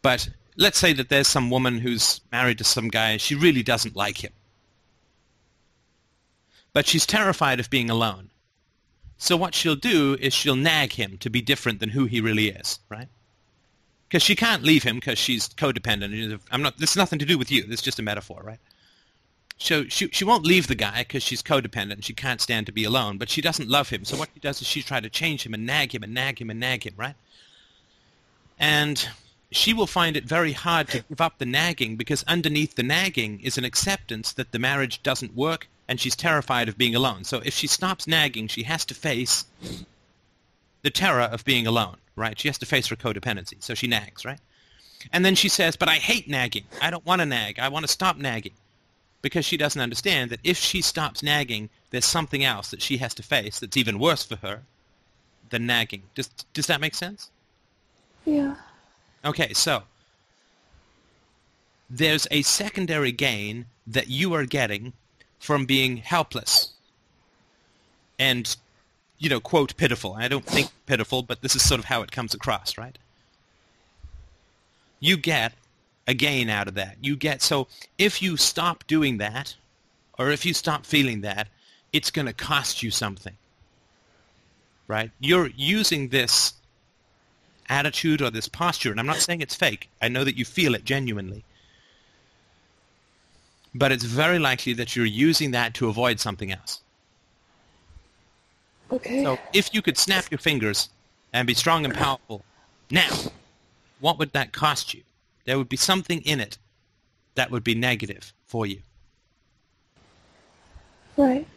But 0.02 0.30
let's 0.58 0.80
say 0.80 0.94
that 0.94 1.10
there's 1.10 1.28
some 1.28 1.52
woman 1.52 1.78
who's 1.78 2.22
married 2.32 2.58
to 2.58 2.64
some 2.64 2.88
guy 2.88 3.12
and 3.12 3.22
she 3.22 3.36
really 3.36 3.62
doesn't 3.62 3.96
like 3.96 4.24
him. 4.24 4.34
But 6.74 6.88
she's 6.88 7.06
terrified 7.06 7.60
of 7.60 7.70
being 7.70 7.92
alone. 7.92 8.32
So 9.20 9.38
what 9.38 9.54
she'll 9.54 9.76
do 9.76 10.18
is 10.20 10.34
she'll 10.34 10.56
nag 10.56 10.94
him 10.94 11.20
to 11.20 11.30
be 11.30 11.44
different 11.44 11.82
than 11.82 11.90
who 11.90 12.06
he 12.06 12.20
really 12.20 12.50
is, 12.50 12.80
right? 12.90 13.10
Because 14.12 14.24
she 14.24 14.36
can't 14.36 14.62
leave 14.62 14.84
him 14.84 14.98
because 14.98 15.18
she's 15.18 15.48
codependent. 15.48 16.38
I'm 16.52 16.62
not. 16.62 16.78
This 16.78 16.98
nothing 16.98 17.18
to 17.20 17.26
do 17.26 17.38
with 17.38 17.50
you. 17.50 17.64
This 17.64 17.80
is 17.80 17.82
just 17.82 17.98
a 17.98 18.04
metaphor, 18.04 18.42
right? 18.44 18.60
So 19.58 19.86
she, 19.86 20.10
she 20.10 20.26
won't 20.26 20.46
leave 20.46 20.68
the 20.68 20.76
guy 20.76 21.04
because 21.04 21.24
she's 21.24 21.42
codependent 21.42 21.94
and 21.94 22.04
she 22.04 22.14
can't 22.14 22.42
stand 22.42 22.66
to 22.66 22.74
be 22.74 22.84
alone, 22.84 23.18
but 23.18 23.30
she 23.30 23.42
doesn't 23.42 23.70
love 23.70 23.88
him. 23.88 24.04
So 24.04 24.18
what 24.18 24.28
she 24.34 24.42
does 24.42 24.60
is 24.60 24.68
she 24.68 24.82
tries 24.82 25.04
to 25.04 25.10
change 25.10 25.46
him 25.46 25.54
and 25.54 25.66
nag 25.66 25.96
him 25.96 26.04
and 26.04 26.14
nag 26.14 26.42
him 26.42 26.50
and 26.50 26.60
nag 26.60 26.86
him, 26.86 26.96
right? 26.98 27.16
And 28.60 29.08
she 29.50 29.72
will 29.72 29.88
find 29.88 30.18
it 30.18 30.26
very 30.26 30.52
hard 30.52 30.90
to 30.90 31.06
give 31.08 31.22
up 31.22 31.38
the 31.38 31.46
nagging 31.46 31.96
because 31.96 32.26
underneath 32.28 32.76
the 32.76 32.84
nagging 32.84 33.40
is 33.40 33.58
an 33.58 33.64
acceptance 33.64 34.34
that 34.34 34.52
the 34.52 34.60
marriage 34.60 35.02
doesn't 35.04 35.38
work 35.38 35.70
and 35.88 36.02
she's 36.02 36.18
terrified 36.18 36.68
of 36.68 36.78
being 36.78 36.96
alone. 36.96 37.24
So 37.24 37.42
if 37.46 37.54
she 37.54 37.68
stops 37.68 38.08
nagging, 38.08 38.48
she 38.48 38.64
has 38.64 38.84
to 38.86 38.94
face 38.94 39.46
the 40.82 40.90
terror 40.90 41.30
of 41.32 41.46
being 41.46 41.66
alone, 41.66 41.98
right? 42.16 42.40
She 42.40 42.48
has 42.48 42.58
to 42.60 42.66
face 42.66 42.88
her 42.88 42.96
codependency. 42.96 43.62
So 43.64 43.74
she 43.74 43.88
nags, 43.88 44.26
right? 44.26 44.40
And 45.12 45.26
then 45.26 45.36
she 45.36 45.50
says, 45.50 45.76
but 45.76 45.90
I 45.90 45.96
hate 45.96 46.30
nagging. 46.30 46.66
I 46.82 46.92
don't 46.92 47.06
want 47.06 47.22
to 47.22 47.26
nag. 47.26 47.60
I 47.60 47.70
want 47.70 47.86
to 47.86 47.92
stop 47.92 48.18
nagging 48.18 48.54
because 49.22 49.46
she 49.46 49.58
doesn't 49.58 49.82
understand 49.82 50.30
that 50.32 50.40
if 50.44 50.58
she 50.58 50.82
stops 50.82 51.24
nagging, 51.24 51.70
there's 51.90 52.06
something 52.06 52.44
else 52.44 52.70
that 52.72 52.82
she 52.82 52.98
has 52.98 53.14
to 53.16 53.24
face 53.24 53.60
that's 53.60 53.78
even 53.78 54.00
worse 54.00 54.24
for 54.24 54.36
her 54.38 54.62
than 55.50 55.66
nagging. 55.66 56.04
Does, 56.16 56.30
does 56.54 56.68
that 56.68 56.82
make 56.82 56.96
sense? 56.96 57.30
Yeah. 58.26 58.56
Okay, 59.26 59.54
so 59.54 59.84
there's 61.90 62.28
a 62.32 62.42
secondary 62.44 63.12
gain 63.12 63.66
that 63.88 64.08
you 64.08 64.34
are 64.34 64.46
getting 64.46 64.94
from 65.40 65.66
being 65.66 65.98
helpless 65.98 66.74
and, 68.18 68.56
you 69.22 69.30
know, 69.30 69.40
quote, 69.40 69.78
pitiful. 69.78 70.14
I 70.14 70.28
don't 70.28 70.46
think 70.46 70.72
pitiful, 70.88 71.22
but 71.22 71.42
this 71.42 71.56
is 71.56 71.62
sort 71.62 71.78
of 71.78 71.86
how 71.86 72.02
it 72.02 72.12
comes 72.12 72.34
across, 72.34 72.76
right? 72.76 72.98
You 75.00 75.16
get 75.16 75.54
a 76.08 76.16
gain 76.16 76.50
out 76.50 76.68
of 76.68 76.74
that. 76.74 76.98
You 77.02 77.16
get 77.16 77.44
so 77.44 77.68
if 78.00 78.24
you 78.24 78.36
stop 78.36 78.84
doing 78.88 79.20
that, 79.20 79.56
or 80.18 80.32
if 80.32 80.44
you 80.44 80.56
stop 80.56 80.88
feeling 80.88 81.22
that, 81.22 81.48
it's 81.94 82.10
going 82.10 82.26
to 82.26 82.34
cost 82.34 82.82
you 82.82 82.90
something. 82.90 83.36
Right? 84.88 85.12
You're 85.20 85.52
using 85.56 86.10
this 86.10 86.54
attitude 87.70 88.24
or 88.24 88.32
this 88.32 88.48
posture, 88.48 88.90
and 88.90 89.00
I'm 89.00 89.06
not 89.06 89.18
saying 89.18 89.42
it's 89.42 89.56
fake. 89.56 89.88
I 90.02 90.08
know 90.08 90.24
that 90.24 90.38
you 90.38 90.46
feel 90.46 90.74
it 90.74 90.84
genuinely. 90.84 91.44
But 93.76 93.92
it's 93.92 94.04
very 94.04 94.40
likely 94.40 94.74
that 94.74 94.96
you're 94.96 95.06
using 95.06 95.52
that 95.52 95.76
to 95.76 95.90
avoid 95.90 96.20
something 96.20 96.52
else. 96.52 96.82
Okay. 98.92 99.24
So 99.24 99.40
if 99.54 99.74
you 99.74 99.82
could 99.82 99.98
snap 99.98 100.30
your 100.30 100.38
fingers 100.38 100.90
and 101.34 101.48
be 101.48 101.54
strong 101.54 101.86
and 101.86 101.94
powerful 101.94 102.44
now, 102.90 103.10
what 104.00 104.20
would 104.20 104.34
that 104.34 104.52
cost 104.52 104.94
you? 104.94 105.04
There 105.46 105.58
would 105.58 105.70
be 105.70 105.78
something 105.78 106.22
in 106.22 106.40
it 106.40 106.58
that 107.36 107.52
would 107.52 107.64
be 107.64 107.76
negative 107.76 108.34
for 108.46 108.66
you. 108.66 108.82
Right. 111.18 111.48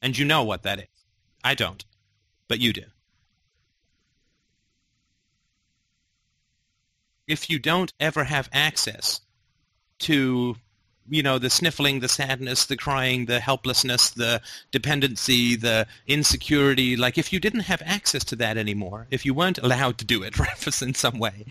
And 0.00 0.16
you 0.16 0.24
know 0.24 0.44
what 0.44 0.62
that 0.62 0.78
is. 0.78 0.86
I 1.42 1.54
don't, 1.54 1.84
but 2.46 2.60
you 2.60 2.72
do. 2.72 2.84
If 7.26 7.50
you 7.50 7.58
don't 7.58 7.92
ever 8.00 8.24
have 8.24 8.48
access 8.52 9.20
to, 10.00 10.56
you 11.10 11.22
know, 11.22 11.38
the 11.38 11.50
sniffling, 11.50 12.00
the 12.00 12.08
sadness, 12.08 12.66
the 12.66 12.76
crying, 12.76 13.26
the 13.26 13.40
helplessness, 13.40 14.10
the 14.10 14.40
dependency, 14.70 15.56
the 15.56 15.86
insecurity, 16.06 16.96
like 16.96 17.18
if 17.18 17.32
you 17.32 17.40
didn't 17.40 17.60
have 17.60 17.82
access 17.84 18.24
to 18.24 18.36
that 18.36 18.56
anymore, 18.56 19.06
if 19.10 19.24
you 19.26 19.34
weren't 19.34 19.58
allowed 19.58 19.98
to 19.98 20.04
do 20.04 20.22
it 20.22 20.38
right, 20.40 20.82
in 20.82 20.94
some 20.94 21.18
way, 21.18 21.46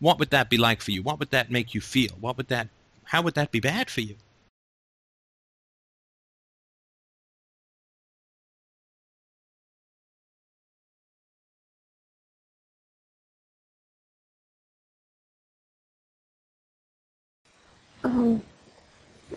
what 0.00 0.18
would 0.18 0.30
that 0.30 0.50
be 0.50 0.58
like 0.58 0.80
for 0.82 0.90
you? 0.92 1.02
What 1.02 1.18
would 1.20 1.30
that 1.30 1.50
make 1.50 1.74
you 1.74 1.80
feel? 1.80 2.12
What 2.20 2.36
would 2.38 2.48
that, 2.48 2.68
how 3.04 3.22
would 3.22 3.34
that 3.34 3.50
be 3.52 3.60
bad 3.60 3.90
for 3.90 4.00
you? 4.02 4.16
Um, 18.04 18.42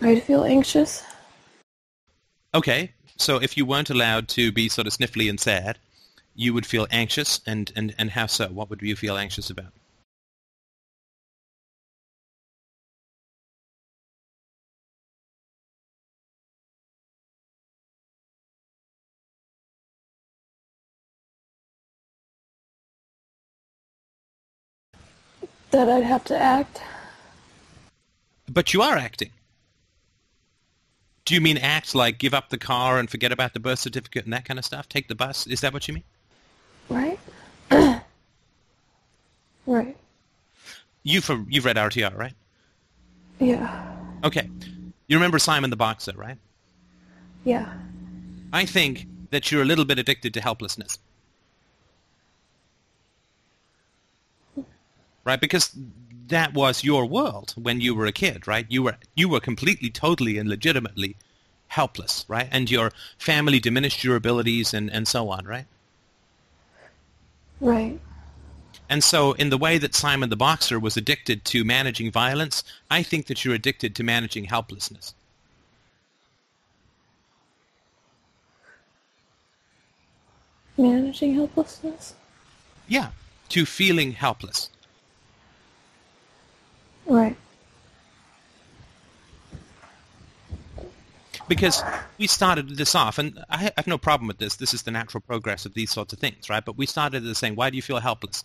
I'd 0.02 0.22
feel 0.22 0.44
anxious. 0.44 1.02
Okay, 2.54 2.92
so 3.16 3.36
if 3.36 3.56
you 3.56 3.64
weren't 3.66 3.90
allowed 3.90 4.28
to 4.28 4.50
be 4.50 4.68
sort 4.68 4.86
of 4.86 4.92
sniffly 4.92 5.28
and 5.28 5.38
sad, 5.38 5.78
you 6.34 6.54
would 6.54 6.66
feel 6.66 6.86
anxious, 6.90 7.40
and, 7.46 7.70
and, 7.76 7.94
and 7.98 8.10
how 8.10 8.26
so? 8.26 8.48
What 8.48 8.70
would 8.70 8.82
you 8.82 8.96
feel 8.96 9.16
anxious 9.16 9.50
about? 9.50 9.72
That 25.72 25.88
I'd 25.88 26.04
have 26.04 26.24
to 26.24 26.38
act. 26.38 26.80
But 28.50 28.72
you 28.74 28.82
are 28.82 28.96
acting. 28.96 29.30
Do 31.30 31.36
you 31.36 31.40
mean 31.40 31.58
act 31.58 31.94
like 31.94 32.18
give 32.18 32.34
up 32.34 32.48
the 32.48 32.58
car 32.58 32.98
and 32.98 33.08
forget 33.08 33.30
about 33.30 33.54
the 33.54 33.60
birth 33.60 33.78
certificate 33.78 34.24
and 34.24 34.32
that 34.32 34.44
kind 34.44 34.58
of 34.58 34.64
stuff? 34.64 34.88
Take 34.88 35.06
the 35.06 35.14
bus? 35.14 35.46
Is 35.46 35.60
that 35.60 35.72
what 35.72 35.86
you 35.86 35.94
mean? 35.94 36.02
Right? 36.88 37.20
right. 39.64 39.96
You've, 41.04 41.30
uh, 41.30 41.38
you've 41.48 41.64
read 41.64 41.76
RTR, 41.76 42.18
right? 42.18 42.32
Yeah. 43.38 43.96
Okay. 44.24 44.50
You 45.06 45.16
remember 45.16 45.38
Simon 45.38 45.70
the 45.70 45.76
Boxer, 45.76 46.14
right? 46.16 46.36
Yeah. 47.44 47.72
I 48.52 48.66
think 48.66 49.06
that 49.30 49.52
you're 49.52 49.62
a 49.62 49.66
little 49.66 49.84
bit 49.84 50.00
addicted 50.00 50.34
to 50.34 50.40
helplessness. 50.40 50.98
Right? 55.24 55.40
Because 55.40 55.76
that 56.30 56.54
was 56.54 56.82
your 56.82 57.06
world 57.06 57.54
when 57.56 57.80
you 57.80 57.94
were 57.94 58.06
a 58.06 58.12
kid, 58.12 58.48
right? 58.48 58.66
You 58.68 58.82
were 58.82 58.96
you 59.14 59.28
were 59.28 59.40
completely, 59.40 59.90
totally, 59.90 60.38
and 60.38 60.48
legitimately 60.48 61.16
helpless, 61.68 62.24
right? 62.26 62.48
And 62.50 62.70
your 62.70 62.92
family 63.18 63.60
diminished 63.60 64.02
your 64.02 64.16
abilities 64.16 64.74
and, 64.74 64.90
and 64.90 65.06
so 65.06 65.28
on, 65.28 65.44
right? 65.44 65.66
Right. 67.60 68.00
And 68.88 69.04
so 69.04 69.32
in 69.34 69.50
the 69.50 69.58
way 69.58 69.78
that 69.78 69.94
Simon 69.94 70.30
the 70.30 70.36
Boxer 70.36 70.80
was 70.80 70.96
addicted 70.96 71.44
to 71.46 71.64
managing 71.64 72.10
violence, 72.10 72.64
I 72.90 73.04
think 73.04 73.26
that 73.26 73.44
you're 73.44 73.54
addicted 73.54 73.94
to 73.94 74.02
managing 74.02 74.44
helplessness. 74.44 75.14
Managing 80.76 81.34
helplessness? 81.34 82.14
Yeah, 82.88 83.10
to 83.50 83.64
feeling 83.64 84.12
helpless. 84.12 84.70
Right. 87.10 87.36
because 91.50 91.82
we 92.16 92.28
started 92.28 92.76
this 92.76 92.94
off, 92.94 93.18
and 93.18 93.44
I 93.50 93.72
have 93.76 93.88
no 93.88 93.98
problem 93.98 94.28
with 94.28 94.38
this. 94.38 94.54
This 94.54 94.72
is 94.72 94.82
the 94.82 94.92
natural 94.92 95.20
progress 95.20 95.66
of 95.66 95.74
these 95.74 95.90
sorts 95.90 96.12
of 96.12 96.20
things, 96.20 96.48
right? 96.48 96.64
But 96.64 96.78
we 96.78 96.86
started 96.86 97.26
as 97.26 97.38
saying, 97.38 97.56
why 97.56 97.68
do 97.70 97.76
you 97.76 97.82
feel 97.82 97.98
helpless? 97.98 98.44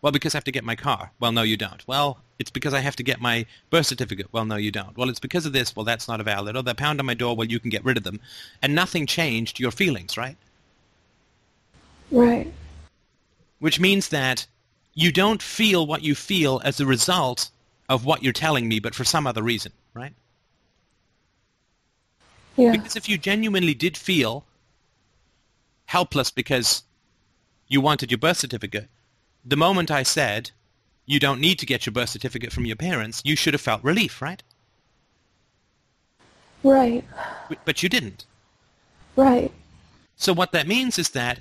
Well, 0.00 0.12
because 0.12 0.34
I 0.34 0.38
have 0.38 0.44
to 0.44 0.52
get 0.52 0.64
my 0.64 0.76
car. 0.76 1.10
Well, 1.18 1.32
no, 1.32 1.42
you 1.42 1.56
don't. 1.56 1.86
Well, 1.88 2.20
it's 2.38 2.50
because 2.50 2.72
I 2.72 2.78
have 2.78 2.94
to 2.96 3.02
get 3.02 3.20
my 3.20 3.44
birth 3.70 3.86
certificate. 3.86 4.28
Well, 4.32 4.44
no, 4.44 4.54
you 4.54 4.70
don't. 4.70 4.96
Well, 4.96 5.10
it's 5.10 5.18
because 5.18 5.46
of 5.46 5.52
this. 5.52 5.74
Well, 5.74 5.84
that's 5.84 6.06
not 6.06 6.20
a 6.20 6.22
valid. 6.22 6.56
Or 6.56 6.62
the 6.62 6.74
pound 6.74 7.00
on 7.00 7.06
my 7.06 7.14
door. 7.14 7.34
Well, 7.34 7.48
you 7.48 7.58
can 7.58 7.70
get 7.70 7.84
rid 7.84 7.96
of 7.96 8.04
them. 8.04 8.20
And 8.62 8.74
nothing 8.74 9.06
changed 9.06 9.58
your 9.58 9.72
feelings, 9.72 10.16
right? 10.16 10.36
Right. 12.12 12.52
Which 13.58 13.80
means 13.80 14.10
that 14.10 14.46
you 14.94 15.10
don't 15.10 15.42
feel 15.42 15.86
what 15.86 16.02
you 16.02 16.14
feel 16.14 16.60
as 16.64 16.78
a 16.78 16.86
result 16.86 17.50
of 17.88 18.04
what 18.04 18.22
you're 18.22 18.32
telling 18.32 18.68
me, 18.68 18.80
but 18.80 18.94
for 18.94 19.04
some 19.04 19.26
other 19.26 19.42
reason, 19.42 19.72
right? 19.92 20.14
Yeah. 22.56 22.72
Because 22.72 22.96
if 22.96 23.08
you 23.08 23.18
genuinely 23.18 23.74
did 23.74 23.96
feel 23.96 24.44
helpless 25.86 26.30
because 26.30 26.82
you 27.68 27.80
wanted 27.80 28.10
your 28.10 28.18
birth 28.18 28.38
certificate, 28.38 28.88
the 29.44 29.56
moment 29.56 29.90
I 29.90 30.02
said 30.02 30.50
you 31.06 31.20
don't 31.20 31.40
need 31.40 31.58
to 31.58 31.66
get 31.66 31.84
your 31.84 31.92
birth 31.92 32.08
certificate 32.10 32.52
from 32.52 32.64
your 32.64 32.76
parents, 32.76 33.20
you 33.24 33.36
should 33.36 33.54
have 33.54 33.60
felt 33.60 33.84
relief, 33.84 34.22
right? 34.22 34.42
Right. 36.62 37.04
But 37.64 37.82
you 37.82 37.88
didn't. 37.88 38.24
Right. 39.16 39.52
So 40.16 40.32
what 40.32 40.52
that 40.52 40.66
means 40.66 40.98
is 40.98 41.10
that 41.10 41.40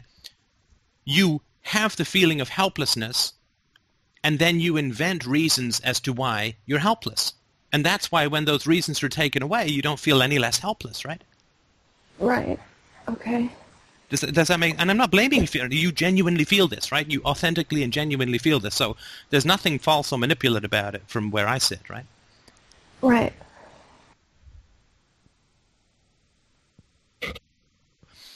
you 1.05 1.41
have 1.61 1.95
the 1.95 2.05
feeling 2.05 2.41
of 2.41 2.49
helplessness 2.49 3.33
and 4.23 4.39
then 4.39 4.59
you 4.59 4.77
invent 4.77 5.25
reasons 5.25 5.79
as 5.81 5.99
to 6.01 6.13
why 6.13 6.55
you're 6.65 6.79
helpless. 6.79 7.33
And 7.71 7.85
that's 7.85 8.11
why 8.11 8.27
when 8.27 8.45
those 8.45 8.67
reasons 8.67 9.03
are 9.03 9.09
taken 9.09 9.41
away, 9.41 9.67
you 9.67 9.81
don't 9.81 9.99
feel 9.99 10.21
any 10.21 10.39
less 10.39 10.59
helpless, 10.59 11.03
right? 11.03 11.21
Right. 12.19 12.59
Okay. 13.09 13.49
Does, 14.09 14.21
does 14.21 14.47
that 14.47 14.59
make? 14.59 14.75
And 14.77 14.91
I'm 14.91 14.97
not 14.97 15.09
blaming 15.09 15.41
you. 15.41 15.47
For, 15.47 15.65
you 15.65 15.91
genuinely 15.91 16.43
feel 16.43 16.67
this, 16.67 16.91
right? 16.91 17.09
You 17.09 17.21
authentically 17.23 17.83
and 17.83 17.91
genuinely 17.91 18.37
feel 18.37 18.59
this. 18.59 18.75
So 18.75 18.95
there's 19.31 19.45
nothing 19.45 19.79
false 19.79 20.11
or 20.11 20.19
manipulative 20.19 20.69
about 20.69 20.93
it 20.93 21.01
from 21.07 21.31
where 21.31 21.47
I 21.47 21.57
sit, 21.57 21.89
right? 21.89 22.05
Right. 23.01 23.33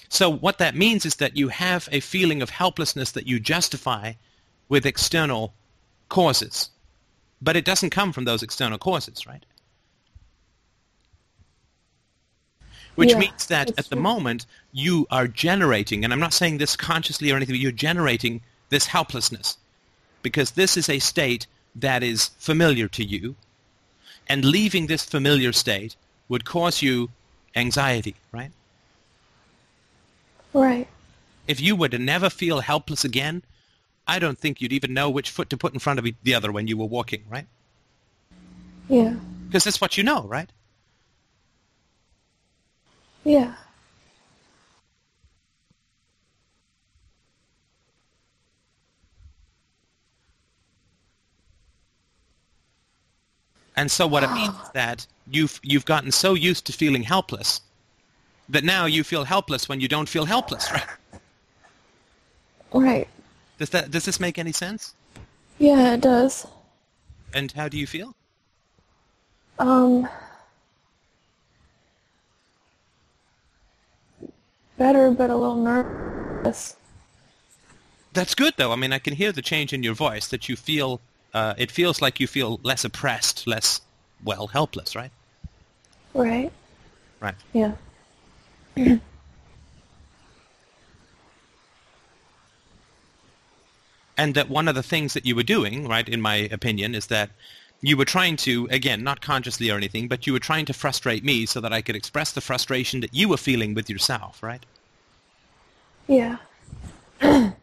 So 0.10 0.30
what 0.30 0.58
that 0.58 0.76
means 0.76 1.06
is 1.06 1.18
that 1.18 1.38
you 1.38 1.50
have 1.50 1.88
a 1.92 2.00
feeling 2.00 2.42
of 2.42 2.50
helplessness 2.50 3.12
that 3.12 3.28
you 3.28 3.40
justify 3.40 4.14
with 4.70 4.86
external 4.86 5.54
causes. 6.10 6.70
But 7.42 7.56
it 7.56 7.66
doesn't 7.66 7.92
come 7.92 8.12
from 8.14 8.26
those 8.26 8.44
external 8.44 8.78
causes, 8.78 9.28
right? 9.28 9.46
Which 12.96 13.12
Yeah, 13.12 13.20
means 13.20 13.46
that 13.48 13.70
at 13.78 13.90
the 13.90 13.96
true. 13.96 14.02
moment 14.02 14.46
you 14.74 15.06
are 15.12 15.28
generating, 15.28 16.04
and 16.04 16.12
I'm 16.12 16.20
not 16.20 16.34
saying 16.34 16.58
this 16.58 16.76
consciously 16.76 17.32
or 17.32 17.36
anything, 17.36 17.54
but 17.54 17.60
you're 17.60 17.72
generating 17.72 18.42
this 18.70 18.88
helplessness 18.88 19.58
because 20.24 20.52
this 20.52 20.76
is 20.78 20.90
a 20.90 21.00
state 21.00 21.46
that 21.76 22.02
is 22.02 22.32
familiar 22.40 22.88
to 22.88 23.04
you, 23.04 23.36
and 24.28 24.44
leaving 24.44 24.88
this 24.88 25.06
familiar 25.06 25.54
state 25.54 25.96
would 26.28 26.44
cause 26.44 26.82
you 26.82 27.10
anxiety, 27.56 28.16
right? 28.32 28.52
Right. 30.54 30.88
If 31.48 31.62
you 31.62 31.76
were 31.76 31.90
to 31.90 32.00
never 32.00 32.30
feel 32.30 32.62
helpless 32.62 33.06
again, 33.06 33.44
I 34.08 34.20
don't 34.20 34.38
think 34.38 34.62
you'd 34.62 34.74
even 34.74 34.94
know 34.94 35.10
which 35.10 35.30
foot 35.30 35.50
to 35.50 35.58
put 35.58 35.74
in 35.74 35.80
front 35.80 36.00
of 36.00 36.08
the 36.24 36.34
other 36.34 36.52
when 36.52 36.68
you 36.68 36.78
were 36.78 36.86
walking, 36.86 37.24
right? 37.30 37.46
Yeah. 38.88 39.16
Because 39.48 39.66
that's 39.66 39.82
what 39.82 39.98
you 39.98 40.04
know, 40.04 40.24
right? 40.24 40.50
Yeah. 43.24 43.54
And 53.76 53.92
so 53.92 54.08
what 54.08 54.24
it 54.24 54.32
means 54.32 54.56
ah. 54.56 54.64
is 54.64 54.70
that 54.72 55.08
you've 55.30 55.60
you've 55.62 55.86
gotten 55.86 56.12
so 56.12 56.34
used 56.34 56.66
to 56.66 56.74
feeling 56.74 57.04
helpless 57.04 57.62
that 58.50 58.64
now 58.64 58.86
you 58.86 59.04
feel 59.04 59.24
helpless 59.24 59.70
when 59.70 59.80
you 59.82 59.88
don't 59.88 60.10
feel 60.10 60.26
helpless, 60.26 60.72
right? 60.74 60.88
Right. 62.74 63.08
Does 63.58 63.70
that 63.72 63.92
does 63.92 64.06
this 64.06 64.20
make 64.20 64.38
any 64.38 64.52
sense? 64.52 64.94
Yeah, 65.58 65.94
it 65.94 66.02
does. 66.02 66.46
And 67.34 67.52
how 67.52 67.68
do 67.68 67.78
you 67.78 67.88
feel? 67.88 68.16
Um. 69.60 70.08
Better, 74.78 75.10
but 75.10 75.32
a 75.32 75.36
little 75.36 75.56
nervous. 75.56 76.76
That's 78.14 78.36
good 78.36 78.54
though. 78.58 78.72
I 78.72 78.76
mean, 78.76 78.94
I 78.94 79.00
can 79.00 79.16
hear 79.16 79.32
the 79.32 79.42
change 79.42 79.74
in 79.74 79.84
your 79.84 79.96
voice 79.96 80.28
that 80.28 80.48
you 80.48 80.56
feel 80.56 81.02
uh, 81.34 81.54
it 81.58 81.72
feels 81.72 82.02
like 82.02 82.20
you 82.20 82.28
feel 82.28 82.60
less 82.64 82.86
oppressed, 82.86 83.48
less 83.48 83.82
well, 84.24 84.48
helpless, 84.48 84.96
right? 84.96 85.12
Right. 86.14 86.52
Right. 87.20 87.36
Yeah. 87.54 87.74
And 94.18 94.34
that 94.34 94.50
one 94.50 94.68
of 94.68 94.76
the 94.76 94.84
things 94.84 95.14
that 95.14 95.26
you 95.26 95.36
were 95.36 95.44
doing, 95.44 95.88
right, 95.88 96.08
in 96.10 96.22
my 96.22 96.36
opinion, 96.52 96.96
is 96.96 97.08
that 97.08 97.30
you 97.82 97.96
were 97.96 98.06
trying 98.06 98.36
to, 98.38 98.68
again, 98.72 99.04
not 99.04 99.22
consciously 99.22 99.70
or 99.70 99.78
anything, 99.78 100.08
but 100.08 100.26
you 100.26 100.34
were 100.34 100.40
trying 100.40 100.66
to 100.66 100.74
frustrate 100.74 101.24
me 101.24 101.46
so 101.46 101.62
that 101.62 101.72
I 101.72 101.82
could 101.82 101.96
express 101.96 102.32
the 102.32 102.42
frustration 102.42 103.02
that 103.02 103.14
you 103.14 103.30
were 103.30 103.38
feeling 103.38 103.76
with 103.76 103.90
yourself, 103.90 104.42
right? 104.42 104.66
Yeah. 106.08 106.38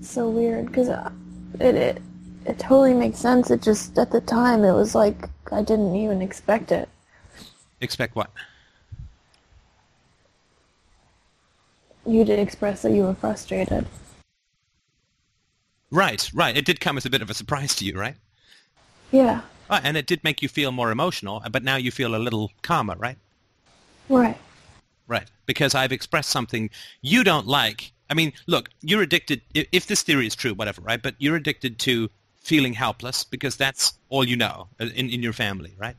so 0.00 0.28
weird 0.28 0.66
because 0.66 0.88
uh, 0.88 1.10
it, 1.60 1.74
it 1.74 2.02
it 2.46 2.58
totally 2.58 2.94
makes 2.94 3.18
sense. 3.18 3.50
It 3.50 3.62
just 3.62 3.98
at 3.98 4.10
the 4.10 4.20
time 4.20 4.64
it 4.64 4.72
was 4.72 4.94
like 4.94 5.28
I 5.52 5.62
didn't 5.62 5.94
even 5.96 6.20
expect 6.22 6.72
it. 6.72 6.88
Expect 7.84 8.16
what? 8.16 8.30
You 12.06 12.24
did 12.24 12.38
express 12.38 12.82
that 12.82 12.92
you 12.92 13.02
were 13.02 13.14
frustrated. 13.14 13.86
Right, 15.90 16.28
right. 16.34 16.56
It 16.56 16.64
did 16.64 16.80
come 16.80 16.96
as 16.96 17.06
a 17.06 17.10
bit 17.10 17.22
of 17.22 17.30
a 17.30 17.34
surprise 17.34 17.76
to 17.76 17.84
you, 17.84 17.98
right? 17.98 18.16
Yeah. 19.12 19.42
Ah, 19.70 19.80
and 19.84 19.96
it 19.96 20.06
did 20.06 20.24
make 20.24 20.42
you 20.42 20.48
feel 20.48 20.72
more 20.72 20.90
emotional, 20.90 21.42
but 21.50 21.62
now 21.62 21.76
you 21.76 21.90
feel 21.90 22.14
a 22.14 22.18
little 22.18 22.50
calmer, 22.62 22.96
right? 22.96 23.16
Right. 24.08 24.36
Right. 25.06 25.30
Because 25.46 25.74
I've 25.74 25.92
expressed 25.92 26.30
something 26.30 26.70
you 27.00 27.22
don't 27.24 27.46
like. 27.46 27.92
I 28.10 28.14
mean, 28.14 28.32
look, 28.46 28.70
you're 28.82 29.02
addicted, 29.02 29.40
if 29.54 29.86
this 29.86 30.02
theory 30.02 30.26
is 30.26 30.34
true, 30.34 30.52
whatever, 30.52 30.82
right? 30.82 31.00
But 31.00 31.14
you're 31.18 31.36
addicted 31.36 31.78
to 31.80 32.10
feeling 32.40 32.74
helpless 32.74 33.24
because 33.24 33.56
that's 33.56 33.98
all 34.10 34.24
you 34.24 34.36
know 34.36 34.68
uh, 34.80 34.86
in, 34.94 35.08
in 35.08 35.22
your 35.22 35.32
family, 35.32 35.74
right? 35.78 35.96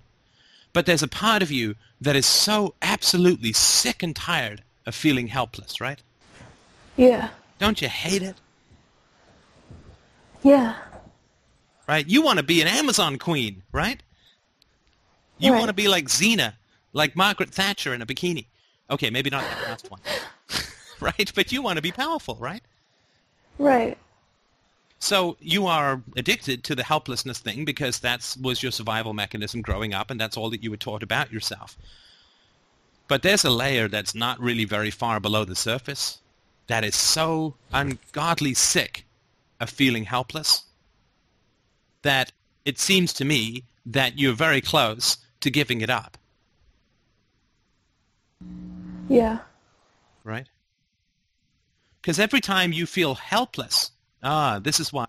But 0.76 0.86
there's 0.86 1.02
a 1.04 1.08
part 1.08 1.42
of 1.42 1.52
you 1.52 1.76
that 2.02 2.18
is 2.18 2.26
so 2.26 2.76
absolutely 2.82 3.54
sick 3.54 4.04
and 4.04 4.14
tired 4.14 4.62
of 4.86 4.94
feeling 4.94 5.28
helpless, 5.28 5.80
right? 5.80 6.04
Yeah. 6.98 7.30
Don't 7.60 7.82
you 7.82 7.88
hate 7.88 8.22
it? 8.22 8.36
Yeah. 10.44 10.76
Right? 11.88 12.06
You 12.06 12.22
want 12.22 12.40
to 12.40 12.44
be 12.44 12.62
an 12.62 12.68
Amazon 12.68 13.18
queen, 13.18 13.64
right? 13.72 14.04
You 15.38 15.54
Right. 15.54 15.60
want 15.60 15.70
to 15.70 15.74
be 15.74 15.88
like 15.88 16.08
Xena, 16.10 16.56
like 16.92 17.16
Margaret 17.16 17.52
Thatcher 17.52 17.94
in 17.94 18.02
a 18.02 18.06
bikini. 18.06 18.48
Okay, 18.90 19.10
maybe 19.10 19.30
not 19.30 19.44
that 19.46 19.70
last 19.70 19.90
one. 19.90 20.02
right? 21.00 21.32
But 21.34 21.54
you 21.54 21.62
want 21.62 21.78
to 21.78 21.82
be 21.82 21.94
powerful, 21.94 22.36
right? 22.36 22.62
Right. 23.58 23.98
So 25.00 25.38
you 25.40 25.68
are 25.68 26.02
addicted 26.16 26.64
to 26.64 26.76
the 26.76 26.84
helplessness 26.84 27.40
thing 27.40 27.66
because 27.66 28.00
that 28.00 28.36
was 28.42 28.64
your 28.64 28.72
survival 28.72 29.14
mechanism 29.14 29.62
growing 29.62 29.94
up 29.94 30.10
and 30.10 30.20
that's 30.20 30.38
all 30.38 30.50
that 30.50 30.64
you 30.64 30.72
were 30.72 30.78
taught 30.78 31.04
about 31.04 31.32
yourself. 31.32 31.78
But 33.08 33.22
there's 33.22 33.44
a 33.46 33.50
layer 33.52 33.88
that's 33.88 34.16
not 34.16 34.40
really 34.40 34.66
very 34.66 34.90
far 34.90 35.20
below 35.20 35.46
the 35.46 35.56
surface 35.56 36.20
that 36.68 36.84
is 36.84 36.96
so 36.96 37.56
ungodly 37.72 38.54
sick 38.56 39.06
of 39.60 39.70
feeling 39.70 40.06
helpless 40.06 40.64
that 42.02 42.32
it 42.66 42.80
seems 42.80 43.14
to 43.14 43.26
me 43.26 43.64
that 43.86 44.18
you're 44.18 44.34
very 44.34 44.62
close 44.62 45.18
to 45.42 45.52
giving 45.52 45.82
it 45.82 45.90
up, 45.90 46.18
Yeah. 49.08 49.40
right? 50.24 50.48
Because 52.02 52.20
every 52.20 52.42
time 52.42 52.74
you 52.74 52.86
feel 52.88 53.16
helpless, 53.16 53.92
ah, 54.26 54.60
this 54.60 54.80
is 54.80 54.92
why 54.92 55.08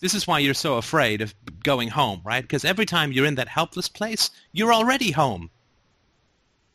this 0.00 0.14
is 0.14 0.26
why 0.26 0.40
you're 0.40 0.54
so 0.54 0.76
afraid 0.76 1.20
of 1.20 1.34
going 1.62 1.88
home, 1.88 2.20
right? 2.24 2.42
Because 2.42 2.64
every 2.64 2.86
time 2.86 3.12
you're 3.12 3.26
in 3.26 3.36
that 3.36 3.48
helpless 3.48 3.88
place, 3.88 4.30
you're 4.52 4.74
already 4.74 5.12
home 5.12 5.50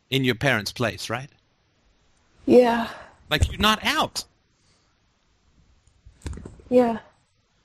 in 0.09 0.23
your 0.23 0.35
parents' 0.35 0.71
place, 0.71 1.09
right? 1.09 1.29
Yeah. 2.45 2.87
Like 3.29 3.51
you're 3.51 3.61
not 3.61 3.83
out. 3.83 4.23
Yeah. 6.69 6.99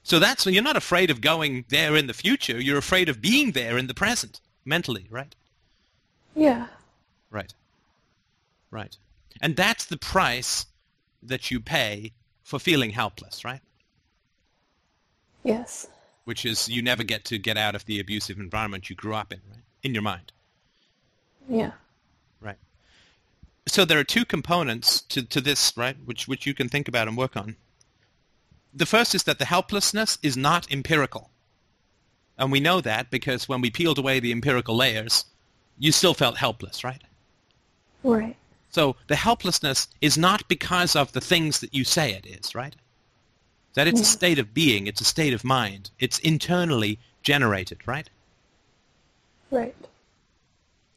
So 0.02 0.18
that's 0.18 0.44
when 0.44 0.54
you're 0.54 0.62
not 0.62 0.76
afraid 0.76 1.10
of 1.10 1.20
going 1.20 1.64
there 1.68 1.96
in 1.96 2.06
the 2.06 2.12
future. 2.12 2.60
You're 2.60 2.78
afraid 2.78 3.08
of 3.08 3.22
being 3.22 3.52
there 3.52 3.78
in 3.78 3.86
the 3.86 3.94
present, 3.94 4.40
mentally, 4.64 5.06
right? 5.08 5.34
Yeah. 6.34 6.66
Right. 7.30 7.54
Right. 8.70 8.96
And 9.40 9.56
that's 9.56 9.86
the 9.86 9.96
price 9.96 10.66
that 11.22 11.50
you 11.50 11.60
pay 11.60 12.12
for 12.42 12.58
feeling 12.58 12.90
helpless, 12.90 13.44
right? 13.44 13.60
Yes. 15.44 15.86
Which 16.24 16.44
is 16.44 16.68
you 16.68 16.82
never 16.82 17.04
get 17.04 17.24
to 17.26 17.38
get 17.38 17.56
out 17.56 17.74
of 17.74 17.84
the 17.84 18.00
abusive 18.00 18.38
environment 18.38 18.90
you 18.90 18.96
grew 18.96 19.14
up 19.14 19.32
in, 19.32 19.40
right? 19.50 19.62
In 19.82 19.94
your 19.94 20.02
mind. 20.02 20.32
Yeah. 21.48 21.72
Right. 22.40 22.56
So 23.66 23.84
there 23.84 23.98
are 23.98 24.04
two 24.04 24.24
components 24.24 25.02
to, 25.02 25.22
to 25.22 25.40
this, 25.40 25.76
right, 25.76 25.96
which, 26.04 26.26
which 26.26 26.46
you 26.46 26.54
can 26.54 26.68
think 26.68 26.88
about 26.88 27.08
and 27.08 27.16
work 27.16 27.36
on. 27.36 27.56
The 28.72 28.86
first 28.86 29.14
is 29.14 29.24
that 29.24 29.38
the 29.38 29.44
helplessness 29.44 30.18
is 30.22 30.36
not 30.36 30.70
empirical. 30.72 31.30
And 32.38 32.50
we 32.50 32.58
know 32.58 32.80
that 32.80 33.10
because 33.10 33.48
when 33.48 33.60
we 33.60 33.70
peeled 33.70 33.98
away 33.98 34.18
the 34.18 34.32
empirical 34.32 34.74
layers, 34.74 35.26
you 35.78 35.92
still 35.92 36.14
felt 36.14 36.38
helpless, 36.38 36.82
right? 36.82 37.02
Right. 38.02 38.36
So 38.70 38.96
the 39.06 39.16
helplessness 39.16 39.86
is 40.00 40.18
not 40.18 40.48
because 40.48 40.96
of 40.96 41.12
the 41.12 41.20
things 41.20 41.60
that 41.60 41.74
you 41.74 41.84
say 41.84 42.12
it 42.12 42.26
is, 42.26 42.54
right? 42.54 42.74
That 43.74 43.88
it's 43.88 44.00
a 44.00 44.04
state 44.04 44.38
of 44.38 44.54
being, 44.54 44.86
it's 44.86 45.00
a 45.00 45.04
state 45.04 45.32
of 45.32 45.42
mind. 45.42 45.90
It's 45.98 46.20
internally 46.20 46.98
generated, 47.22 47.86
right? 47.86 48.08
Right. 49.50 49.74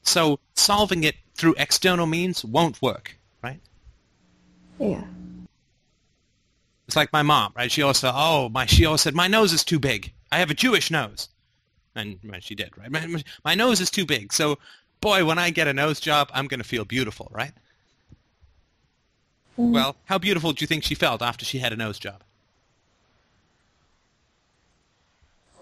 So 0.03 0.39
solving 0.55 1.03
it 1.03 1.15
through 1.35 1.55
external 1.57 2.05
means 2.05 2.45
won't 2.45 2.81
work, 2.81 3.17
right? 3.41 3.59
Yeah. 4.79 5.03
It's 6.87 6.95
like 6.95 7.11
my 7.11 7.23
mom, 7.23 7.51
right? 7.55 7.71
She 7.71 7.81
always 7.81 7.97
said, 7.97 8.13
"Oh, 8.15 8.47
my," 8.49 8.65
she 8.65 8.85
always 8.85 9.01
said, 9.01 9.13
"My 9.13 9.27
nose 9.27 9.51
is 9.53 9.63
too 9.63 9.79
big. 9.79 10.13
I 10.31 10.37
have 10.37 10.49
a 10.49 10.53
Jewish 10.53 10.89
nose," 10.89 11.29
and 11.95 12.19
well, 12.23 12.39
she 12.39 12.55
did, 12.55 12.77
right? 12.77 12.89
My, 12.89 13.23
my 13.43 13.55
nose 13.55 13.81
is 13.81 13.89
too 13.91 14.05
big. 14.05 14.31
So, 14.31 14.57
boy, 15.01 15.25
when 15.25 15.37
I 15.37 15.49
get 15.49 15.67
a 15.67 15.73
nose 15.73 15.99
job, 15.99 16.29
I'm 16.33 16.47
going 16.47 16.59
to 16.59 16.63
feel 16.67 16.85
beautiful, 16.85 17.27
right? 17.31 17.51
Mhm. 19.57 19.71
Well, 19.71 19.95
how 20.05 20.17
beautiful 20.17 20.53
do 20.53 20.61
you 20.63 20.67
think 20.67 20.83
she 20.83 20.95
felt 20.95 21.21
after 21.21 21.43
she 21.43 21.59
had 21.59 21.73
a 21.73 21.75
nose 21.75 21.99
job? 21.99 22.23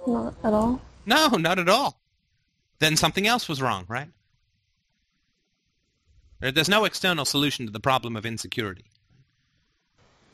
Not 0.06 0.36
at 0.44 0.54
all. 0.54 0.82
No, 1.06 1.28
not 1.30 1.60
at 1.60 1.70
all. 1.70 2.00
Then 2.80 2.98
something 2.98 3.26
else 3.28 3.48
was 3.48 3.62
wrong, 3.62 3.86
right? 3.88 4.10
There's 6.40 6.70
no 6.70 6.86
external 6.86 7.26
solution 7.26 7.66
to 7.66 7.72
the 7.72 7.80
problem 7.80 8.16
of 8.16 8.26
insecurity. 8.26 8.86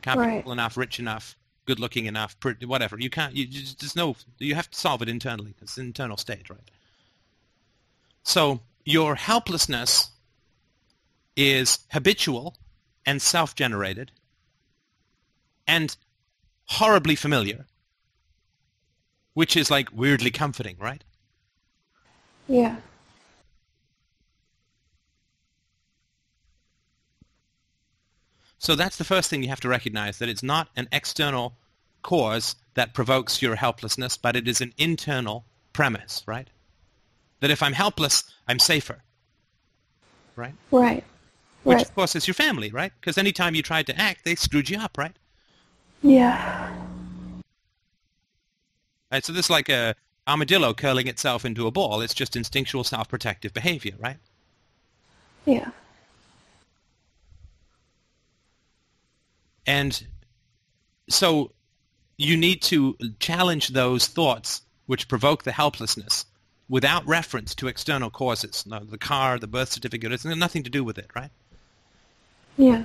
Can't 0.01 0.19
Right. 0.19 0.37
be 0.37 0.43
cool 0.43 0.51
enough, 0.51 0.75
rich 0.75 0.99
enough, 0.99 1.37
good 1.65 1.79
looking 1.79 2.05
enough, 2.05 2.37
pretty, 2.39 2.65
whatever. 2.65 2.99
You 2.99 3.09
can't. 3.09 3.35
You 3.35 3.45
just 3.45 3.79
there's 3.79 3.95
no. 3.95 4.15
You 4.39 4.55
have 4.55 4.69
to 4.71 4.77
solve 4.77 5.01
it 5.01 5.09
internally. 5.09 5.53
It's 5.61 5.77
an 5.77 5.85
internal 5.85 6.17
state, 6.17 6.49
right? 6.49 6.59
So 8.23 8.61
your 8.83 9.15
helplessness 9.15 10.09
is 11.37 11.79
habitual 11.91 12.57
and 13.05 13.21
self-generated 13.21 14.11
and 15.67 15.95
horribly 16.65 17.15
familiar, 17.15 17.65
which 19.33 19.55
is 19.55 19.71
like 19.71 19.89
weirdly 19.93 20.31
comforting, 20.31 20.75
right? 20.79 21.03
Yeah. 22.47 22.77
So 28.59 28.75
that's 28.75 28.97
the 28.97 29.03
first 29.03 29.29
thing 29.29 29.41
you 29.41 29.49
have 29.49 29.59
to 29.61 29.69
recognize, 29.69 30.19
that 30.19 30.29
it's 30.29 30.43
not 30.43 30.69
an 30.75 30.87
external 30.91 31.55
cause 32.03 32.55
that 32.75 32.93
provokes 32.93 33.41
your 33.41 33.55
helplessness, 33.55 34.17
but 34.17 34.35
it 34.35 34.47
is 34.47 34.61
an 34.61 34.73
internal 34.77 35.45
premise, 35.73 36.21
right? 36.27 36.47
That 37.39 37.49
if 37.49 37.63
I'm 37.63 37.73
helpless, 37.73 38.23
I'm 38.47 38.59
safer, 38.59 39.01
right? 40.35 40.53
Right. 40.69 41.03
Which, 41.63 41.75
Right. 41.75 41.87
of 41.87 41.95
course, 41.95 42.15
is 42.15 42.27
your 42.27 42.33
family, 42.35 42.69
right? 42.71 42.91
Because 42.99 43.17
anytime 43.17 43.55
you 43.55 43.63
tried 43.63 43.87
to 43.87 43.99
act, 43.99 44.25
they 44.25 44.35
screwed 44.35 44.69
you 44.69 44.77
up, 44.77 44.97
right? 44.97 45.15
Yeah. 46.03 46.70
Right, 49.11 49.25
so 49.25 49.33
this 49.33 49.47
is 49.47 49.49
like 49.49 49.69
a 49.69 49.95
armadillo 50.27 50.73
curling 50.73 51.07
itself 51.07 51.43
into 51.43 51.67
a 51.67 51.71
ball. 51.71 52.01
It's 52.01 52.13
just 52.13 52.35
instinctual 52.35 52.83
self-protective 52.83 53.53
behavior, 53.53 53.93
right? 53.99 54.17
Yeah. 55.45 55.71
And 59.67 60.01
so 61.09 61.51
you 62.17 62.37
need 62.37 62.61
to 62.63 62.95
challenge 63.19 63.69
those 63.69 64.07
thoughts 64.07 64.61
which 64.85 65.07
provoke 65.07 65.43
the 65.43 65.51
helplessness 65.51 66.25
without 66.69 67.05
reference 67.05 67.53
to 67.55 67.67
external 67.67 68.09
causes. 68.09 68.65
No, 68.65 68.79
the 68.79 68.97
car, 68.97 69.39
the 69.39 69.47
birth 69.47 69.71
certificate, 69.71 70.11
it's 70.13 70.23
nothing 70.23 70.63
to 70.63 70.69
do 70.69 70.83
with 70.83 70.97
it, 70.97 71.09
right? 71.15 71.31
Yeah. 72.57 72.83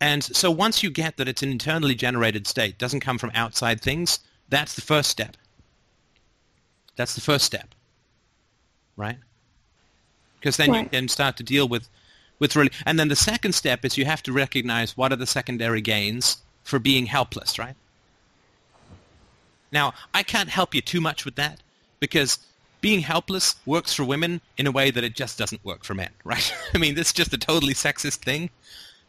And 0.00 0.22
so 0.22 0.50
once 0.50 0.82
you 0.82 0.90
get 0.90 1.16
that 1.16 1.28
it's 1.28 1.42
an 1.42 1.50
internally 1.50 1.94
generated 1.94 2.46
state, 2.46 2.78
doesn't 2.78 3.00
come 3.00 3.18
from 3.18 3.32
outside 3.34 3.80
things, 3.80 4.20
that's 4.48 4.74
the 4.74 4.80
first 4.80 5.10
step. 5.10 5.36
That's 6.96 7.14
the 7.14 7.20
first 7.20 7.44
step, 7.44 7.74
right? 8.96 9.18
Because 10.38 10.56
then 10.56 10.72
you 10.72 10.84
can 10.84 11.08
start 11.08 11.36
to 11.38 11.42
deal 11.42 11.68
with, 11.68 11.88
with 12.38 12.54
really, 12.54 12.70
and 12.86 12.98
then 12.98 13.08
the 13.08 13.16
second 13.16 13.54
step 13.54 13.84
is 13.84 13.96
you 13.96 14.04
have 14.04 14.22
to 14.24 14.32
recognize 14.32 14.96
what 14.96 15.12
are 15.12 15.16
the 15.16 15.26
secondary 15.26 15.80
gains 15.80 16.38
for 16.62 16.78
being 16.78 17.06
helpless, 17.06 17.58
right? 17.58 17.74
Now, 19.72 19.94
I 20.14 20.22
can't 20.22 20.48
help 20.48 20.74
you 20.74 20.80
too 20.80 21.00
much 21.00 21.24
with 21.24 21.36
that 21.36 21.60
because 22.00 22.38
being 22.80 23.00
helpless 23.00 23.56
works 23.66 23.92
for 23.92 24.04
women 24.04 24.40
in 24.56 24.66
a 24.66 24.70
way 24.70 24.90
that 24.90 25.04
it 25.04 25.14
just 25.14 25.38
doesn't 25.38 25.64
work 25.64 25.84
for 25.84 25.94
men, 25.94 26.10
right? 26.24 26.52
I 26.74 26.78
mean, 26.78 26.94
this 26.94 27.08
is 27.08 27.12
just 27.12 27.32
a 27.32 27.38
totally 27.38 27.74
sexist 27.74 28.18
thing. 28.18 28.50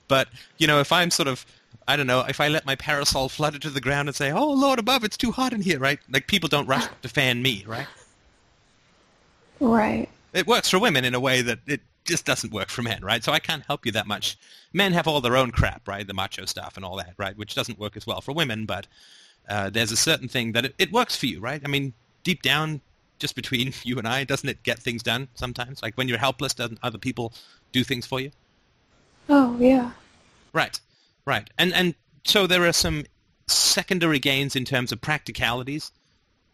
But, 0.10 0.28
you 0.58 0.68
know, 0.68 0.82
if 0.82 0.92
I'm 0.92 1.10
sort 1.10 1.30
of, 1.30 1.46
I 1.88 1.96
don't 1.96 2.08
know, 2.08 2.26
if 2.28 2.42
I 2.42 2.50
let 2.50 2.66
my 2.66 2.76
parasol 2.76 3.30
flutter 3.30 3.60
to 3.60 3.70
the 3.70 3.80
ground 3.80 4.10
and 4.10 4.16
say, 4.16 4.32
oh, 4.32 4.52
Lord 4.52 4.80
above, 4.80 5.06
it's 5.06 5.16
too 5.16 5.32
hot 5.32 5.54
in 5.54 5.62
here, 5.62 5.80
right? 5.80 6.00
Like, 6.12 6.28
people 6.28 6.50
don't 6.50 6.68
rush 6.68 6.86
to 7.02 7.08
fan 7.08 7.42
me, 7.42 7.64
right? 7.66 7.88
Right. 9.62 10.10
It 10.34 10.46
works 10.46 10.70
for 10.70 10.80
women 10.80 11.06
in 11.06 11.16
a 11.16 11.20
way 11.20 11.42
that 11.42 11.60
it 11.66 11.82
just 12.04 12.26
doesn't 12.26 12.52
work 12.52 12.70
for 12.70 12.82
men, 12.82 13.04
right? 13.04 13.24
So 13.24 13.32
I 13.32 13.40
can't 13.40 13.64
help 13.66 13.86
you 13.86 13.92
that 13.94 14.08
much. 14.08 14.38
Men 14.74 14.94
have 14.94 15.08
all 15.08 15.22
their 15.22 15.38
own 15.38 15.52
crap, 15.52 15.88
right? 15.88 16.06
The 16.06 16.14
macho 16.14 16.46
stuff 16.46 16.76
and 16.76 16.84
all 16.84 16.98
that, 16.98 17.14
right? 17.18 17.38
Which 17.38 17.56
doesn't 17.56 17.80
work 17.80 17.96
as 17.96 18.06
well 18.06 18.22
for 18.22 18.34
women, 18.34 18.66
but 18.66 18.88
uh, 19.48 19.70
there's 19.70 19.92
a 19.92 19.98
certain 19.98 20.28
thing 20.28 20.52
that 20.54 20.66
it, 20.66 20.76
it 20.78 20.92
works 20.92 21.16
for 21.16 21.28
you, 21.28 21.40
right? 21.40 21.62
I 21.64 21.68
mean, 21.68 21.94
deep 22.24 22.42
down, 22.42 22.82
just 23.20 23.36
between 23.36 23.74
you 23.84 23.98
and 23.98 24.08
I, 24.08 24.24
doesn't 24.24 24.50
it 24.50 24.64
get 24.64 24.80
things 24.80 25.04
done 25.04 25.28
sometimes? 25.36 25.82
Like 25.82 25.96
when 25.96 26.08
you're 26.08 26.18
helpless, 26.18 26.54
doesn't 26.54 26.80
other 26.84 26.98
people 26.98 27.34
do 27.72 27.84
things 27.84 28.06
for 28.06 28.20
you? 28.20 28.32
Oh, 29.30 29.58
yeah. 29.60 29.92
Right, 30.54 30.80
right. 31.26 31.50
And 31.58 31.74
and 31.74 31.96
so 32.26 32.48
there 32.48 32.66
are 32.68 32.74
some 32.74 33.06
secondary 33.48 34.20
gains 34.20 34.56
in 34.56 34.66
terms 34.66 34.92
of 34.92 35.02
practicalities, 35.02 35.92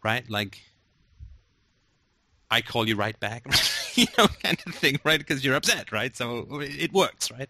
right? 0.04 0.28
Like 0.30 0.60
I 2.50 2.60
call 2.62 2.88
you 2.88 2.96
right 2.96 3.18
back, 3.18 3.44
you 3.94 4.06
know, 4.18 4.28
kind 4.42 4.62
of 4.66 4.74
thing, 4.74 4.98
right? 5.04 5.18
Because 5.18 5.44
you're 5.44 5.56
upset, 5.56 5.92
right? 5.92 6.16
So 6.16 6.46
it 6.62 6.92
works, 6.92 7.30
right? 7.30 7.48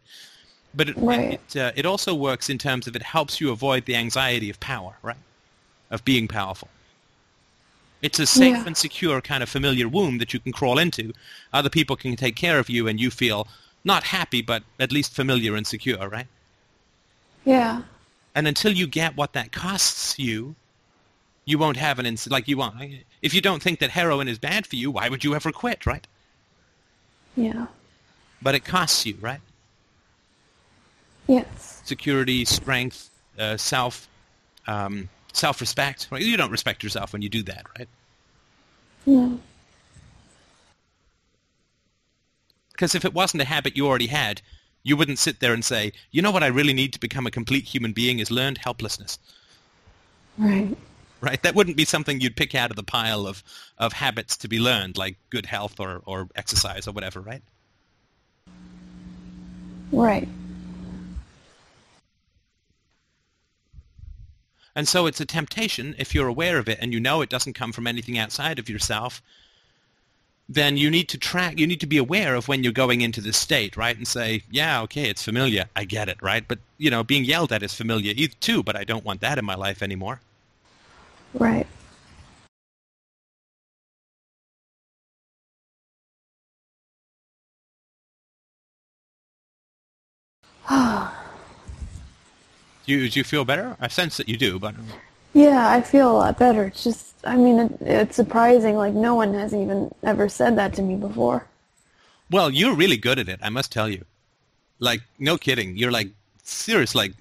But 0.74 0.90
it 0.90 0.96
Right. 0.96 1.40
it, 1.46 1.56
uh, 1.56 1.72
it 1.76 1.86
also 1.86 2.14
works 2.14 2.50
in 2.50 2.58
terms 2.58 2.86
of 2.86 2.96
it 2.96 3.02
helps 3.02 3.40
you 3.40 3.50
avoid 3.50 3.86
the 3.86 3.96
anxiety 3.96 4.50
of 4.50 4.60
power, 4.60 4.98
right? 5.02 5.16
Of 5.90 6.04
being 6.04 6.28
powerful. 6.28 6.70
It's 8.02 8.18
a 8.18 8.26
safe 8.26 8.52
Yeah. 8.52 8.64
and 8.66 8.76
secure 8.76 9.20
kind 9.20 9.42
of 9.42 9.48
familiar 9.50 9.88
womb 9.88 10.18
that 10.18 10.32
you 10.32 10.40
can 10.40 10.52
crawl 10.52 10.78
into. 10.78 11.12
Other 11.52 11.70
people 11.70 11.96
can 11.96 12.16
take 12.16 12.36
care 12.36 12.58
of 12.58 12.70
you, 12.70 12.88
and 12.88 13.00
you 13.00 13.10
feel 13.10 13.48
not 13.86 14.02
happy, 14.02 14.42
but 14.42 14.64
at 14.80 14.92
least 14.92 15.14
familiar 15.14 15.54
and 15.54 15.66
secure, 15.66 16.08
right? 16.08 16.26
Yeah. 17.44 17.82
And 18.34 18.46
until 18.48 18.72
you 18.72 18.86
get 18.86 19.16
what 19.16 19.32
that 19.32 19.52
costs 19.52 20.18
you, 20.18 20.56
you 21.44 21.56
won't 21.56 21.76
have 21.76 22.00
an 22.00 22.04
ins- 22.04 22.28
like 22.28 22.48
you 22.48 22.58
want. 22.58 22.74
If 23.22 23.32
you 23.32 23.40
don't 23.40 23.62
think 23.62 23.78
that 23.78 23.90
heroin 23.90 24.26
is 24.26 24.38
bad 24.38 24.66
for 24.66 24.74
you, 24.74 24.90
why 24.90 25.08
would 25.08 25.22
you 25.22 25.34
ever 25.34 25.52
quit, 25.52 25.86
right? 25.86 26.06
Yeah. 27.36 27.66
But 28.42 28.56
it 28.56 28.64
costs 28.64 29.06
you, 29.06 29.16
right? 29.20 29.40
Yes. 31.28 31.80
Security, 31.84 32.44
strength, 32.44 33.10
uh, 33.38 33.56
self, 33.56 34.08
um, 34.66 35.08
self-respect. 35.32 36.08
Right? 36.10 36.22
You 36.22 36.36
don't 36.36 36.50
respect 36.50 36.82
yourself 36.82 37.12
when 37.12 37.22
you 37.22 37.28
do 37.28 37.44
that, 37.44 37.66
right? 37.78 37.88
No. 39.06 39.38
Because 42.76 42.94
if 42.94 43.06
it 43.06 43.14
wasn't 43.14 43.40
a 43.40 43.46
habit 43.46 43.74
you 43.74 43.86
already 43.86 44.08
had, 44.08 44.42
you 44.82 44.98
wouldn't 44.98 45.18
sit 45.18 45.40
there 45.40 45.54
and 45.54 45.64
say, 45.64 45.92
you 46.10 46.20
know 46.20 46.30
what 46.30 46.42
I 46.42 46.48
really 46.48 46.74
need 46.74 46.92
to 46.92 47.00
become 47.00 47.26
a 47.26 47.30
complete 47.30 47.64
human 47.64 47.92
being 47.92 48.18
is 48.18 48.30
learned 48.30 48.58
helplessness. 48.58 49.18
Right. 50.36 50.76
right? 51.22 51.42
That 51.42 51.54
wouldn't 51.54 51.78
be 51.78 51.86
something 51.86 52.20
you'd 52.20 52.36
pick 52.36 52.54
out 52.54 52.68
of 52.68 52.76
the 52.76 52.82
pile 52.82 53.26
of, 53.26 53.42
of 53.78 53.94
habits 53.94 54.36
to 54.36 54.48
be 54.48 54.60
learned, 54.60 54.98
like 54.98 55.16
good 55.30 55.46
health 55.46 55.80
or, 55.80 56.02
or 56.04 56.28
exercise 56.36 56.86
or 56.86 56.92
whatever, 56.92 57.20
right? 57.20 57.40
Right. 59.90 60.28
And 64.74 64.86
so 64.86 65.06
it's 65.06 65.22
a 65.22 65.24
temptation, 65.24 65.94
if 65.96 66.14
you're 66.14 66.28
aware 66.28 66.58
of 66.58 66.68
it 66.68 66.76
and 66.82 66.92
you 66.92 67.00
know 67.00 67.22
it 67.22 67.30
doesn't 67.30 67.54
come 67.54 67.72
from 67.72 67.86
anything 67.86 68.18
outside 68.18 68.58
of 68.58 68.68
yourself, 68.68 69.22
then 70.48 70.76
you 70.76 70.90
need 70.90 71.08
to 71.08 71.18
track, 71.18 71.58
you 71.58 71.66
need 71.66 71.80
to 71.80 71.86
be 71.86 71.98
aware 71.98 72.34
of 72.34 72.46
when 72.46 72.62
you're 72.62 72.72
going 72.72 73.00
into 73.00 73.20
this 73.20 73.36
state, 73.36 73.76
right? 73.76 73.96
And 73.96 74.06
say, 74.06 74.42
yeah, 74.50 74.80
okay, 74.82 75.08
it's 75.10 75.22
familiar. 75.22 75.64
I 75.74 75.84
get 75.84 76.08
it, 76.08 76.22
right? 76.22 76.46
But, 76.46 76.60
you 76.78 76.90
know, 76.90 77.02
being 77.02 77.24
yelled 77.24 77.52
at 77.52 77.62
is 77.62 77.74
familiar 77.74 78.12
either 78.16 78.34
too, 78.40 78.62
but 78.62 78.76
I 78.76 78.84
don't 78.84 79.04
want 79.04 79.20
that 79.22 79.38
in 79.38 79.44
my 79.44 79.56
life 79.56 79.82
anymore. 79.82 80.20
Right. 81.34 81.66
Do 90.68 90.76
you, 92.86 93.08
do 93.08 93.18
you 93.18 93.24
feel 93.24 93.44
better? 93.44 93.76
I 93.80 93.88
sense 93.88 94.16
that 94.16 94.28
you 94.28 94.36
do, 94.36 94.58
but 94.60 94.74
Yeah, 95.36 95.68
I 95.70 95.82
feel 95.82 96.10
a 96.10 96.16
lot 96.16 96.38
better. 96.38 96.64
It's 96.64 96.82
just, 96.82 97.14
I 97.24 97.36
mean, 97.36 97.58
it, 97.58 97.78
it's 97.82 98.16
surprising. 98.16 98.76
Like, 98.76 98.94
no 98.94 99.14
one 99.14 99.34
has 99.34 99.52
even 99.54 99.94
ever 100.02 100.30
said 100.30 100.56
that 100.56 100.72
to 100.74 100.82
me 100.82 100.96
before. 100.96 101.46
Well, 102.30 102.50
you're 102.50 102.74
really 102.74 102.96
good 102.96 103.18
at 103.18 103.28
it, 103.28 103.40
I 103.42 103.50
must 103.50 103.70
tell 103.70 103.86
you. 103.88 104.06
Like, 104.78 105.02
no 105.18 105.36
kidding. 105.36 105.76
You're 105.76 105.92
like, 105.92 106.08
serious, 106.42 106.94
like, 106.94 107.12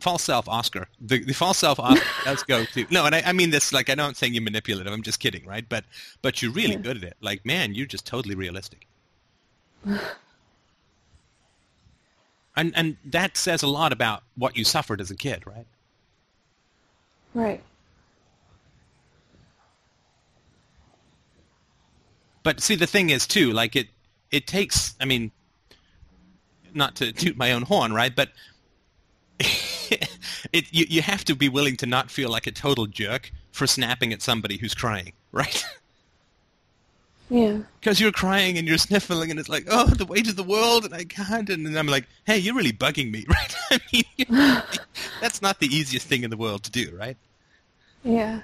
false 0.00 0.22
self 0.22 0.48
Oscar. 0.48 0.88
The, 1.02 1.22
the 1.22 1.34
false 1.34 1.58
self 1.58 1.78
Oscar 1.78 2.06
does 2.24 2.42
go 2.44 2.64
to, 2.64 2.86
no, 2.90 3.04
and 3.04 3.14
I, 3.14 3.22
I 3.26 3.32
mean 3.34 3.50
this, 3.50 3.74
like, 3.74 3.90
I 3.90 3.94
don't 3.94 4.16
saying 4.16 4.32
you're 4.32 4.42
manipulative. 4.42 4.90
I'm 4.92 5.02
just 5.02 5.20
kidding, 5.20 5.44
right? 5.46 5.68
But, 5.68 5.84
but 6.22 6.40
you're 6.40 6.52
really 6.52 6.76
Yeah. 6.76 6.78
good 6.78 6.96
at 6.98 7.02
it. 7.04 7.16
Like, 7.20 7.44
man, 7.44 7.74
you're 7.74 7.86
just 7.86 8.06
totally 8.06 8.36
realistic. 8.36 8.86
and, 12.56 12.72
and 12.74 12.96
that 13.04 13.36
says 13.36 13.62
a 13.62 13.68
lot 13.68 13.92
about 13.92 14.22
what 14.36 14.56
you 14.56 14.64
suffered 14.64 15.02
as 15.02 15.10
a 15.10 15.16
kid, 15.16 15.46
right? 15.46 15.66
Right. 17.38 17.62
But 22.42 22.60
see, 22.60 22.74
the 22.74 22.88
thing 22.88 23.10
is 23.10 23.28
too, 23.28 23.52
like 23.52 23.76
it, 23.76 23.86
it 24.32 24.48
takes. 24.48 24.96
I 25.00 25.04
mean, 25.04 25.30
not 26.74 26.96
to 26.96 27.12
toot 27.12 27.36
my 27.36 27.52
own 27.52 27.62
horn, 27.62 27.92
right? 27.92 28.14
But 28.14 28.30
it, 29.38 30.66
you, 30.72 30.86
you 30.88 31.00
have 31.00 31.24
to 31.26 31.36
be 31.36 31.48
willing 31.48 31.76
to 31.76 31.86
not 31.86 32.10
feel 32.10 32.28
like 32.28 32.48
a 32.48 32.50
total 32.50 32.86
jerk 32.86 33.30
for 33.52 33.68
snapping 33.68 34.12
at 34.12 34.20
somebody 34.20 34.56
who's 34.56 34.74
crying, 34.74 35.12
right? 35.32 35.64
Yeah. 37.30 37.58
Because 37.78 38.00
you're 38.00 38.10
crying 38.10 38.58
and 38.58 38.66
you're 38.66 38.78
sniffling 38.78 39.30
and 39.30 39.38
it's 39.38 39.48
like, 39.48 39.66
oh, 39.70 39.86
the 39.86 40.06
weight 40.06 40.28
of 40.28 40.34
the 40.34 40.42
world 40.42 40.84
and 40.84 40.92
I 40.92 41.04
can't. 41.04 41.48
And 41.50 41.64
then 41.64 41.76
I'm 41.76 41.86
like, 41.86 42.06
hey, 42.26 42.38
you're 42.38 42.56
really 42.56 42.72
bugging 42.72 43.12
me, 43.12 43.26
right? 43.28 43.56
I 43.70 43.80
mean, 43.92 44.62
that's 45.20 45.40
not 45.40 45.60
the 45.60 45.68
easiest 45.68 46.08
thing 46.08 46.24
in 46.24 46.30
the 46.30 46.36
world 46.36 46.64
to 46.64 46.70
do, 46.72 46.96
right? 46.96 47.16
Yeah. 48.04 48.40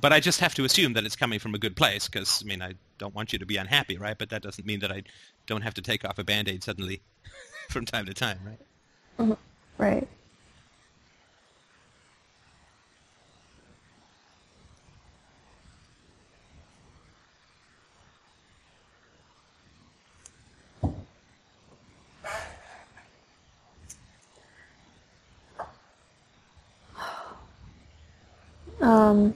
But 0.00 0.12
I 0.12 0.20
just 0.20 0.40
have 0.40 0.54
to 0.54 0.64
assume 0.64 0.94
that 0.94 1.04
it's 1.04 1.16
coming 1.16 1.38
from 1.38 1.54
a 1.54 1.58
good 1.58 1.76
place 1.76 2.08
because, 2.08 2.42
I 2.42 2.48
mean, 2.48 2.62
I 2.62 2.74
don't 2.98 3.14
want 3.14 3.32
you 3.32 3.38
to 3.38 3.46
be 3.46 3.56
unhappy, 3.56 3.98
right? 3.98 4.16
But 4.16 4.30
that 4.30 4.42
doesn't 4.42 4.66
mean 4.66 4.80
that 4.80 4.90
I 4.90 5.02
don't 5.46 5.62
have 5.62 5.74
to 5.74 5.82
take 5.82 6.04
off 6.04 6.18
a 6.18 6.24
Band-Aid 6.24 6.62
suddenly 6.62 7.02
from 7.68 7.84
time 7.84 8.06
to 8.06 8.14
time, 8.14 8.38
right? 8.46 8.58
Mhm. 9.18 9.36
Right. 9.76 10.08
Um, 28.80 29.34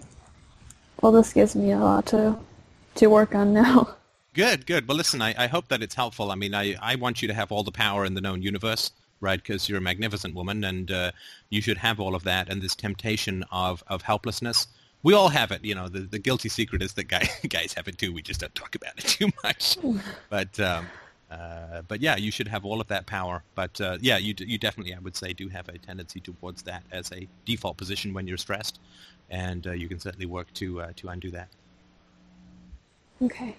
well, 1.00 1.12
this 1.12 1.32
gives 1.32 1.54
me 1.54 1.72
a 1.72 1.78
lot 1.78 2.06
to 2.06 2.36
to 2.96 3.06
work 3.08 3.34
on 3.34 3.52
now. 3.52 3.94
Good, 4.34 4.66
good. 4.66 4.88
Well, 4.88 4.96
listen, 4.96 5.22
I, 5.22 5.32
I 5.38 5.46
hope 5.46 5.68
that 5.68 5.80
it's 5.80 5.94
helpful. 5.94 6.32
I 6.32 6.34
mean, 6.34 6.56
I, 6.56 6.74
I 6.82 6.96
want 6.96 7.22
you 7.22 7.28
to 7.28 7.34
have 7.34 7.52
all 7.52 7.62
the 7.62 7.70
power 7.70 8.04
in 8.04 8.14
the 8.14 8.20
known 8.20 8.42
universe, 8.42 8.90
right? 9.20 9.40
Because 9.40 9.68
you're 9.68 9.78
a 9.78 9.80
magnificent 9.80 10.34
woman, 10.34 10.64
and 10.64 10.90
uh, 10.90 11.12
you 11.50 11.62
should 11.62 11.78
have 11.78 12.00
all 12.00 12.16
of 12.16 12.24
that. 12.24 12.48
And 12.48 12.60
this 12.60 12.74
temptation 12.74 13.44
of, 13.52 13.84
of 13.86 14.02
helplessness, 14.02 14.66
we 15.04 15.14
all 15.14 15.28
have 15.28 15.52
it. 15.52 15.64
You 15.64 15.76
know, 15.76 15.88
the, 15.88 16.00
the 16.00 16.18
guilty 16.18 16.48
secret 16.48 16.82
is 16.82 16.94
that 16.94 17.04
guy, 17.04 17.28
guys 17.48 17.74
have 17.74 17.86
it 17.86 17.96
too. 17.96 18.12
We 18.12 18.22
just 18.22 18.40
don't 18.40 18.52
talk 18.56 18.74
about 18.74 18.98
it 18.98 19.04
too 19.06 19.28
much. 19.44 19.78
but 20.30 20.58
um, 20.58 20.86
uh, 21.30 21.82
but 21.88 22.00
yeah, 22.00 22.16
you 22.16 22.30
should 22.30 22.48
have 22.48 22.64
all 22.64 22.80
of 22.80 22.86
that 22.88 23.06
power. 23.06 23.42
But 23.54 23.80
uh, 23.80 23.98
yeah, 24.00 24.18
you 24.18 24.34
d- 24.34 24.44
you 24.46 24.58
definitely, 24.58 24.94
I 24.94 24.98
would 24.98 25.16
say, 25.16 25.32
do 25.32 25.48
have 25.48 25.68
a 25.68 25.78
tendency 25.78 26.20
towards 26.20 26.62
that 26.62 26.84
as 26.92 27.10
a 27.12 27.26
default 27.44 27.76
position 27.76 28.14
when 28.14 28.26
you're 28.26 28.36
stressed, 28.36 28.78
and 29.30 29.66
uh, 29.66 29.72
you 29.72 29.88
can 29.88 29.98
certainly 29.98 30.26
work 30.26 30.52
to 30.54 30.80
uh, 30.80 30.92
to 30.96 31.08
undo 31.08 31.30
that. 31.30 31.48
Okay. 33.22 33.56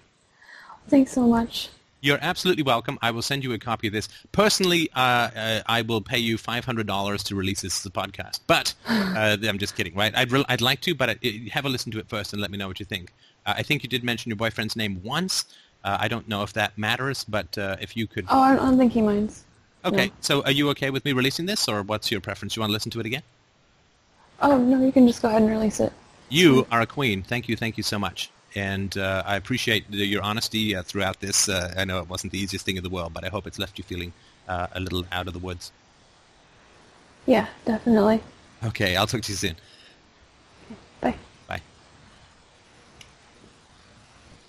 Thanks 0.88 1.12
so 1.12 1.28
much. 1.28 1.70
You're 2.02 2.20
absolutely 2.22 2.62
welcome. 2.62 3.00
I 3.02 3.10
will 3.10 3.24
send 3.24 3.44
you 3.44 3.54
a 3.54 3.58
copy 3.58 3.88
of 3.88 3.94
this. 3.94 4.08
Personally, 4.32 4.92
uh, 4.96 5.00
uh, 5.00 5.62
I 5.66 5.82
will 5.82 6.02
pay 6.02 6.20
you 6.20 6.38
$500 6.38 7.24
to 7.24 7.36
release 7.36 7.62
this 7.62 7.80
as 7.80 7.86
a 7.88 7.90
podcast. 7.90 8.42
But 8.46 8.76
uh, 8.88 9.38
I'm 9.42 9.58
just 9.58 9.76
kidding, 9.76 9.96
right? 9.96 10.16
I'd, 10.16 10.32
re- 10.32 10.46
I'd 10.48 10.62
like 10.62 10.82
to, 10.82 10.94
but 10.94 11.10
I, 11.10 11.50
have 11.52 11.66
a 11.66 11.70
listen 11.70 11.92
to 11.94 11.98
it 11.98 12.08
first 12.08 12.32
and 12.32 12.40
let 12.40 12.52
me 12.52 12.60
know 12.60 12.68
what 12.68 12.80
you 12.80 12.86
think. 12.86 13.12
Uh, 13.48 13.56
I 13.58 13.64
think 13.64 13.82
you 13.82 13.90
did 13.90 14.04
mention 14.04 14.30
your 14.30 14.36
boyfriend's 14.36 14.76
name 14.76 15.02
once. 15.04 15.46
Uh, 15.84 15.98
I 16.00 16.08
don't 16.08 16.28
know 16.28 16.44
if 16.44 16.54
that 16.54 16.78
matters, 16.78 17.24
but 17.24 17.58
uh, 17.58 17.78
if 17.82 17.98
you 17.98 18.06
could... 18.06 18.26
Oh, 18.30 18.40
I 18.40 18.56
don't 18.56 18.78
think 18.78 18.92
he 18.92 19.02
minds. 19.02 19.46
Okay, 19.84 20.08
no. 20.08 20.14
so 20.22 20.44
are 20.44 20.52
you 20.52 20.70
okay 20.72 20.92
with 20.92 21.06
me 21.06 21.14
releasing 21.14 21.48
this, 21.48 21.68
or 21.68 21.82
what's 21.82 22.12
your 22.12 22.22
preference? 22.22 22.56
You 22.56 22.60
want 22.60 22.70
to 22.70 22.74
listen 22.74 22.92
to 22.92 23.00
it 23.00 23.08
again? 23.08 23.24
Oh, 24.42 24.58
no, 24.58 24.84
you 24.86 24.92
can 24.92 25.08
just 25.08 25.22
go 25.22 25.30
ahead 25.30 25.42
and 25.42 25.52
release 25.52 25.80
it. 25.80 25.92
You 26.30 26.66
are 26.72 26.82
a 26.82 26.86
queen. 26.86 27.24
Thank 27.24 27.48
you, 27.48 27.56
thank 27.56 27.78
you 27.78 27.84
so 27.84 28.00
much. 28.00 28.30
And 28.56 28.98
uh, 28.98 29.24
I 29.26 29.36
appreciate 29.36 29.90
the, 29.92 30.06
your 30.06 30.22
honesty 30.22 30.76
uh, 30.76 30.82
throughout 30.84 31.20
this. 31.20 31.50
Uh, 31.50 31.74
I 31.78 31.86
know 31.86 32.00
it 32.00 32.10
wasn't 32.10 32.32
the 32.32 32.40
easiest 32.40 32.66
thing 32.66 32.78
in 32.78 32.84
the 32.84 32.90
world, 32.90 33.14
but 33.14 33.26
I 33.26 33.30
hope 33.30 33.48
it's 33.48 33.60
left 33.60 33.78
you 33.78 33.84
feeling 33.84 34.14
uh, 34.48 34.68
a 34.74 34.80
little 34.80 35.06
out 35.12 35.28
of 35.28 35.34
the 35.34 35.40
woods. 35.40 35.72
Yeah, 37.26 37.48
definitely. 37.66 38.22
Okay, 38.64 38.96
I'll 38.96 39.08
talk 39.08 39.22
to 39.22 39.32
you 39.32 39.38
soon. 39.38 39.56